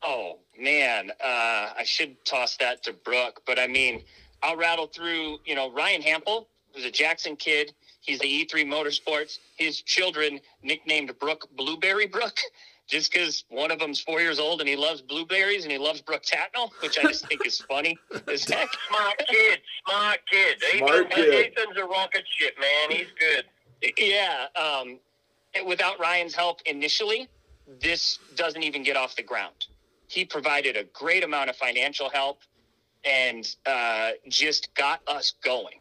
Oh 0.02 0.38
man, 0.58 1.10
uh, 1.22 1.70
I 1.78 1.82
should 1.84 2.24
toss 2.24 2.56
that 2.58 2.82
to 2.84 2.92
Brooke, 2.92 3.42
but 3.46 3.58
I 3.58 3.66
mean, 3.66 4.02
I'll 4.42 4.56
rattle 4.56 4.86
through. 4.86 5.38
You 5.44 5.54
know, 5.54 5.70
Ryan 5.72 6.02
Hampel 6.02 6.46
was 6.74 6.84
a 6.84 6.90
Jackson 6.90 7.36
kid. 7.36 7.72
He's 8.00 8.18
the 8.18 8.46
E3 8.46 8.64
Motorsports. 8.64 9.38
His 9.56 9.82
children 9.82 10.40
nicknamed 10.62 11.12
Brooke 11.18 11.48
Blueberry 11.54 12.06
Brooke, 12.06 12.38
just 12.86 13.12
because 13.12 13.44
one 13.50 13.70
of 13.70 13.78
them's 13.78 14.00
four 14.00 14.20
years 14.20 14.38
old 14.38 14.60
and 14.60 14.68
he 14.68 14.76
loves 14.76 15.02
blueberries 15.02 15.64
and 15.64 15.72
he 15.72 15.78
loves 15.78 16.00
Brooke 16.00 16.24
Tatnell, 16.24 16.70
which 16.82 16.98
I 16.98 17.02
just 17.02 17.26
think 17.26 17.44
is 17.46 17.60
funny 17.60 17.98
as 18.26 18.44
heck. 18.48 18.68
Smart 18.88 19.18
kid, 19.28 19.60
smart 19.86 20.18
kid. 20.30 20.62
Smart 20.78 21.12
Ethan, 21.12 21.24
kid. 21.24 21.52
Ethan's 21.58 21.76
a 21.76 21.84
rocket 21.84 22.24
ship, 22.38 22.54
man. 22.58 22.96
He's 22.96 23.08
good. 23.18 23.44
Yeah. 23.98 24.46
Um, 24.56 24.98
without 25.66 26.00
Ryan's 26.00 26.34
help 26.34 26.60
initially, 26.64 27.28
this 27.80 28.18
doesn't 28.34 28.62
even 28.62 28.82
get 28.82 28.96
off 28.96 29.14
the 29.16 29.22
ground. 29.22 29.66
He 30.10 30.24
provided 30.24 30.76
a 30.76 30.82
great 30.82 31.22
amount 31.22 31.50
of 31.50 31.56
financial 31.56 32.10
help 32.10 32.40
and 33.04 33.48
uh, 33.64 34.10
just 34.28 34.74
got 34.74 35.00
us 35.06 35.34
going. 35.44 35.78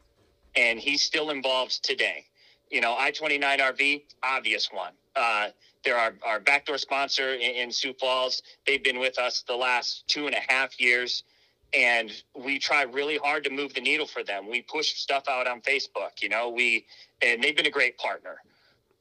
And 0.55 0.79
he's 0.79 1.01
still 1.01 1.31
involved 1.31 1.83
today. 1.83 2.25
You 2.69 2.79
know, 2.79 2.95
I 2.95 3.09
29 3.09 3.57
RV, 3.57 4.03
obvious 4.21 4.69
one. 4.71 4.93
Uh, 5.15 5.47
they're 5.83 5.97
our, 5.97 6.13
our 6.23 6.39
backdoor 6.39 6.77
sponsor 6.77 7.33
in, 7.33 7.55
in 7.55 7.71
Sioux 7.71 7.95
Falls. 7.99 8.43
They've 8.67 8.83
been 8.83 8.99
with 8.99 9.17
us 9.17 9.43
the 9.47 9.55
last 9.55 10.07
two 10.07 10.27
and 10.27 10.35
a 10.35 10.41
half 10.47 10.79
years. 10.79 11.23
And 11.73 12.11
we 12.35 12.59
try 12.59 12.83
really 12.83 13.17
hard 13.17 13.43
to 13.45 13.49
move 13.49 13.73
the 13.73 13.81
needle 13.81 14.05
for 14.05 14.23
them. 14.23 14.47
We 14.47 14.61
push 14.61 14.93
stuff 14.93 15.23
out 15.27 15.47
on 15.47 15.61
Facebook, 15.61 16.21
you 16.21 16.29
know, 16.29 16.49
we, 16.49 16.85
and 17.23 17.43
they've 17.43 17.57
been 17.57 17.65
a 17.65 17.71
great 17.71 17.97
partner. 17.97 18.37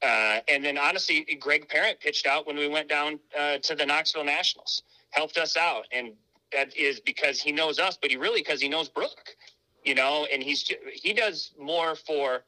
Uh, 0.02 0.40
and 0.48 0.64
then 0.64 0.78
honestly, 0.78 1.26
Greg 1.38 1.68
Parent 1.68 2.00
pitched 2.00 2.26
out 2.26 2.46
when 2.46 2.56
we 2.56 2.68
went 2.68 2.88
down 2.88 3.18
uh, 3.38 3.58
to 3.58 3.74
the 3.74 3.84
Knoxville 3.84 4.24
Nationals, 4.24 4.82
helped 5.10 5.36
us 5.36 5.56
out, 5.56 5.84
and 5.92 6.12
that 6.52 6.76
is 6.76 7.00
because 7.00 7.40
he 7.40 7.52
knows 7.52 7.78
us, 7.78 7.98
but 8.00 8.10
he 8.10 8.16
really 8.16 8.40
because 8.40 8.60
he 8.60 8.68
knows 8.68 8.88
Brooke, 8.88 9.36
you 9.84 9.94
know, 9.94 10.26
and 10.32 10.42
he's 10.42 10.70
he 10.92 11.12
does 11.12 11.52
more 11.58 11.94
for 11.94 12.44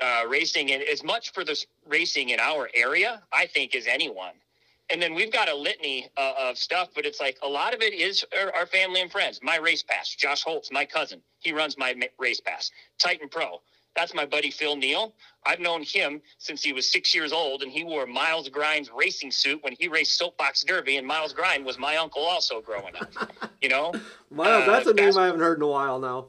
uh, 0.00 0.22
racing 0.28 0.72
and 0.72 0.82
as 0.82 1.02
much 1.02 1.32
for 1.32 1.44
this 1.44 1.66
racing 1.86 2.30
in 2.30 2.40
our 2.40 2.68
area, 2.74 3.22
I 3.32 3.46
think, 3.46 3.74
as 3.74 3.86
anyone. 3.86 4.34
And 4.88 5.02
then 5.02 5.14
we've 5.14 5.32
got 5.32 5.48
a 5.48 5.54
litany 5.54 6.08
uh, 6.16 6.34
of 6.38 6.58
stuff, 6.58 6.90
but 6.94 7.04
it's 7.04 7.20
like 7.20 7.38
a 7.42 7.48
lot 7.48 7.74
of 7.74 7.82
it 7.82 7.92
is 7.92 8.24
our, 8.40 8.54
our 8.54 8.66
family 8.66 9.00
and 9.00 9.10
friends. 9.10 9.40
My 9.42 9.56
race 9.56 9.82
pass, 9.82 10.14
Josh 10.14 10.44
Holtz, 10.44 10.70
my 10.70 10.84
cousin, 10.84 11.20
he 11.40 11.52
runs 11.52 11.76
my 11.76 11.94
race 12.18 12.40
pass. 12.40 12.70
Titan 12.98 13.28
Pro, 13.28 13.60
that's 13.96 14.14
my 14.14 14.26
buddy 14.26 14.50
Phil 14.50 14.76
Neal. 14.76 15.14
I've 15.46 15.60
known 15.60 15.82
him 15.82 16.20
since 16.38 16.62
he 16.62 16.72
was 16.72 16.90
six 16.90 17.14
years 17.14 17.32
old, 17.32 17.62
and 17.62 17.70
he 17.72 17.82
wore 17.84 18.04
Miles 18.06 18.48
Grind's 18.48 18.90
racing 18.94 19.30
suit 19.30 19.62
when 19.62 19.74
he 19.78 19.88
raced 19.88 20.18
Soapbox 20.18 20.64
Derby. 20.64 20.96
And 20.98 21.06
Miles 21.06 21.32
Grind 21.32 21.64
was 21.64 21.78
my 21.78 21.96
uncle 21.96 22.22
also 22.22 22.60
growing 22.60 22.94
up. 22.96 23.10
You 23.62 23.70
know, 23.70 23.92
Miles, 24.30 24.68
Uh, 24.68 24.70
that's 24.72 24.86
a 24.86 24.92
name 24.94 25.16
I 25.16 25.24
haven't 25.26 25.40
heard 25.40 25.56
in 25.56 25.62
a 25.62 25.66
while 25.66 25.98
now. 25.98 26.26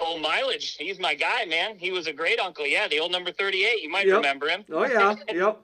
old 0.00 0.22
mileage. 0.22 0.76
He's 0.78 0.98
my 0.98 1.14
guy, 1.14 1.44
man. 1.44 1.78
He 1.78 1.90
was 1.92 2.06
a 2.06 2.12
great 2.12 2.40
uncle. 2.40 2.66
Yeah, 2.66 2.88
the 2.88 2.98
old 2.98 3.12
number 3.12 3.30
thirty-eight. 3.30 3.82
You 3.82 3.90
might 3.90 4.06
Yep. 4.06 4.16
remember 4.16 4.48
him. 4.48 4.64
Oh 4.72 4.84
yeah, 4.86 5.14
yep. 5.32 5.60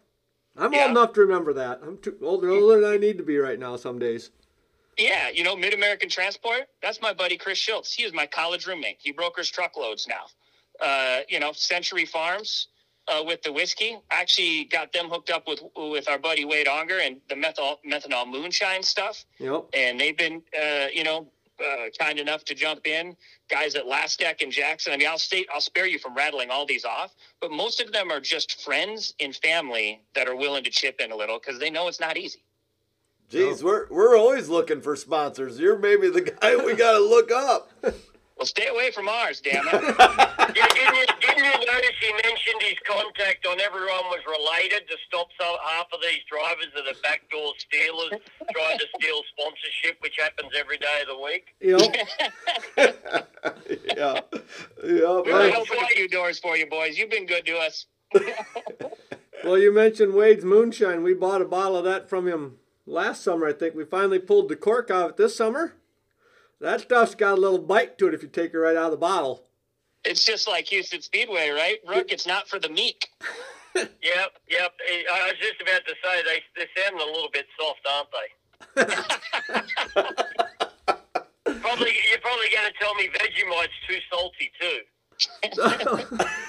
I'm 0.57 0.73
Yeah. 0.73 0.83
old 0.83 0.90
enough 0.90 1.12
to 1.14 1.21
remember 1.23 1.53
that. 1.55 1.81
I'm 1.83 1.97
too 1.99 2.16
older, 2.23 2.51
older 2.51 2.81
than 2.81 2.92
I 2.92 2.97
need 2.99 3.16
to 3.18 3.25
be 3.25 3.38
right 3.38 3.59
now. 3.59 3.77
Some 3.77 3.99
days. 3.99 4.31
Yeah, 4.99 5.31
you 5.31 5.42
know, 5.45 5.57
Mid 5.57 5.73
American 5.73 6.09
Transport. 6.11 6.68
That's 6.83 7.01
my 7.01 7.14
buddy 7.14 7.37
Chris 7.38 7.57
Schultz. 7.59 7.92
He 7.92 8.05
was 8.05 8.12
my 8.12 8.27
college 8.27 8.66
roommate. 8.66 8.99
He 9.01 9.11
brokers 9.12 9.51
truckloads 9.51 10.07
now. 10.07 10.27
Uh, 10.83 11.21
you 11.29 11.38
know, 11.38 11.53
Century 11.53 12.05
Farms 12.05 12.68
uh, 13.09 13.23
with 13.25 13.42
the 13.42 13.53
whiskey. 13.53 13.99
Actually, 14.11 14.64
got 14.64 14.92
them 14.92 15.09
hooked 15.09 15.31
up 15.31 15.47
with 15.47 15.62
with 15.77 16.09
our 16.09 16.18
buddy 16.18 16.45
Wade 16.45 16.66
Onger 16.66 17.05
and 17.05 17.21
the 17.29 17.35
methanol 17.35 17.77
methanol 17.88 18.27
moonshine 18.27 18.83
stuff. 18.83 19.25
Yep. 19.38 19.66
And 19.75 20.01
they've 20.01 20.16
been, 20.16 20.42
uh, 20.61 20.87
you 20.92 21.05
know, 21.05 21.29
uh, 21.62 21.88
kind 21.99 22.18
enough 22.18 22.45
to 22.45 22.55
jump 22.55 22.87
in. 22.87 23.16
Guys 23.49 23.75
at 23.75 23.87
Last 23.87 24.18
Deck 24.18 24.42
and 24.42 24.51
Jackson. 24.51 24.92
I 24.92 24.97
mean, 24.97 25.09
I'll 25.09 25.18
state, 25.18 25.47
I'll 25.55 25.61
spare 25.61 25.87
you 25.87 25.99
from 25.99 26.14
rattling 26.14 26.51
all 26.51 26.66
these 26.66 26.85
off, 26.85 27.14
but 27.40 27.51
most 27.51 27.81
of 27.81 27.92
them 27.92 28.11
are 28.11 28.21
just 28.21 28.62
friends 28.62 29.14
and 29.21 29.35
family 29.37 30.03
that 30.14 30.29
are 30.29 30.37
willing 30.37 30.64
to 30.64 30.71
chip 30.71 31.01
in 31.01 31.12
a 31.12 31.16
little 31.16 31.38
because 31.38 31.61
they 31.61 31.71
know 31.71 31.88
it's 31.88 32.01
not 32.01 32.16
easy. 32.16 32.42
Jeez, 33.31 33.62
we're 33.62 33.87
we're 33.88 34.16
always 34.16 34.51
looking 34.51 34.83
for 34.83 34.95
sponsors. 34.95 35.59
You're 35.59 35.79
maybe 35.79 36.11
the 36.11 36.21
guy 36.21 36.57
we 36.57 36.75
got 36.75 36.92
to 36.92 36.99
look 36.99 37.31
up. 37.31 37.71
Well, 38.42 38.48
stay 38.48 38.66
away 38.66 38.90
from 38.90 39.09
ours, 39.09 39.40
damn 39.40 39.68
it. 39.68 39.72
Yeah, 40.55 40.66
didn't 40.66 40.94
you, 40.96 41.07
didn't 41.20 41.44
you 41.44 41.52
notice 41.64 41.96
he 42.00 42.12
mentioned 42.12 42.61
his 42.61 42.76
contact 42.85 43.46
on 43.46 43.59
everyone 43.61 44.05
was 44.11 44.18
related 44.26 44.88
to 44.88 44.96
stop 45.07 45.28
half 45.38 45.87
of 45.92 46.00
these 46.02 46.24
drivers 46.28 46.66
that 46.74 46.88
are 46.88 46.96
backdoor 47.02 47.55
stealers 47.57 48.20
trying 48.50 48.78
to 48.78 48.87
steal 48.98 49.22
sponsorship, 49.31 49.98
which 50.00 50.16
happens 50.18 50.50
every 50.59 50.76
day 50.76 51.02
of 51.02 51.09
the 51.09 51.16
week? 51.22 51.55
Know, 51.62 51.78
yeah. 53.96 54.20
Yeah. 54.85 55.22
We're 55.24 55.33
right. 55.33 55.55
open 55.55 55.78
a 55.78 55.87
few 55.94 56.09
doors 56.09 56.40
for 56.40 56.57
you, 56.57 56.66
boys. 56.66 56.98
You've 56.98 57.11
been 57.11 57.26
good 57.26 57.46
to 57.46 57.59
us. 57.59 57.87
well, 59.44 59.57
you 59.57 59.70
mentioned 59.72 60.12
Wade's 60.12 60.44
moonshine. 60.44 61.05
We 61.05 61.14
bought 61.14 61.40
a 61.40 61.46
bottle 61.46 61.76
of 61.76 61.85
that 61.85 62.09
from 62.11 62.26
him 62.26 62.59
last 62.85 63.22
summer. 63.22 63.46
I 63.46 63.52
think 63.52 63.76
we 63.76 63.85
finally 63.85 64.18
pulled 64.18 64.48
the 64.48 64.57
cork 64.57 64.90
off 64.90 65.11
it 65.11 65.16
this 65.16 65.37
summer. 65.37 65.76
That 66.62 66.81
stuff's 66.81 67.16
got 67.16 67.37
a 67.37 67.40
little 67.40 67.59
bite 67.59 67.98
to 67.98 68.07
it 68.07 68.14
if 68.14 68.22
you 68.22 68.29
take 68.29 68.55
it 68.55 68.59
right 68.59 68.77
out 68.77 68.85
of 68.85 68.92
the 68.92 68.96
bottle. 68.96 69.42
It's 70.05 70.25
just 70.25 70.46
like 70.46 70.66
Huset's 70.66 71.07
Speedway, 71.07 71.51
right? 71.51 71.79
Rook, 71.87 72.12
it's 72.12 72.27
not 72.27 72.48
for 72.48 72.59
the 72.59 72.68
meek. 72.68 73.09
Yep, 73.75 74.33
yep. 74.51 74.72
I 75.11 75.29
was 75.29 75.37
just 75.40 75.62
about 75.62 75.81
to 75.87 75.94
say 76.05 76.22
they 76.27 76.42
they're 76.55 76.68
sounding 76.77 77.01
a 77.01 77.11
little 77.11 77.31
bit 77.33 77.46
soft, 77.59 77.81
aren't 77.90 78.11
they? 78.12 78.85
probably 81.59 81.92
you're 82.11 82.20
probably 82.20 82.51
going 82.55 82.70
to 82.70 82.75
tell 82.79 82.94
me 82.96 83.09
Vegemite's 83.09 83.70
too 83.88 83.98
salty 84.11 84.53
too. 84.61 84.81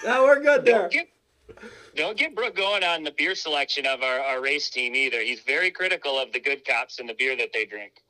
no, 0.06 0.24
we're 0.26 0.42
good 0.42 0.66
there. 0.66 0.80
Don't 0.80 0.92
get, 0.92 1.08
don't 1.96 2.18
get 2.18 2.36
Brooke 2.36 2.58
going 2.58 2.84
on 2.84 3.06
the 3.06 3.12
beer 3.18 3.36
selection 3.36 3.86
of 3.86 4.04
our, 4.04 4.20
our 4.20 4.42
race 4.42 4.70
team 4.70 4.94
either. 4.94 5.22
He's 5.22 5.40
very 5.40 5.72
critical 5.72 6.20
of 6.20 6.34
the 6.34 6.42
good 6.42 6.66
cops 6.66 7.00
and 7.00 7.08
the 7.08 7.14
beer 7.14 7.38
that 7.38 7.54
they 7.54 7.64
drink. 7.64 8.03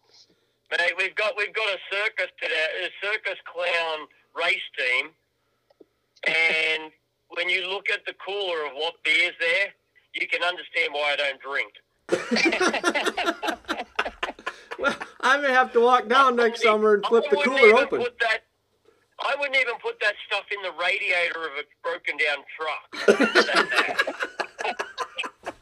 Mate, 0.79 0.93
we've 0.97 1.13
got 1.15 1.33
we've 1.38 1.53
got 1.53 1.67
a 1.67 1.77
circus 1.91 2.31
today, 2.41 2.86
a 2.86 2.89
circus 3.05 3.38
clown 3.45 4.07
race 4.36 4.63
team, 4.77 5.12
and 6.25 6.91
when 7.29 7.47
you 7.47 7.69
look 7.69 7.91
at 7.91 8.03
the 8.07 8.13
cooler 8.25 8.65
of 8.65 8.71
what 8.73 8.95
beer's 9.03 9.36
there, 9.39 9.67
you 10.15 10.27
can 10.27 10.41
understand 10.41 10.91
why 10.93 11.13
I 11.13 11.15
don't 11.15 11.39
drink. 11.41 11.73
Well, 14.79 14.95
I 15.21 15.38
may 15.38 15.51
have 15.51 15.71
to 15.73 15.79
walk 15.79 16.07
down 16.09 16.36
next 16.36 16.63
summer 16.63 16.95
and 16.95 17.05
flip 17.05 17.25
I 17.27 17.29
the 17.29 17.36
wouldn't 17.38 17.55
cooler 17.57 17.69
even 17.69 17.83
open. 17.83 17.99
Put 18.01 18.17
that, 18.19 18.39
I 19.21 19.36
wouldn't 19.39 19.55
even 19.55 19.75
put 19.75 19.99
that 20.01 20.15
stuff 20.27 20.43
in 20.51 20.62
the 20.62 20.71
radiator 20.81 21.45
of 21.45 21.51
a 21.57 21.63
broken 21.83 22.17
down 22.17 22.43
truck. 22.57 22.89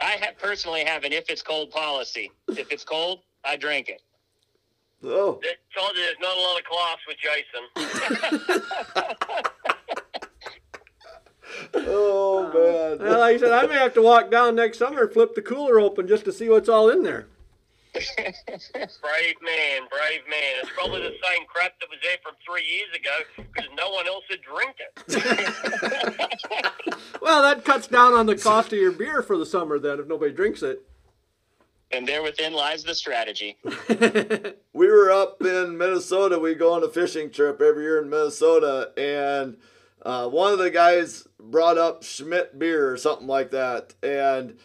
I 0.00 0.16
ha- 0.20 0.32
personally 0.38 0.84
have 0.84 1.04
an 1.04 1.12
if 1.12 1.30
it's 1.30 1.40
cold 1.40 1.70
policy. 1.70 2.30
If 2.48 2.72
it's 2.72 2.84
cold, 2.84 3.22
I 3.44 3.56
drink 3.56 3.88
it. 3.88 4.02
Oh. 5.02 5.40
That- 5.42 5.56
told 5.76 5.96
you 5.96 6.02
there's 6.02 6.16
not 6.20 6.36
a 6.36 6.40
lot 6.40 6.58
of 6.58 6.64
class 6.64 6.98
with 7.06 7.16
Jason. 7.18 7.64
Oh 11.74 12.44
man. 12.44 12.98
Well, 13.06 13.20
like 13.20 13.36
I 13.36 13.38
said, 13.38 13.52
I 13.52 13.66
may 13.66 13.74
have 13.74 13.94
to 13.94 14.02
walk 14.02 14.30
down 14.30 14.54
next 14.54 14.78
summer 14.78 15.02
and 15.02 15.12
flip 15.12 15.34
the 15.34 15.42
cooler 15.42 15.78
open 15.80 16.06
just 16.08 16.24
to 16.24 16.32
see 16.32 16.48
what's 16.48 16.68
all 16.68 16.88
in 16.90 17.02
there. 17.02 17.26
Brave 17.92 19.34
man, 19.42 19.82
brave 19.90 20.22
man. 20.30 20.54
It's 20.62 20.70
probably 20.76 21.00
the 21.02 21.08
same 21.10 21.44
crap 21.48 21.72
that 21.80 21.88
was 21.90 21.98
there 22.02 22.18
from 22.22 22.34
three 22.46 22.64
years 22.64 22.88
ago 22.94 23.42
because 23.52 23.68
no 23.76 23.90
one 23.90 24.06
else 24.06 24.22
had 24.30 24.40
drank 24.42 24.76
it. 24.78 24.94
Well, 27.20 27.42
that 27.42 27.64
cuts 27.64 27.88
down 27.88 28.12
on 28.12 28.26
the 28.26 28.36
cost 28.36 28.72
of 28.72 28.78
your 28.78 28.92
beer 28.92 29.22
for 29.22 29.36
the 29.36 29.44
summer 29.44 29.78
then 29.80 29.98
if 29.98 30.06
nobody 30.06 30.32
drinks 30.32 30.62
it. 30.62 30.82
And 31.92 32.06
there 32.06 32.22
within 32.22 32.52
lies 32.52 32.84
the 32.84 32.94
strategy. 32.94 33.58
we 34.72 34.86
were 34.86 35.10
up 35.10 35.42
in 35.42 35.76
Minnesota. 35.76 36.38
We 36.38 36.54
go 36.54 36.72
on 36.74 36.84
a 36.84 36.88
fishing 36.88 37.30
trip 37.30 37.60
every 37.60 37.82
year 37.82 38.00
in 38.00 38.08
Minnesota, 38.08 38.92
and 38.96 39.56
uh, 40.02 40.28
one 40.28 40.52
of 40.52 40.60
the 40.60 40.70
guys 40.70 41.26
brought 41.38 41.78
up 41.78 42.04
Schmidt 42.04 42.58
beer 42.58 42.92
or 42.92 42.96
something 42.96 43.26
like 43.26 43.50
that, 43.50 43.94
and 44.04 44.56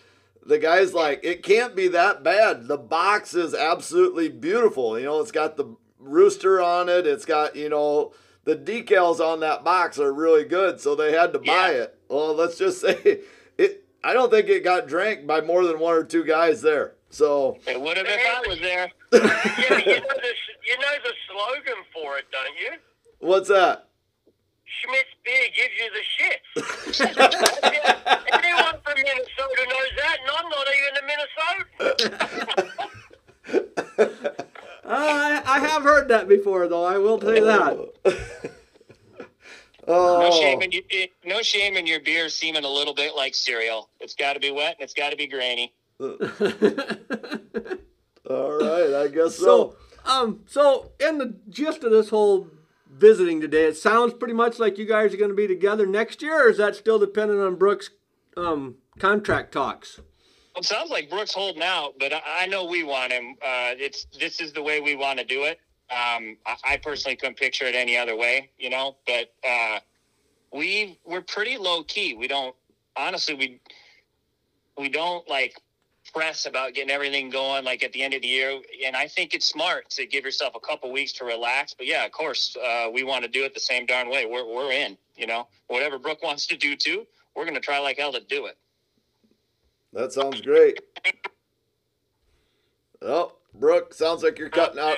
the 0.45 0.59
guy's 0.59 0.93
like, 0.93 1.21
"It 1.23 1.41
can't 1.41 1.75
be 1.75 1.87
that 1.87 2.23
bad. 2.23 2.67
The 2.67 2.77
box 2.77 3.33
is 3.33 3.55
absolutely 3.55 4.29
beautiful. 4.29 4.99
You 4.99 5.05
know, 5.05 5.19
it's 5.19 5.31
got 5.31 5.57
the 5.57 5.75
rooster 5.97 6.61
on 6.61 6.89
it. 6.89 7.07
It's 7.07 7.25
got 7.25 7.55
you 7.55 7.69
know." 7.69 8.13
The 8.43 8.55
decals 8.55 9.19
on 9.19 9.39
that 9.39 9.63
box 9.63 9.97
are 9.97 10.13
really 10.13 10.43
good, 10.43 10.79
so 10.79 10.93
they 10.93 11.13
had 11.13 11.33
to 11.33 11.39
buy 11.39 11.71
it. 11.71 11.97
Well, 12.07 12.35
let's 12.35 12.59
just 12.59 12.79
say 12.81 13.23
it. 13.57 13.85
I 14.05 14.13
don't 14.13 14.29
think 14.29 14.47
it 14.49 14.63
got 14.63 14.87
drank 14.87 15.25
by 15.25 15.41
more 15.41 15.65
than 15.65 15.79
one 15.79 15.95
or 15.95 16.03
two 16.03 16.23
guys 16.23 16.61
there. 16.61 16.93
So 17.15 17.57
It 17.65 17.79
would 17.79 17.95
have 17.95 18.05
if 18.09 18.19
I 18.19 18.43
was 18.45 18.59
there. 18.59 18.91
yeah, 19.13 19.19
you 19.21 19.21
know 20.01 20.15
the 20.19 20.33
you 20.67 20.77
know 20.79 20.97
the 21.01 21.13
slogan 21.31 21.81
for 21.93 22.17
it, 22.17 22.25
don't 22.29 22.57
you? 22.59 22.71
what's 23.19 23.47
that? 23.47 23.87
Schmidt's 24.65 25.15
beer 25.23 25.47
gives 25.55 25.73
you 25.79 25.89
the 25.95 26.03
shit. 26.17 26.41
Anyone 28.33 28.81
from 28.83 28.97
Minnesota 28.97 29.65
knows 29.69 29.91
that, 29.95 30.17
and 30.19 30.29
I'm 30.35 30.49
not 30.49 30.67
even 30.75 30.93
a 30.99 31.03
Minnesotan. 31.87 34.45
Uh, 34.87 34.89
I, 34.91 35.41
I 35.47 35.59
have 35.61 35.81
heard 35.81 36.09
that 36.09 36.27
before, 36.27 36.67
though. 36.67 36.83
I 36.85 36.99
will 36.99 37.17
tell 37.17 37.33
you 37.33 37.43
that. 37.45 37.89
Oh, 39.87 40.19
No 40.19 40.29
shame 40.39 40.61
in 40.61 40.71
you, 40.71 40.83
it, 40.89 41.09
no 41.25 41.41
shame 41.41 41.75
in 41.75 41.87
your 41.87 41.99
beer 42.01 42.29
seeming 42.29 42.63
a 42.63 42.69
little 42.69 42.93
bit 42.93 43.15
like 43.15 43.33
cereal. 43.33 43.89
It's 43.99 44.13
got 44.13 44.33
to 44.33 44.39
be 44.39 44.51
wet 44.51 44.75
and 44.77 44.83
it's 44.83 44.93
got 44.93 45.09
to 45.09 45.15
be 45.15 45.25
grainy. 45.25 45.73
all 45.99 46.11
right. 48.57 48.93
I 48.93 49.07
guess 49.13 49.35
so. 49.35 49.75
So, 49.75 49.75
um, 50.05 50.41
so 50.45 50.91
in 50.99 51.17
the 51.17 51.35
gist 51.49 51.83
of 51.83 51.91
this 51.91 52.09
whole 52.09 52.47
visiting 52.91 53.41
today, 53.41 53.65
it 53.65 53.77
sounds 53.77 54.13
pretty 54.13 54.33
much 54.33 54.59
like 54.59 54.77
you 54.77 54.85
guys 54.85 55.13
are 55.13 55.17
going 55.17 55.29
to 55.29 55.35
be 55.35 55.47
together 55.47 55.85
next 55.85 56.21
year, 56.21 56.45
or 56.45 56.49
is 56.49 56.57
that 56.57 56.75
still 56.75 56.99
dependent 56.99 57.39
on 57.39 57.55
Brooks' 57.55 57.89
um, 58.37 58.75
contract 58.99 59.51
talks? 59.53 59.99
Well, 60.53 60.61
it 60.61 60.65
sounds 60.65 60.89
like 60.89 61.09
Brooks 61.09 61.33
holding 61.33 61.63
out, 61.63 61.95
but 61.99 62.13
I, 62.13 62.21
I 62.25 62.45
know 62.47 62.65
we 62.65 62.83
want 62.83 63.11
him. 63.11 63.35
Uh, 63.41 63.75
it's 63.77 64.05
this 64.19 64.39
is 64.39 64.53
the 64.53 64.63
way 64.63 64.79
we 64.79 64.95
want 64.95 65.19
to 65.19 65.25
do 65.25 65.43
it. 65.43 65.59
Um, 65.89 66.37
I, 66.45 66.55
I 66.63 66.77
personally 66.77 67.15
couldn't 67.15 67.37
picture 67.37 67.65
it 67.65 67.75
any 67.75 67.97
other 67.97 68.15
way, 68.15 68.51
you 68.57 68.69
know. 68.69 68.95
But 69.05 69.33
uh, 69.47 69.79
we 70.53 70.99
we're 71.05 71.21
pretty 71.21 71.57
low 71.57 71.83
key. 71.83 72.15
We 72.15 72.27
don't 72.27 72.55
honestly 72.95 73.33
we 73.33 73.59
we 74.77 74.89
don't 74.89 75.27
like 75.29 75.59
press 76.15 76.45
about 76.45 76.73
getting 76.73 76.89
everything 76.89 77.29
going 77.29 77.65
like 77.65 77.83
at 77.83 77.91
the 77.91 78.01
end 78.01 78.13
of 78.13 78.21
the 78.21 78.27
year. 78.27 78.59
And 78.85 78.95
I 78.95 79.07
think 79.07 79.33
it's 79.33 79.45
smart 79.45 79.89
to 79.91 80.05
give 80.05 80.23
yourself 80.23 80.53
a 80.55 80.59
couple 80.59 80.91
weeks 80.91 81.11
to 81.13 81.25
relax. 81.25 81.73
But 81.73 81.87
yeah, 81.87 82.05
of 82.05 82.11
course, 82.11 82.55
uh, 82.65 82.87
we 82.91 83.03
want 83.03 83.23
to 83.23 83.29
do 83.29 83.43
it 83.43 83.53
the 83.53 83.59
same 83.59 83.85
darn 83.85 84.09
way. 84.09 84.25
We're 84.25 84.45
we're 84.45 84.71
in, 84.71 84.97
you 85.17 85.27
know. 85.27 85.47
Whatever 85.67 85.99
Brooke 85.99 86.23
wants 86.23 86.47
to 86.47 86.57
do 86.57 86.75
too, 86.75 87.05
we're 87.35 87.45
gonna 87.45 87.59
try 87.59 87.79
like 87.79 87.97
hell 87.97 88.13
to 88.13 88.21
do 88.21 88.45
it. 88.45 88.57
That 89.93 90.13
sounds 90.13 90.41
great. 90.41 90.79
Oh, 93.01 93.33
Brooke, 93.53 93.93
sounds 93.93 94.23
like 94.23 94.39
you're 94.39 94.49
cutting 94.49 94.79
out. 94.79 94.97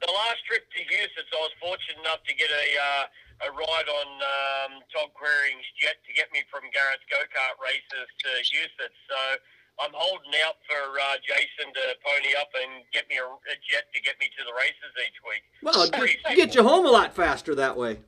The 0.00 0.12
last 0.12 0.44
trip 0.46 0.62
to 0.70 0.78
Huset's, 0.78 1.28
I 1.32 1.36
was 1.36 1.50
fortunate 1.60 2.00
enough 2.00 2.22
to 2.26 2.34
get 2.34 2.48
a 2.48 3.02
uh, 3.02 3.06
a 3.44 3.48
ride 3.54 3.88
on 3.88 4.08
um, 4.18 4.72
Todd 4.90 5.14
Quering's 5.14 5.66
jet 5.78 6.02
to 6.06 6.12
get 6.14 6.30
me 6.34 6.42
from 6.50 6.66
Garrett's 6.74 7.06
go 7.06 7.22
kart 7.30 7.56
races 7.62 8.08
to 8.26 8.30
Huset's. 8.42 8.98
So 9.06 9.18
I'm 9.78 9.94
holding 9.94 10.34
out 10.46 10.58
for 10.66 10.82
uh, 10.98 11.16
Jason 11.22 11.70
to 11.70 11.84
pony 12.02 12.34
up 12.40 12.50
and 12.58 12.82
get 12.92 13.06
me 13.08 13.16
a, 13.22 13.26
a 13.26 13.56
jet 13.62 13.86
to 13.94 13.98
get 14.02 14.18
me 14.18 14.26
to 14.26 14.42
the 14.42 14.54
races 14.58 14.90
each 15.06 15.18
week. 15.22 15.42
Well, 15.62 15.86
it 15.86 15.92
get, 16.26 16.36
get 16.36 16.54
you 16.54 16.62
home 16.66 16.86
a 16.86 16.90
lot 16.90 17.14
faster 17.14 17.54
that 17.54 17.76
way. 17.76 17.98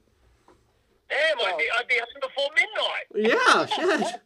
Damn, 1.09 1.39
I'd 1.47 1.59
be, 1.59 1.67
I'd 1.79 1.89
be 1.89 1.99
home 1.99 2.21
before 2.23 2.51
midnight. 2.55 3.07
Yeah, 3.15 3.67
shit. 3.67 4.21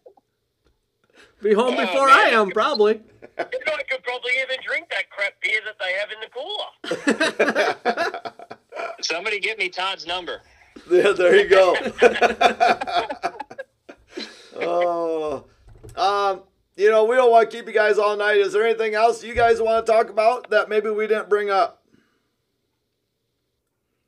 Be 1.43 1.53
home 1.53 1.75
Oh, 1.77 1.81
before 1.87 2.09
I 2.09 2.29
am, 2.31 2.51
probably. 2.51 3.01
And 3.37 3.49
I 3.67 3.83
could 3.91 4.03
probably 4.03 4.33
even 4.41 4.57
drink 4.67 4.89
that 4.91 5.11
crap 5.11 5.35
beer 5.43 5.61
that 5.65 5.77
they 5.79 5.93
have 5.99 6.11
in 6.13 6.21
the 6.21 6.29
cooler. 8.25 8.95
Somebody 9.03 9.41
get 9.41 9.59
me 9.59 9.69
Todd's 9.69 10.07
number. 10.07 10.41
Yeah, 10.91 11.13
there 11.13 11.37
you 11.37 11.49
go. 11.49 11.75
oh, 14.61 15.45
um, 15.97 16.43
you 16.77 16.91
know, 16.91 17.05
we 17.05 17.17
don't 17.17 17.31
want 17.31 17.51
to 17.51 17.57
keep 17.57 17.67
you 17.67 17.73
guys 17.73 17.99
all 17.99 18.17
night. 18.17 18.37
Is 18.39 18.53
there 18.53 18.65
anything 18.67 18.95
else 18.95 19.25
you 19.25 19.35
guys 19.35 19.63
want 19.63 19.85
to 19.85 19.91
talk 19.91 20.11
about 20.11 20.51
that 20.51 20.69
maybe 20.69 20.91
we 20.91 21.07
didn't 21.07 21.29
bring 21.29 21.51
up? 21.51 21.83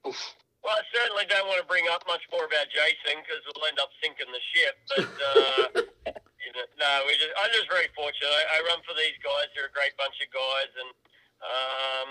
Well, 0.05 0.75
I 0.75 0.83
certainly 0.91 1.25
don't 1.31 1.47
want 1.47 1.63
to 1.63 1.69
bring 1.71 1.87
up 1.95 2.03
much 2.11 2.27
more 2.35 2.43
about 2.43 2.67
Jason 2.75 3.23
because 3.23 3.39
we'll 3.47 3.71
end 3.71 3.79
up 3.79 3.91
sinking 4.03 4.27
the 4.35 4.43
ship. 4.51 4.75
But 4.91 5.07
uh, 5.07 5.63
you 6.43 6.51
know, 6.55 6.67
no, 6.75 6.91
we 7.07 7.15
just 7.15 7.31
I'm 7.39 7.51
just 7.55 7.71
very 7.71 7.87
fortunate. 7.95 8.27
I, 8.27 8.59
I 8.59 8.67
run 8.67 8.83
for 8.83 8.99
these 8.99 9.15
guys. 9.23 9.47
They're 9.55 9.71
a 9.71 9.75
great 9.75 9.95
bunch 9.95 10.19
of 10.19 10.29
guys, 10.35 10.71
and 10.75 10.91
um, 11.39 12.11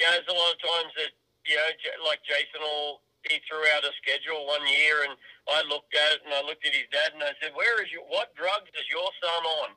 yeah, 0.00 0.16
there's 0.16 0.32
a 0.32 0.36
lot 0.36 0.56
of 0.56 0.60
times 0.60 0.92
that 0.96 1.12
you 1.44 1.56
know, 1.60 1.68
J- 1.84 2.00
like 2.00 2.24
Jason 2.24 2.64
will 2.64 3.04
he 3.30 3.38
threw 3.46 3.62
out 3.76 3.86
a 3.86 3.92
schedule 4.02 4.46
one 4.46 4.64
year, 4.66 5.06
and 5.06 5.14
I 5.50 5.62
looked 5.66 5.94
at 5.94 6.18
it 6.18 6.20
and 6.26 6.32
I 6.34 6.42
looked 6.42 6.66
at 6.66 6.74
his 6.74 6.88
dad 6.90 7.14
and 7.14 7.22
I 7.22 7.34
said, 7.38 7.54
"Where 7.54 7.82
is 7.82 7.90
your 7.90 8.02
what 8.08 8.34
drugs 8.34 8.70
is 8.74 8.86
your 8.90 9.06
son 9.22 9.42
on?" 9.62 9.68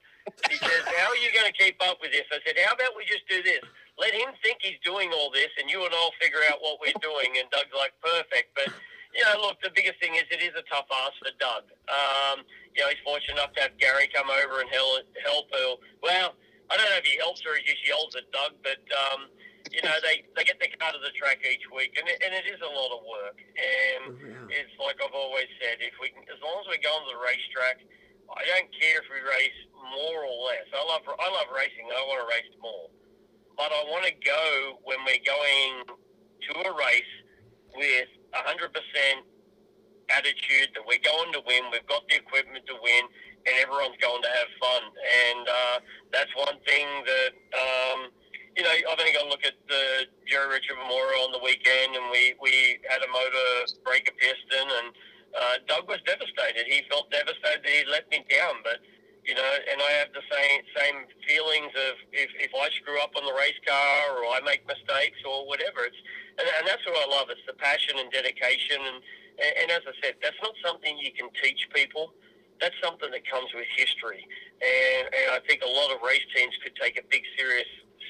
He 0.50 0.58
says, 0.58 0.84
"How 0.98 1.14
are 1.14 1.22
you 1.22 1.30
going 1.34 1.50
to 1.50 1.58
keep 1.58 1.78
up 1.86 2.02
with 2.02 2.12
this?" 2.12 2.26
I 2.34 2.42
said, 2.46 2.58
"How 2.62 2.74
about 2.74 2.98
we 2.98 3.06
just 3.06 3.28
do 3.30 3.42
this? 3.44 3.62
Let 3.98 4.12
him 4.12 4.36
think 4.44 4.60
he's 4.62 4.82
doing 4.84 5.14
all 5.14 5.30
this, 5.32 5.52
and 5.62 5.70
you 5.70 5.86
and 5.86 5.94
I'll 5.94 6.16
figure 6.22 6.42
out 6.50 6.60
what 6.62 6.82
we're 6.82 6.98
doing." 7.02 7.38
And 7.38 7.50
Doug's 7.54 7.74
like, 7.76 7.94
"Perfect," 8.02 8.56
but 8.58 8.70
you 9.16 9.24
know, 9.24 9.48
look, 9.48 9.62
the 9.64 9.72
biggest 9.72 9.98
thing 10.04 10.16
is 10.20 10.28
it 10.28 10.44
is 10.44 10.52
a 10.60 10.66
tough 10.68 10.92
ask 10.92 11.16
for 11.24 11.32
Doug. 11.40 11.64
Um, 11.88 12.44
you 12.76 12.84
know, 12.84 12.92
he's 12.92 13.00
fortunate 13.08 13.40
enough 13.40 13.56
to 13.56 13.72
have 13.72 13.74
Gary 13.80 14.12
come 14.12 14.28
over 14.28 14.60
and 14.60 14.70
help. 14.70 15.08
help 15.24 15.48
uh, 15.56 15.80
well, 16.04 16.36
I 16.68 16.76
don't 16.76 16.90
know 16.92 17.00
if 17.00 17.08
he 17.08 17.16
helps 17.16 17.40
or 17.48 17.56
he 17.56 17.64
just 17.64 17.80
yells 17.88 18.12
at 18.20 18.28
Doug, 18.36 18.60
but 18.60 18.84
um, 18.92 19.32
you 19.74 19.82
know, 19.82 19.96
they, 20.06 20.22
they 20.38 20.44
get 20.46 20.60
the 20.62 20.70
car 20.78 20.94
to 20.94 21.02
the 21.02 21.14
track 21.18 21.42
each 21.46 21.66
week, 21.74 21.96
and 21.98 22.06
it, 22.06 22.18
and 22.22 22.32
it 22.36 22.46
is 22.46 22.62
a 22.62 22.70
lot 22.70 22.92
of 22.94 23.02
work. 23.06 23.38
And 23.40 24.04
Oh, 24.14 24.46
yeah. 24.50 24.60
it's 24.62 24.76
like 24.78 24.98
I've 25.02 25.16
always 25.16 25.50
said, 25.62 25.82
if 25.82 25.96
we 26.02 26.10
can, 26.14 26.22
as 26.30 26.38
long 26.44 26.62
as 26.62 26.68
we 26.70 26.78
go 26.84 26.94
on 26.94 27.06
the 27.10 27.18
racetrack, 27.18 27.82
I 28.30 28.42
don't 28.46 28.70
care 28.74 29.02
if 29.02 29.08
we 29.10 29.22
race 29.26 29.60
more 29.94 30.26
or 30.26 30.36
less. 30.50 30.66
I 30.74 30.82
love 30.86 31.06
I 31.06 31.28
love 31.30 31.50
racing. 31.54 31.86
I 31.90 32.02
want 32.10 32.26
to 32.26 32.30
race 32.30 32.52
more, 32.58 32.90
but 33.54 33.70
I 33.70 33.82
want 33.90 34.06
to 34.10 34.14
go 34.26 34.82
when 34.82 34.98
we're 35.06 35.22
going 35.22 35.86
to 35.86 36.52
a 36.66 36.72
race 36.74 37.14
with 37.78 38.10
a 38.34 38.42
hundred 38.50 38.74
percent 38.74 39.26
attitude 40.10 40.74
that 40.74 40.84
we're 40.86 41.02
going 41.06 41.34
to 41.34 41.42
win. 41.46 41.70
We've 41.72 41.86
got 41.86 42.06
the 42.10 42.18
equipment 42.18 42.66
to 42.68 42.76
win, 42.82 43.04
and 43.46 43.54
everyone's 43.62 43.98
going 44.02 44.22
to 44.22 44.32
have 44.42 44.50
fun. 44.62 44.84
And 44.90 45.44
uh, 45.46 45.78
that's 46.14 46.34
one 46.36 46.58
thing 46.66 46.88
that 47.06 47.32
um, 47.58 48.00
you 48.56 48.64
know. 48.64 48.72
I've 48.72 49.00
only 49.00 49.14
got 49.14 49.24
to 49.24 49.32
look 49.32 49.46
at 49.46 49.56
the 49.68 50.08
Jerry 50.28 50.50
Richard 50.50 50.80
Memorial 50.80 51.28
on 51.28 51.32
the 51.32 51.44
weekend, 51.44 51.96
and 51.96 52.10
we 52.12 52.36
we 52.42 52.80
had 52.90 53.04
a 53.04 53.10
motor 53.12 53.48
break 53.84 54.08
a 54.10 54.16
piston, 54.16 54.68
and 54.68 54.88
uh, 55.36 55.56
Doug 55.68 55.88
was 55.88 56.00
devastated. 56.08 56.66
He 56.68 56.84
felt 56.90 57.12
devastated 57.12 57.64
that 57.64 57.72
he 57.72 57.84
let 57.90 58.10
me 58.12 58.26
down, 58.30 58.64
but. 58.64 58.80
You 59.26 59.34
know, 59.34 59.42
and 59.42 59.82
I 59.82 59.92
have 60.06 60.14
the 60.14 60.22
same 60.30 60.62
same 60.78 60.98
feelings 61.26 61.74
of 61.74 61.98
if, 62.14 62.30
if 62.38 62.54
I 62.54 62.70
screw 62.78 63.02
up 63.02 63.18
on 63.18 63.26
the 63.26 63.34
race 63.34 63.58
car 63.66 64.22
or 64.22 64.30
I 64.38 64.40
make 64.46 64.62
mistakes 64.70 65.18
or 65.26 65.50
whatever. 65.50 65.82
It's 65.82 65.98
and, 66.38 66.46
and 66.46 66.64
that's 66.70 66.86
what 66.86 66.94
I 66.94 67.10
love. 67.10 67.34
It's 67.34 67.42
the 67.50 67.58
passion 67.58 67.98
and 67.98 68.14
dedication, 68.14 68.78
and, 68.86 69.02
and 69.42 69.54
and 69.66 69.68
as 69.74 69.82
I 69.90 69.98
said, 70.06 70.22
that's 70.22 70.38
not 70.46 70.54
something 70.62 70.94
you 71.02 71.10
can 71.18 71.34
teach 71.42 71.66
people. 71.74 72.14
That's 72.62 72.78
something 72.86 73.10
that 73.10 73.26
comes 73.26 73.50
with 73.58 73.66
history, 73.74 74.22
and 74.62 75.10
and 75.10 75.28
I 75.34 75.42
think 75.50 75.66
a 75.66 75.74
lot 75.74 75.90
of 75.90 76.06
race 76.06 76.26
teams 76.38 76.54
could 76.62 76.78
take 76.78 77.02
a 77.02 77.06
big 77.10 77.26
serious 77.34 77.66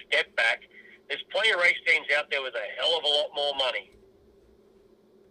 step 0.09 0.35
back. 0.35 0.61
There's 1.09 1.23
plenty 1.31 1.51
of 1.51 1.59
race 1.59 1.77
teams 1.85 2.07
out 2.17 2.31
there 2.31 2.41
with 2.41 2.55
a 2.55 2.65
hell 2.79 2.97
of 2.97 3.03
a 3.03 3.07
lot 3.07 3.29
more 3.35 3.53
money, 3.57 3.91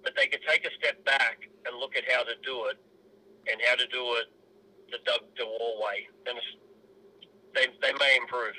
but 0.02 0.12
they 0.16 0.26
could 0.26 0.40
take 0.48 0.64
a 0.64 0.70
step 0.78 1.04
back 1.04 1.48
and 1.66 1.78
look 1.78 1.96
at 1.96 2.04
how 2.10 2.22
to 2.22 2.34
do 2.44 2.66
it, 2.66 2.76
and 3.50 3.60
how 3.66 3.74
to 3.74 3.86
do 3.88 4.14
it 4.20 4.26
the 4.90 4.98
Doug 5.04 5.20
DeWall 5.36 5.80
way, 5.82 6.06
and 6.26 6.38
it's, 6.38 6.46
they 7.54 7.66
they 7.80 7.92
may 7.98 8.16
improve. 8.20 8.54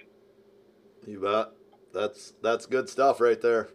You 1.07 1.19
bet. 1.21 1.51
That's 1.93 2.33
that's 2.41 2.65
good 2.65 2.89
stuff 2.89 3.21
right 3.21 3.39
there. 3.41 3.69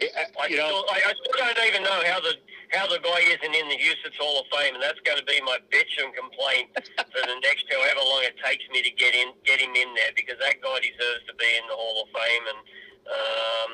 I 0.00 0.48
You 0.48 0.56
know, 0.56 0.66
still, 0.66 0.84
I, 0.90 1.00
I 1.06 1.12
still 1.14 1.54
don't 1.54 1.68
even 1.68 1.82
know 1.84 2.02
how 2.04 2.20
the 2.20 2.34
how 2.70 2.86
the 2.86 2.98
guy 2.98 3.20
isn't 3.26 3.54
in 3.54 3.68
the 3.68 3.76
Huset's 3.76 4.16
Hall 4.18 4.40
of 4.40 4.46
Fame, 4.52 4.74
and 4.74 4.82
that's 4.82 5.00
going 5.04 5.18
to 5.18 5.24
be 5.24 5.40
my 5.42 5.58
bitch 5.72 5.98
and 6.02 6.14
complaint 6.14 6.70
for 6.96 7.22
the 7.26 7.36
next 7.42 7.66
however 7.70 8.00
long 8.04 8.22
it 8.24 8.36
takes 8.42 8.64
me 8.72 8.82
to 8.82 8.90
get 8.90 9.14
in 9.14 9.32
get 9.44 9.60
him 9.60 9.74
in 9.74 9.94
there 9.94 10.12
because 10.16 10.36
that 10.40 10.60
guy 10.62 10.78
deserves 10.80 11.24
to 11.26 11.34
be 11.34 11.48
in 11.56 11.64
the 11.68 11.76
Hall 11.76 12.04
of 12.04 12.08
Fame, 12.12 12.44
and 12.48 12.60
um, 13.08 13.72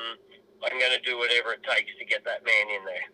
I'm 0.63 0.79
going 0.79 0.93
to 0.93 1.03
do 1.03 1.17
whatever 1.17 1.53
it 1.53 1.63
takes 1.63 1.91
to 1.97 2.05
get 2.05 2.23
that 2.25 2.43
man 2.45 2.65
in 2.75 2.85
there. 2.85 3.07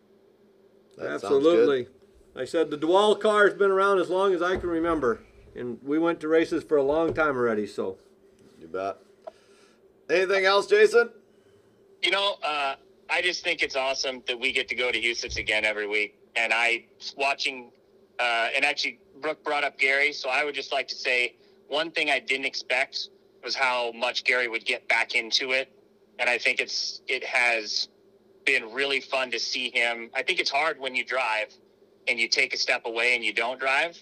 That. 0.98 1.24
Absolutely. 1.24 1.88
I 2.36 2.46
said 2.46 2.70
the 2.70 2.78
DeWall 2.78 3.20
car 3.20 3.46
has 3.46 3.54
been 3.54 3.72
around 3.72 4.00
as 4.00 4.10
long 4.10 4.34
as 4.34 4.42
I 4.42 4.58
can 4.58 4.70
remember, 4.70 5.22
and 5.56 5.80
we 5.84 5.98
went 5.98 6.20
to 6.22 6.28
races 6.28 6.64
for 6.64 6.78
a 6.78 6.84
long 6.84 7.14
time 7.14 7.36
already. 7.36 7.66
So 7.66 7.98
You 8.60 8.68
bet. 8.68 8.98
Anything 10.10 10.46
else, 10.46 10.68
Jason? 10.68 11.10
You 12.02 12.12
know, 12.12 12.36
uh, 12.44 12.76
I 13.10 13.22
just 13.22 13.44
think 13.44 13.64
it's 13.64 13.76
awesome 13.76 14.22
that 14.28 14.40
we 14.40 14.52
get 14.52 14.68
to 14.70 14.76
go 14.76 14.92
to 14.92 15.00
Huset's 15.00 15.38
again 15.38 15.66
every 15.66 15.88
week. 15.88 16.20
And 16.36 16.54
I 16.54 16.86
watching, 17.16 17.72
uh, 18.20 18.50
and 18.56 18.66
actually 18.66 19.00
Brooke 19.22 19.44
brought 19.44 19.64
up 19.64 19.78
Gary, 19.80 20.14
so 20.14 20.30
I 20.30 20.44
would 20.44 20.56
just 20.56 20.72
like 20.72 20.88
to 20.90 20.96
say 20.96 21.36
one 21.68 21.92
thing 21.92 22.10
I 22.10 22.20
didn't 22.20 22.46
expect 22.46 23.10
was 23.44 23.56
how 23.56 23.92
much 23.94 24.24
Gary 24.24 24.48
would 24.48 24.66
get 24.66 24.88
back 24.88 25.16
into 25.16 25.52
it, 25.52 25.72
and 26.20 26.30
I 26.30 26.38
think 26.38 26.60
it's 26.60 27.02
it 27.08 27.24
has 27.24 27.88
been 28.46 28.72
really 28.72 29.02
fun 29.02 29.32
to 29.32 29.40
see 29.40 29.72
him. 29.72 30.10
I 30.14 30.24
think 30.24 30.40
it's 30.40 30.50
hard 30.50 30.80
when 30.80 30.96
you 30.96 31.04
drive 31.04 31.54
and 32.08 32.20
you 32.20 32.28
take 32.28 32.54
a 32.54 32.58
step 32.58 32.86
away 32.86 33.16
and 33.16 33.24
you 33.24 33.34
don't 33.34 33.60
drive, 33.60 33.98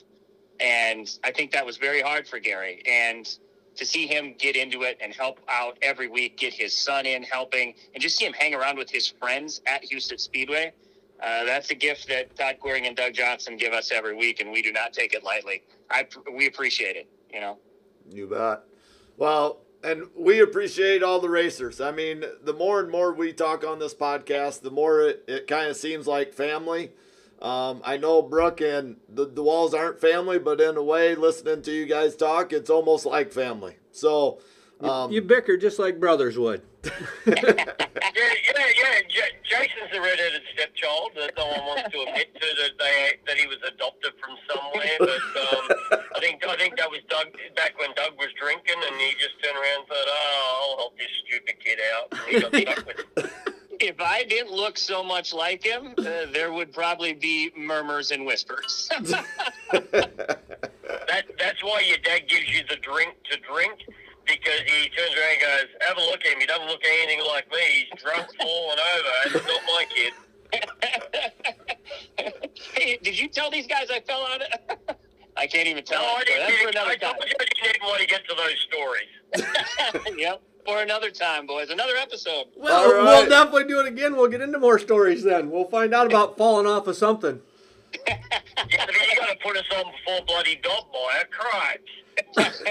and 0.60 1.10
I 1.24 1.32
think 1.32 1.52
that 1.52 1.66
was 1.66 1.78
very 1.78 2.02
hard 2.02 2.28
for 2.28 2.40
Gary 2.40 2.82
and 2.88 3.28
to 3.76 3.86
see 3.86 4.08
him 4.08 4.36
get 4.38 4.56
into 4.56 4.84
it 4.84 4.98
and 5.02 5.14
help 5.14 5.40
out 5.50 5.78
every 5.82 6.08
week, 6.08 6.38
get 6.38 6.54
his 6.54 6.78
son 6.78 7.06
in 7.06 7.24
helping, 7.24 7.74
and 7.94 8.02
just 8.02 8.18
see 8.18 8.26
him 8.26 8.34
hang 8.34 8.54
around 8.54 8.78
with 8.78 8.90
his 8.90 9.08
friends 9.08 9.62
at 9.68 9.84
Huset 9.84 10.20
Speedway. 10.20 10.74
Uh, 11.22 11.46
that's 11.46 11.70
a 11.72 11.76
gift 11.76 12.08
that 12.10 12.36
Todd 12.36 12.58
Quiring 12.60 12.88
and 12.88 12.96
Doug 12.96 13.14
Johnson 13.14 13.58
give 13.58 13.74
us 13.74 13.92
every 13.92 14.16
week, 14.16 14.42
and 14.42 14.52
we 14.52 14.62
do 14.62 14.72
not 14.72 14.94
take 14.94 15.14
it 15.14 15.24
lightly. 15.24 15.64
I 15.90 16.08
we 16.34 16.48
appreciate 16.48 16.96
it. 16.96 17.08
You 17.34 17.42
know, 17.42 17.58
You 18.12 18.28
bet. 18.28 18.64
Well, 19.18 19.62
and 19.84 20.08
we 20.16 20.42
appreciate 20.42 21.04
all 21.04 21.20
the 21.20 21.30
racers. 21.30 21.80
I 21.80 21.92
mean, 21.92 22.24
the 22.44 22.54
more 22.54 22.80
and 22.80 22.90
more 22.90 23.14
we 23.14 23.34
talk 23.34 23.66
on 23.66 23.80
this 23.80 23.94
podcast, 23.94 24.62
the 24.62 24.72
more 24.72 25.02
it, 25.02 25.24
it 25.28 25.48
kind 25.48 25.70
of 25.70 25.78
seems 25.78 26.08
like 26.08 26.34
family. 26.34 26.92
Um, 27.42 27.82
I 27.84 27.98
know 27.98 28.22
Brooke 28.22 28.62
and 28.62 28.98
the, 29.10 29.26
the 29.26 29.44
Walls 29.44 29.74
aren't 29.74 30.00
family, 30.00 30.40
but 30.40 30.62
in 30.62 30.78
a 30.78 30.84
way, 30.84 31.16
listening 31.16 31.62
to 31.64 31.72
you 31.72 31.86
guys 31.86 32.16
talk, 32.16 32.54
it's 32.54 32.70
almost 32.70 33.06
like 33.06 33.32
family. 33.32 33.76
So, 33.92 34.40
um, 34.82 35.12
you 35.12 35.22
bicker 35.22 35.58
just 35.58 35.78
like 35.80 36.00
brothers 36.00 36.38
would. 36.38 36.62
Yeah, 38.16 38.32
yeah, 38.56 38.68
yeah. 38.78 39.00
J- 39.10 39.36
Jason's 39.44 39.92
the 39.92 40.00
redheaded 40.00 40.42
stepchild 40.54 41.12
that 41.18 41.32
no 41.38 41.48
one 41.48 41.66
wants 41.66 41.92
to 41.92 42.00
admit 42.08 42.34
to 42.36 42.48
that 42.62 42.72
they 42.80 43.14
that 43.28 43.38
he 43.38 43.48
was 43.48 43.58
adopted 43.68 44.14
from 44.24 44.38
somewhere. 44.48 44.96
But 45.00 45.10
um, 45.10 46.00
I 46.16 46.20
think 46.20 46.46
I 46.48 46.56
think 46.56 46.78
that 46.78 46.90
was 46.90 47.00
Doug 47.10 47.28
back 47.56 47.78
when 47.80 47.90
Doug 47.96 48.14
was 48.18 48.30
drinking, 48.40 48.76
and 48.76 48.96
he 48.96 49.12
just 49.20 49.36
turned 49.44 49.58
around 49.58 49.80
and 49.80 49.88
thought, 49.88 50.08
"Oh, 50.08 50.70
I'll 50.72 50.78
help 50.78 50.98
this 50.98 51.12
stupid 51.28 51.56
kid 51.60 51.80
out." 51.92 52.08
And 52.12 52.22
he 52.52 52.62
got 52.64 52.76
stuck 52.76 52.86
with 52.88 53.26
it. 53.26 53.32
if 53.82 54.00
I 54.00 54.24
didn't 54.24 54.52
look 54.52 54.78
so 54.78 55.04
much 55.04 55.34
like 55.34 55.64
him, 55.64 55.94
uh, 55.98 56.04
there 56.32 56.52
would 56.52 56.72
probably 56.74 57.14
be 57.14 57.52
murmurs 57.58 58.12
and 58.12 58.26
whispers. 58.26 58.90
That 61.08 61.26
that's 61.38 61.64
why 61.64 61.82
your 61.82 61.98
dad 61.98 62.28
gives 62.28 62.48
you 62.50 62.64
the 62.70 62.78
drink 62.78 63.16
to 63.30 63.38
drink. 63.40 63.86
Because 64.26 64.62
he 64.66 64.90
turns 64.90 65.14
around 65.16 65.32
and 65.34 65.42
goes, 65.42 65.68
have 65.88 65.98
a 65.98 66.02
look 66.02 66.22
at 66.26 66.32
him. 66.34 66.40
He 66.40 66.48
doesn't 66.48 66.68
look 66.68 66.82
anything 66.84 67.22
like 67.28 67.50
me. 67.52 67.58
He's 67.92 68.02
drunk, 68.02 68.28
falling 68.42 68.80
over. 68.96 69.38
It's 69.38 69.46
not 69.46 69.62
my 69.68 69.86
kid. 69.94 70.14
hey, 72.74 72.98
did 73.04 73.20
you 73.20 73.28
tell 73.28 73.52
these 73.52 73.68
guys 73.68 73.92
I 73.92 74.00
fell 74.02 74.26
out? 74.26 74.42
Of- 74.42 74.96
I 75.38 75.46
can't 75.48 75.68
even 75.68 75.84
tell. 75.84 76.02
No, 76.02 76.08
I 76.16 76.24
didn't. 76.24 76.40
That's 76.40 76.58
for 76.62 76.68
I 76.68 76.70
another 76.72 76.96
told 76.98 77.18
time. 77.20 77.28
you 77.28 77.36
I 77.40 77.68
didn't 77.72 77.84
want 77.84 78.02
to 78.02 78.08
get 78.08 78.22
to 78.30 78.36
those 78.36 78.68
stories. 78.72 80.18
yep, 80.18 80.42
for 80.66 80.82
another 80.82 81.10
time, 81.10 81.46
boys. 81.46 81.70
Another 81.70 81.96
episode. 81.96 82.46
Well, 82.56 82.98
All 82.98 83.04
we'll 83.04 83.30
definitely 83.30 83.66
do 83.66 83.80
it 83.80 83.88
again. 83.88 84.16
We'll 84.16 84.30
get 84.30 84.42
into 84.42 84.60
more 84.60 84.80
stories 84.80 85.24
then. 85.24 85.52
We'll 85.52 85.70
find 85.70 85.94
out 85.94 86.08
about 86.08 86.38
falling 86.38 86.66
off 86.68 86.88
of 86.88 86.96
something. 86.96 87.42
Yeah, 88.08 88.18
but 88.56 88.72
you 88.72 89.16
got 89.18 89.30
to 89.30 89.38
put 89.44 89.58
us 89.58 89.66
on 89.78 89.92
before 89.92 90.26
bloody 90.28 90.60
dog 90.62 90.92
boy. 90.92 91.12
Cripes. 91.32 92.62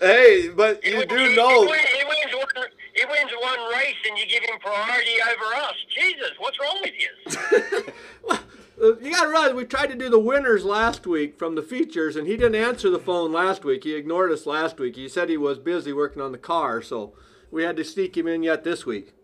hey, 0.00 0.48
but 0.54 0.84
you 0.84 0.98
wins- 0.98 1.08
do 1.10 1.16
he, 1.16 1.36
know. 1.36 1.62
He, 1.62 1.70
wins- 1.70 1.88
he 1.88 2.04
wins 2.04 2.34
one. 2.34 2.64
He 2.94 3.04
wins 3.04 3.30
one 3.40 3.58
race, 3.72 3.96
and 4.08 4.18
you 4.18 4.26
give 4.26 4.42
him 4.44 4.58
priority 4.60 5.16
over 5.22 5.54
us. 5.62 5.74
Jesus, 5.90 6.30
what's 6.38 6.58
wrong 6.60 6.78
with 6.82 6.94
you? 6.98 8.38
You 8.76 9.12
gotta 9.12 9.28
realize 9.28 9.54
we 9.54 9.64
tried 9.64 9.90
to 9.90 9.94
do 9.94 10.10
the 10.10 10.18
winners 10.18 10.64
last 10.64 11.06
week 11.06 11.38
from 11.38 11.54
the 11.54 11.62
features, 11.62 12.16
and 12.16 12.26
he 12.26 12.36
didn't 12.36 12.56
answer 12.56 12.90
the 12.90 12.98
phone 12.98 13.32
last 13.32 13.64
week. 13.64 13.84
He 13.84 13.94
ignored 13.94 14.32
us 14.32 14.46
last 14.46 14.80
week. 14.80 14.96
He 14.96 15.08
said 15.08 15.28
he 15.28 15.36
was 15.36 15.60
busy 15.60 15.92
working 15.92 16.20
on 16.20 16.32
the 16.32 16.38
car, 16.38 16.82
so 16.82 17.12
we 17.54 17.62
had 17.62 17.76
to 17.76 17.84
sneak 17.84 18.16
him 18.16 18.26
in 18.26 18.42
yet 18.42 18.64
this 18.64 18.84
week. 18.84 19.14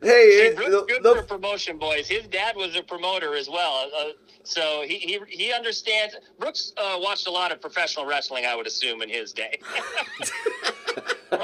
Hey, 0.00 0.06
it, 0.46 0.54
Brooks 0.56 0.70
the, 0.70 0.84
good 0.86 1.02
the- 1.02 1.14
for 1.16 1.22
promotion, 1.24 1.76
boys. 1.76 2.06
His 2.06 2.28
dad 2.28 2.54
was 2.54 2.76
a 2.76 2.82
promoter 2.84 3.34
as 3.34 3.48
well, 3.50 3.90
uh, 3.98 4.04
so 4.44 4.84
he, 4.86 4.98
he 4.98 5.18
he 5.28 5.52
understands. 5.52 6.14
Brooks 6.38 6.72
uh, 6.76 6.98
watched 7.00 7.26
a 7.26 7.32
lot 7.32 7.50
of 7.50 7.60
professional 7.60 8.06
wrestling, 8.06 8.46
I 8.46 8.54
would 8.54 8.68
assume, 8.68 9.02
in 9.02 9.08
his 9.08 9.32
day. 9.32 9.58
That's 10.20 10.30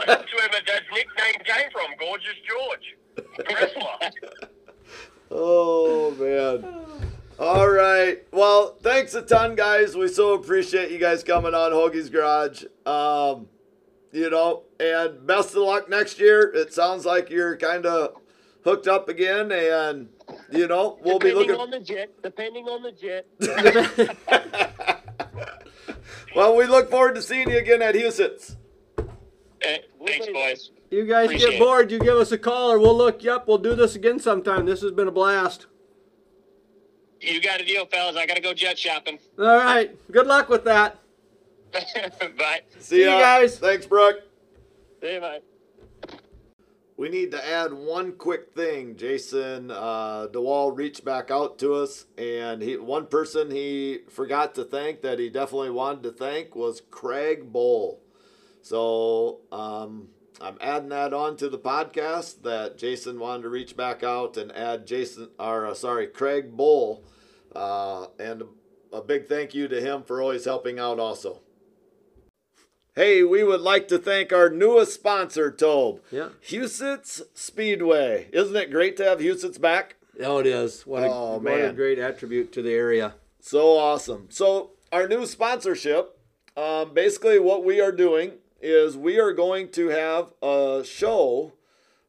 where 0.06 0.48
my 0.52 0.60
dad's 0.64 0.84
nickname 0.92 1.42
came 1.44 1.68
from, 1.72 1.96
Gorgeous 1.98 2.36
George. 2.48 2.96
Wrestler. 3.50 4.10
Oh 5.32 6.12
man. 6.12 6.64
All 7.40 7.68
right. 7.68 8.22
Well, 8.30 8.76
thanks 9.04 9.14
a 9.14 9.34
ton, 9.34 9.54
guys. 9.54 9.94
We 9.94 10.08
so 10.08 10.32
appreciate 10.32 10.90
you 10.90 10.96
guys 10.96 11.22
coming 11.22 11.52
on 11.52 11.72
Hoagie's 11.72 12.08
Garage. 12.08 12.64
Um, 12.86 13.48
you 14.12 14.30
know, 14.30 14.62
and 14.80 15.26
best 15.26 15.50
of 15.50 15.56
luck 15.56 15.90
next 15.90 16.18
year. 16.18 16.50
It 16.54 16.72
sounds 16.72 17.04
like 17.04 17.28
you're 17.28 17.58
kind 17.58 17.84
of 17.84 18.14
hooked 18.64 18.88
up 18.88 19.10
again, 19.10 19.52
and 19.52 20.08
you 20.50 20.66
know 20.68 20.98
we'll 21.02 21.18
be 21.18 21.28
Depending 21.28 21.48
looking. 21.48 21.60
on 21.60 21.70
the 21.70 21.80
jet. 21.80 22.14
Depending 22.22 22.64
on 22.64 22.82
the 22.82 22.92
jet. 22.92 23.26
well, 26.34 26.56
we 26.56 26.64
look 26.64 26.90
forward 26.90 27.14
to 27.16 27.22
seeing 27.22 27.50
you 27.50 27.58
again 27.58 27.82
at 27.82 27.94
Huset's. 27.94 28.56
Thanks, 29.60 30.26
boys. 30.32 30.70
You 30.90 31.04
guys 31.04 31.26
Appreciate 31.26 31.50
get 31.50 31.56
it. 31.56 31.60
bored, 31.60 31.90
you 31.90 31.98
give 31.98 32.16
us 32.16 32.32
a 32.32 32.38
call 32.38 32.72
or 32.72 32.78
we'll 32.78 32.96
look 32.96 33.22
you 33.22 33.32
up. 33.32 33.48
We'll 33.48 33.58
do 33.58 33.74
this 33.74 33.96
again 33.96 34.18
sometime. 34.18 34.64
This 34.64 34.80
has 34.80 34.92
been 34.92 35.08
a 35.08 35.12
blast. 35.12 35.66
You 37.24 37.40
got 37.40 37.60
a 37.60 37.64
deal, 37.64 37.86
fellas. 37.86 38.16
I 38.16 38.26
gotta 38.26 38.40
go 38.40 38.52
jet 38.52 38.78
shopping. 38.78 39.18
All 39.38 39.44
right. 39.44 39.96
Good 40.12 40.26
luck 40.26 40.48
with 40.48 40.64
that. 40.64 40.98
Bye. 42.38 42.60
See, 42.78 43.00
you 43.00 43.06
guys. 43.06 43.58
Thanks, 43.58 43.86
Brooke. 43.86 44.20
See 45.00 45.14
you, 45.14 45.20
bye. 45.20 45.40
We 46.96 47.08
need 47.08 47.32
to 47.32 47.44
add 47.44 47.72
one 47.72 48.12
quick 48.12 48.54
thing. 48.54 48.96
Jason 48.96 49.70
uh, 49.72 50.28
DeWall 50.30 50.76
reached 50.76 51.04
back 51.04 51.30
out 51.30 51.58
to 51.58 51.74
us, 51.74 52.04
and 52.16 52.62
he 52.62 52.76
one 52.76 53.06
person 53.06 53.50
he 53.50 54.00
forgot 54.08 54.54
to 54.54 54.64
thank 54.64 55.02
that 55.02 55.18
he 55.18 55.28
definitely 55.28 55.70
wanted 55.70 56.04
to 56.04 56.12
thank 56.12 56.54
was 56.54 56.82
Craig 56.92 57.52
Bowl. 57.52 58.00
So 58.62 59.40
um, 59.50 60.08
I'm 60.40 60.56
adding 60.60 60.90
that 60.90 61.12
on 61.12 61.36
to 61.38 61.48
the 61.48 61.58
podcast 61.58 62.42
that 62.42 62.78
Jason 62.78 63.18
wanted 63.18 63.42
to 63.42 63.48
reach 63.48 63.76
back 63.76 64.02
out 64.04 64.36
and 64.36 64.52
add 64.52 64.86
Jason, 64.86 65.30
or 65.38 65.66
uh, 65.66 65.74
sorry, 65.74 66.06
Craig 66.06 66.56
Bowl, 66.56 67.04
uh, 67.54 68.06
and 68.18 68.42
a 68.92 69.00
big 69.00 69.26
thank 69.26 69.54
you 69.54 69.68
to 69.68 69.80
him 69.80 70.02
for 70.02 70.20
always 70.20 70.44
helping 70.44 70.78
out 70.78 70.98
also. 70.98 71.40
Hey, 72.94 73.24
we 73.24 73.42
would 73.42 73.60
like 73.60 73.88
to 73.88 73.98
thank 73.98 74.32
our 74.32 74.48
newest 74.48 74.94
sponsor, 74.94 75.50
Tobe. 75.50 76.00
Yeah. 76.12 76.28
Huset's 76.48 77.22
Speedway. 77.34 78.28
Isn't 78.32 78.54
it 78.54 78.70
great 78.70 78.96
to 78.98 79.04
have 79.04 79.18
Huset's 79.18 79.58
back? 79.58 79.96
Oh, 80.22 80.38
it 80.38 80.46
is. 80.46 80.86
What 80.86 81.02
a, 81.02 81.06
Oh, 81.06 81.38
what 81.38 81.60
a 81.60 81.72
great 81.72 81.98
attribute 81.98 82.52
to 82.52 82.62
the 82.62 82.72
area. 82.72 83.14
So 83.40 83.76
awesome. 83.76 84.28
So, 84.30 84.70
our 84.92 85.08
new 85.08 85.26
sponsorship 85.26 86.14
um, 86.56 86.94
basically, 86.94 87.38
what 87.38 87.64
we 87.64 87.80
are 87.80 87.92
doing 87.92 88.32
is 88.60 88.96
we 88.96 89.18
are 89.18 89.32
going 89.32 89.70
to 89.70 89.88
have 89.88 90.32
a 90.42 90.82
show 90.84 91.52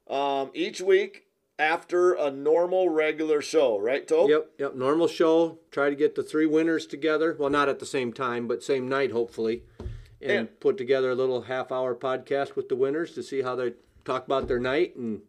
um, 0.07 0.51
each 0.53 0.81
week 0.81 1.24
after 1.57 2.13
a 2.13 2.29
normal 2.31 2.89
regular 2.89 3.41
show, 3.41 3.79
right, 3.79 4.07
Tobe? 4.07 4.29
Yep, 4.29 4.51
yep. 4.59 4.75
Normal 4.75 5.07
show. 5.07 5.59
Try 5.71 5.89
to 5.89 5.95
get 5.95 6.15
the 6.15 6.23
three 6.23 6.45
winners 6.45 6.85
together. 6.85 7.35
Well, 7.39 7.49
not 7.49 7.69
at 7.69 7.79
the 7.79 7.85
same 7.85 8.11
time, 8.13 8.47
but 8.47 8.63
same 8.63 8.89
night, 8.89 9.11
hopefully. 9.11 9.63
And 10.21 10.31
And- 10.31 10.59
put 10.59 10.77
together 10.77 11.11
a 11.11 11.15
little 11.15 11.43
half 11.43 11.71
hour 11.71 11.95
podcast 11.95 12.55
with 12.55 12.67
the 12.69 12.75
winners 12.75 13.13
to 13.13 13.23
see 13.23 13.41
how 13.41 13.55
they 13.55 13.73
talk 14.03 14.25
about 14.25 14.47
their 14.47 14.59
night. 14.59 14.95
And 14.95 15.21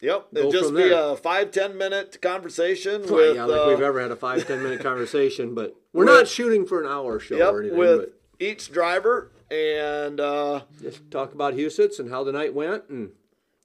Yep. 0.00 0.26
It'll 0.34 0.52
just 0.52 0.74
be 0.74 0.88
there. 0.90 1.12
a 1.12 1.16
five, 1.16 1.50
ten 1.50 1.76
minute 1.78 2.20
conversation 2.20 3.02
Well, 3.02 3.14
with. 3.14 3.36
yeah, 3.36 3.44
like 3.46 3.60
uh, 3.60 3.68
we've 3.68 3.80
ever 3.80 4.00
had 4.00 4.10
a 4.10 4.16
five, 4.16 4.46
ten 4.46 4.62
minute 4.62 4.80
conversation, 4.82 5.54
but 5.54 5.74
we're 5.92 6.04
with- 6.04 6.14
not 6.14 6.28
shooting 6.28 6.66
for 6.66 6.80
an 6.80 6.86
hour 6.86 7.18
show 7.18 7.36
Yep, 7.36 7.52
or 7.52 7.60
anything. 7.60 7.78
with 7.78 8.10
each 8.38 8.70
driver 8.70 9.30
and 9.50 10.20
uh, 10.20 10.60
just 10.82 11.10
talk 11.10 11.32
about 11.32 11.54
Huset's 11.54 11.98
and 11.98 12.10
how 12.10 12.22
the 12.24 12.32
night 12.32 12.52
went. 12.54 12.84
And 12.90 13.12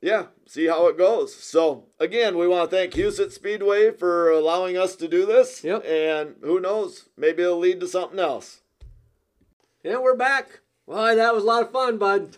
yeah, 0.02 0.26
see 0.48 0.66
how 0.68 0.88
it 0.88 0.98
goes. 0.98 1.36
So 1.36 1.86
again, 2.00 2.38
we 2.38 2.48
want 2.48 2.70
to 2.70 2.76
thank 2.76 2.94
Huset 2.94 3.32
Speedway 3.32 3.92
for 3.92 4.30
allowing 4.32 4.78
us 4.78 4.96
to 4.98 5.08
do 5.08 5.26
this. 5.26 5.64
Yep. 5.64 5.86
And 5.86 6.36
who 6.42 6.60
knows, 6.60 7.10
maybe 7.18 7.44
it'll 7.44 7.60
lead 7.60 7.80
to 7.82 7.88
something 7.88 8.20
else. 8.20 8.62
yeah, 9.84 9.98
we're 10.00 10.16
back. 10.16 10.62
Well, 10.86 11.16
that 11.16 11.34
was 11.34 11.44
a 11.44 11.48
lot 11.48 11.64
of 11.64 11.72
fun, 11.72 11.98
bud. 11.98 12.38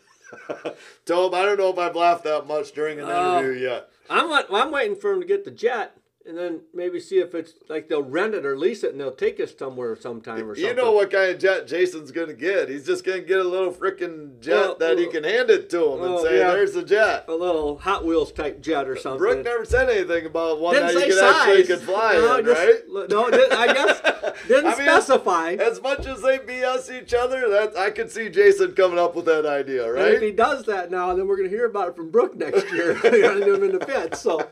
Tobe, 1.06 1.34
I 1.34 1.44
don't 1.44 1.58
know 1.58 1.70
if 1.70 1.78
I've 1.78 1.96
laughed 1.96 2.24
that 2.26 2.48
much 2.48 2.72
during 2.74 3.00
an 3.00 3.06
Oh. 3.08 3.40
interview 3.40 3.62
yet. 3.70 3.90
I'm 4.10 4.32
I'm 4.54 4.72
waiting 4.72 4.96
for 4.98 5.14
him 5.14 5.22
to 5.22 5.28
get 5.28 5.46
the 5.46 5.52
jet, 5.52 5.96
and 6.26 6.38
then 6.38 6.62
maybe 6.74 7.00
see 7.00 7.20
if 7.20 7.36
it's 7.36 7.54
like 7.70 7.90
they'll 7.90 8.02
rent 8.04 8.34
it 8.34 8.46
or 8.46 8.58
lease 8.58 8.84
it, 8.84 8.92
and 8.92 9.00
they'll 9.00 9.12
take 9.12 9.40
us 9.40 9.54
somewhere 9.58 9.96
sometime 9.96 10.50
or 10.50 10.56
something. 10.56 10.64
You 10.64 10.74
know 10.74 10.92
what 10.92 11.12
kind 11.12 11.32
of 11.32 11.40
jet 11.40 11.68
Jason's 11.68 12.12
gonna 12.12 12.34
get? 12.34 12.70
He's 12.70 12.86
just 12.86 13.04
gonna 13.04 13.20
get 13.22 13.40
a 13.40 13.44
little 13.44 13.74
freaking 13.74 14.40
jet 14.40 14.56
Well, 14.56 14.76
that 14.80 14.98
he 14.98 15.08
can 15.08 15.24
hand 15.24 15.50
it 15.50 15.70
to 15.72 15.94
him 15.94 16.04
and 16.04 16.20
say, 16.22 16.38
yeah. 16.40 16.52
"There's 16.52 16.74
the 16.74 16.84
jet." 16.84 17.26
A 17.28 17.34
little 17.36 17.78
Hot 17.80 18.06
Wheels 18.06 18.32
type 18.32 18.62
jet 18.62 18.88
or 18.88 18.96
something. 18.96 19.18
Brooke 19.20 19.44
never 19.44 19.66
said 19.66 19.90
anything 19.90 20.26
about 20.26 20.60
one 20.60 20.76
didn't 20.76 20.96
that 20.96 21.08
you 21.08 21.14
could 21.14 21.20
size. 21.20 21.36
actually 21.36 21.64
could 21.64 21.82
fly 21.82 22.14
no, 22.14 22.36
in, 22.38 22.46
just- 22.46 22.60
right? 22.62 23.10
No, 23.10 23.26
I 23.28 23.74
guess 23.74 24.02
didn't 24.48 24.66
I 24.68 24.78
mean, 24.78 24.88
specify. 24.88 25.54
As 25.54 25.82
much 25.82 26.06
as 26.06 26.22
they 26.22 26.38
BS 26.40 27.02
each 27.02 27.14
other, 27.14 27.50
that 27.50 27.78
I 27.78 27.90
could 27.92 28.12
see 28.12 28.30
Jason 28.30 28.74
coming 28.74 29.00
up 29.00 29.16
with 29.16 29.26
that 29.26 29.46
idea, 29.46 29.92
right? 29.92 30.06
And 30.06 30.14
if 30.16 30.22
he 30.22 30.32
does 30.32 30.64
that 30.66 30.92
now, 30.92 31.14
then 31.16 31.28
we're 31.28 31.38
going 31.38 31.50
to 31.50 31.56
hear 31.56 31.66
about 31.66 31.90
it 31.90 31.96
from 31.96 32.10
Brooke 32.12 32.36
next 32.36 32.72
year. 32.72 33.00
We're 33.04 33.22
going 33.22 33.40
to 33.40 33.46
do 33.46 33.56
him 33.56 33.64
in 33.64 33.72
the 33.78 33.86
pit. 33.86 34.16
So 34.16 34.48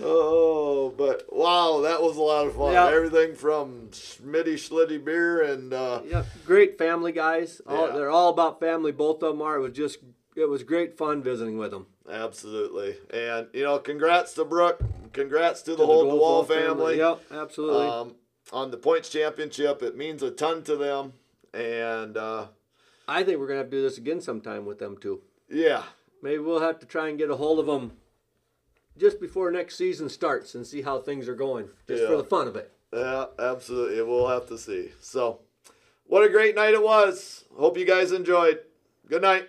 Oh, 0.00 0.94
but 0.96 1.24
wow, 1.30 1.80
that 1.82 2.00
was 2.02 2.16
a 2.16 2.22
lot 2.22 2.46
of 2.46 2.54
fun. 2.56 2.72
Yeah. 2.72 2.88
Everything 2.88 3.34
from 3.34 3.88
Smitty 3.90 4.54
Schlitty 4.54 5.04
beer 5.04 5.42
and 5.42 5.72
uh, 5.72 6.00
yeah, 6.06 6.24
great 6.46 6.78
family 6.78 7.12
guys. 7.12 7.60
All, 7.66 7.88
Yeah. 7.88 7.94
They're 7.94 8.10
all 8.10 8.30
about 8.30 8.60
family. 8.60 8.92
Both 8.92 9.22
of 9.22 9.32
them 9.32 9.42
are. 9.42 9.56
It 9.56 9.60
was 9.60 9.72
just 9.72 9.98
it 10.36 10.48
was 10.48 10.62
great 10.62 10.96
fun 10.96 11.22
visiting 11.22 11.58
with 11.58 11.70
them. 11.72 11.86
absolutely. 12.10 12.96
And 13.10 13.48
you 13.52 13.64
know, 13.64 13.78
congrats 13.78 14.34
to 14.34 14.44
Brooke. 14.44 14.80
Congrats 15.12 15.62
to 15.62 15.74
the 15.74 15.84
whole 15.84 16.04
DeWall 16.04 16.18
Hall 16.18 16.44
family. 16.44 16.98
Yep, 16.98 17.22
absolutely. 17.30 17.86
um, 17.86 18.14
on 18.52 18.70
the 18.70 18.76
points 18.76 19.08
championship. 19.08 19.82
It 19.82 19.96
means 19.96 20.22
a 20.22 20.30
ton 20.30 20.62
to 20.64 20.76
them, 20.76 21.14
and 21.52 22.16
uh, 22.16 22.46
I 23.06 23.22
think 23.24 23.38
we're 23.38 23.46
going 23.48 23.58
to 23.58 23.62
have 23.64 23.70
to 23.70 23.76
do 23.76 23.82
this 23.82 23.98
again 23.98 24.20
sometime 24.20 24.64
with 24.64 24.78
them 24.78 24.96
too. 24.96 25.22
yeah, 25.50 25.82
Maybe 26.22 26.38
we'll 26.38 26.60
have 26.60 26.78
to 26.80 26.86
try 26.86 27.08
and 27.08 27.18
get 27.18 27.30
a 27.30 27.36
hold 27.36 27.58
of 27.58 27.66
them 27.66 27.92
just 28.98 29.20
before 29.20 29.50
next 29.50 29.76
season 29.76 30.08
starts 30.08 30.54
and 30.54 30.66
see 30.66 30.82
how 30.82 30.98
things 31.00 31.28
are 31.28 31.34
going, 31.34 31.68
just 31.86 32.04
for 32.04 32.16
the 32.16 32.24
fun 32.24 32.48
of 32.48 32.56
it. 32.56 32.72
yeah, 32.92 33.26
absolutely. 33.38 34.02
We'll 34.02 34.28
have 34.28 34.46
to 34.48 34.58
see. 34.58 34.90
So, 35.00 35.40
what 36.06 36.24
a 36.24 36.28
great 36.28 36.54
night 36.54 36.74
it 36.74 36.82
was. 36.82 37.44
Hope 37.56 37.78
you 37.78 37.84
guys 37.84 38.12
enjoyed. 38.12 38.60
Good 39.08 39.22
night. 39.22 39.48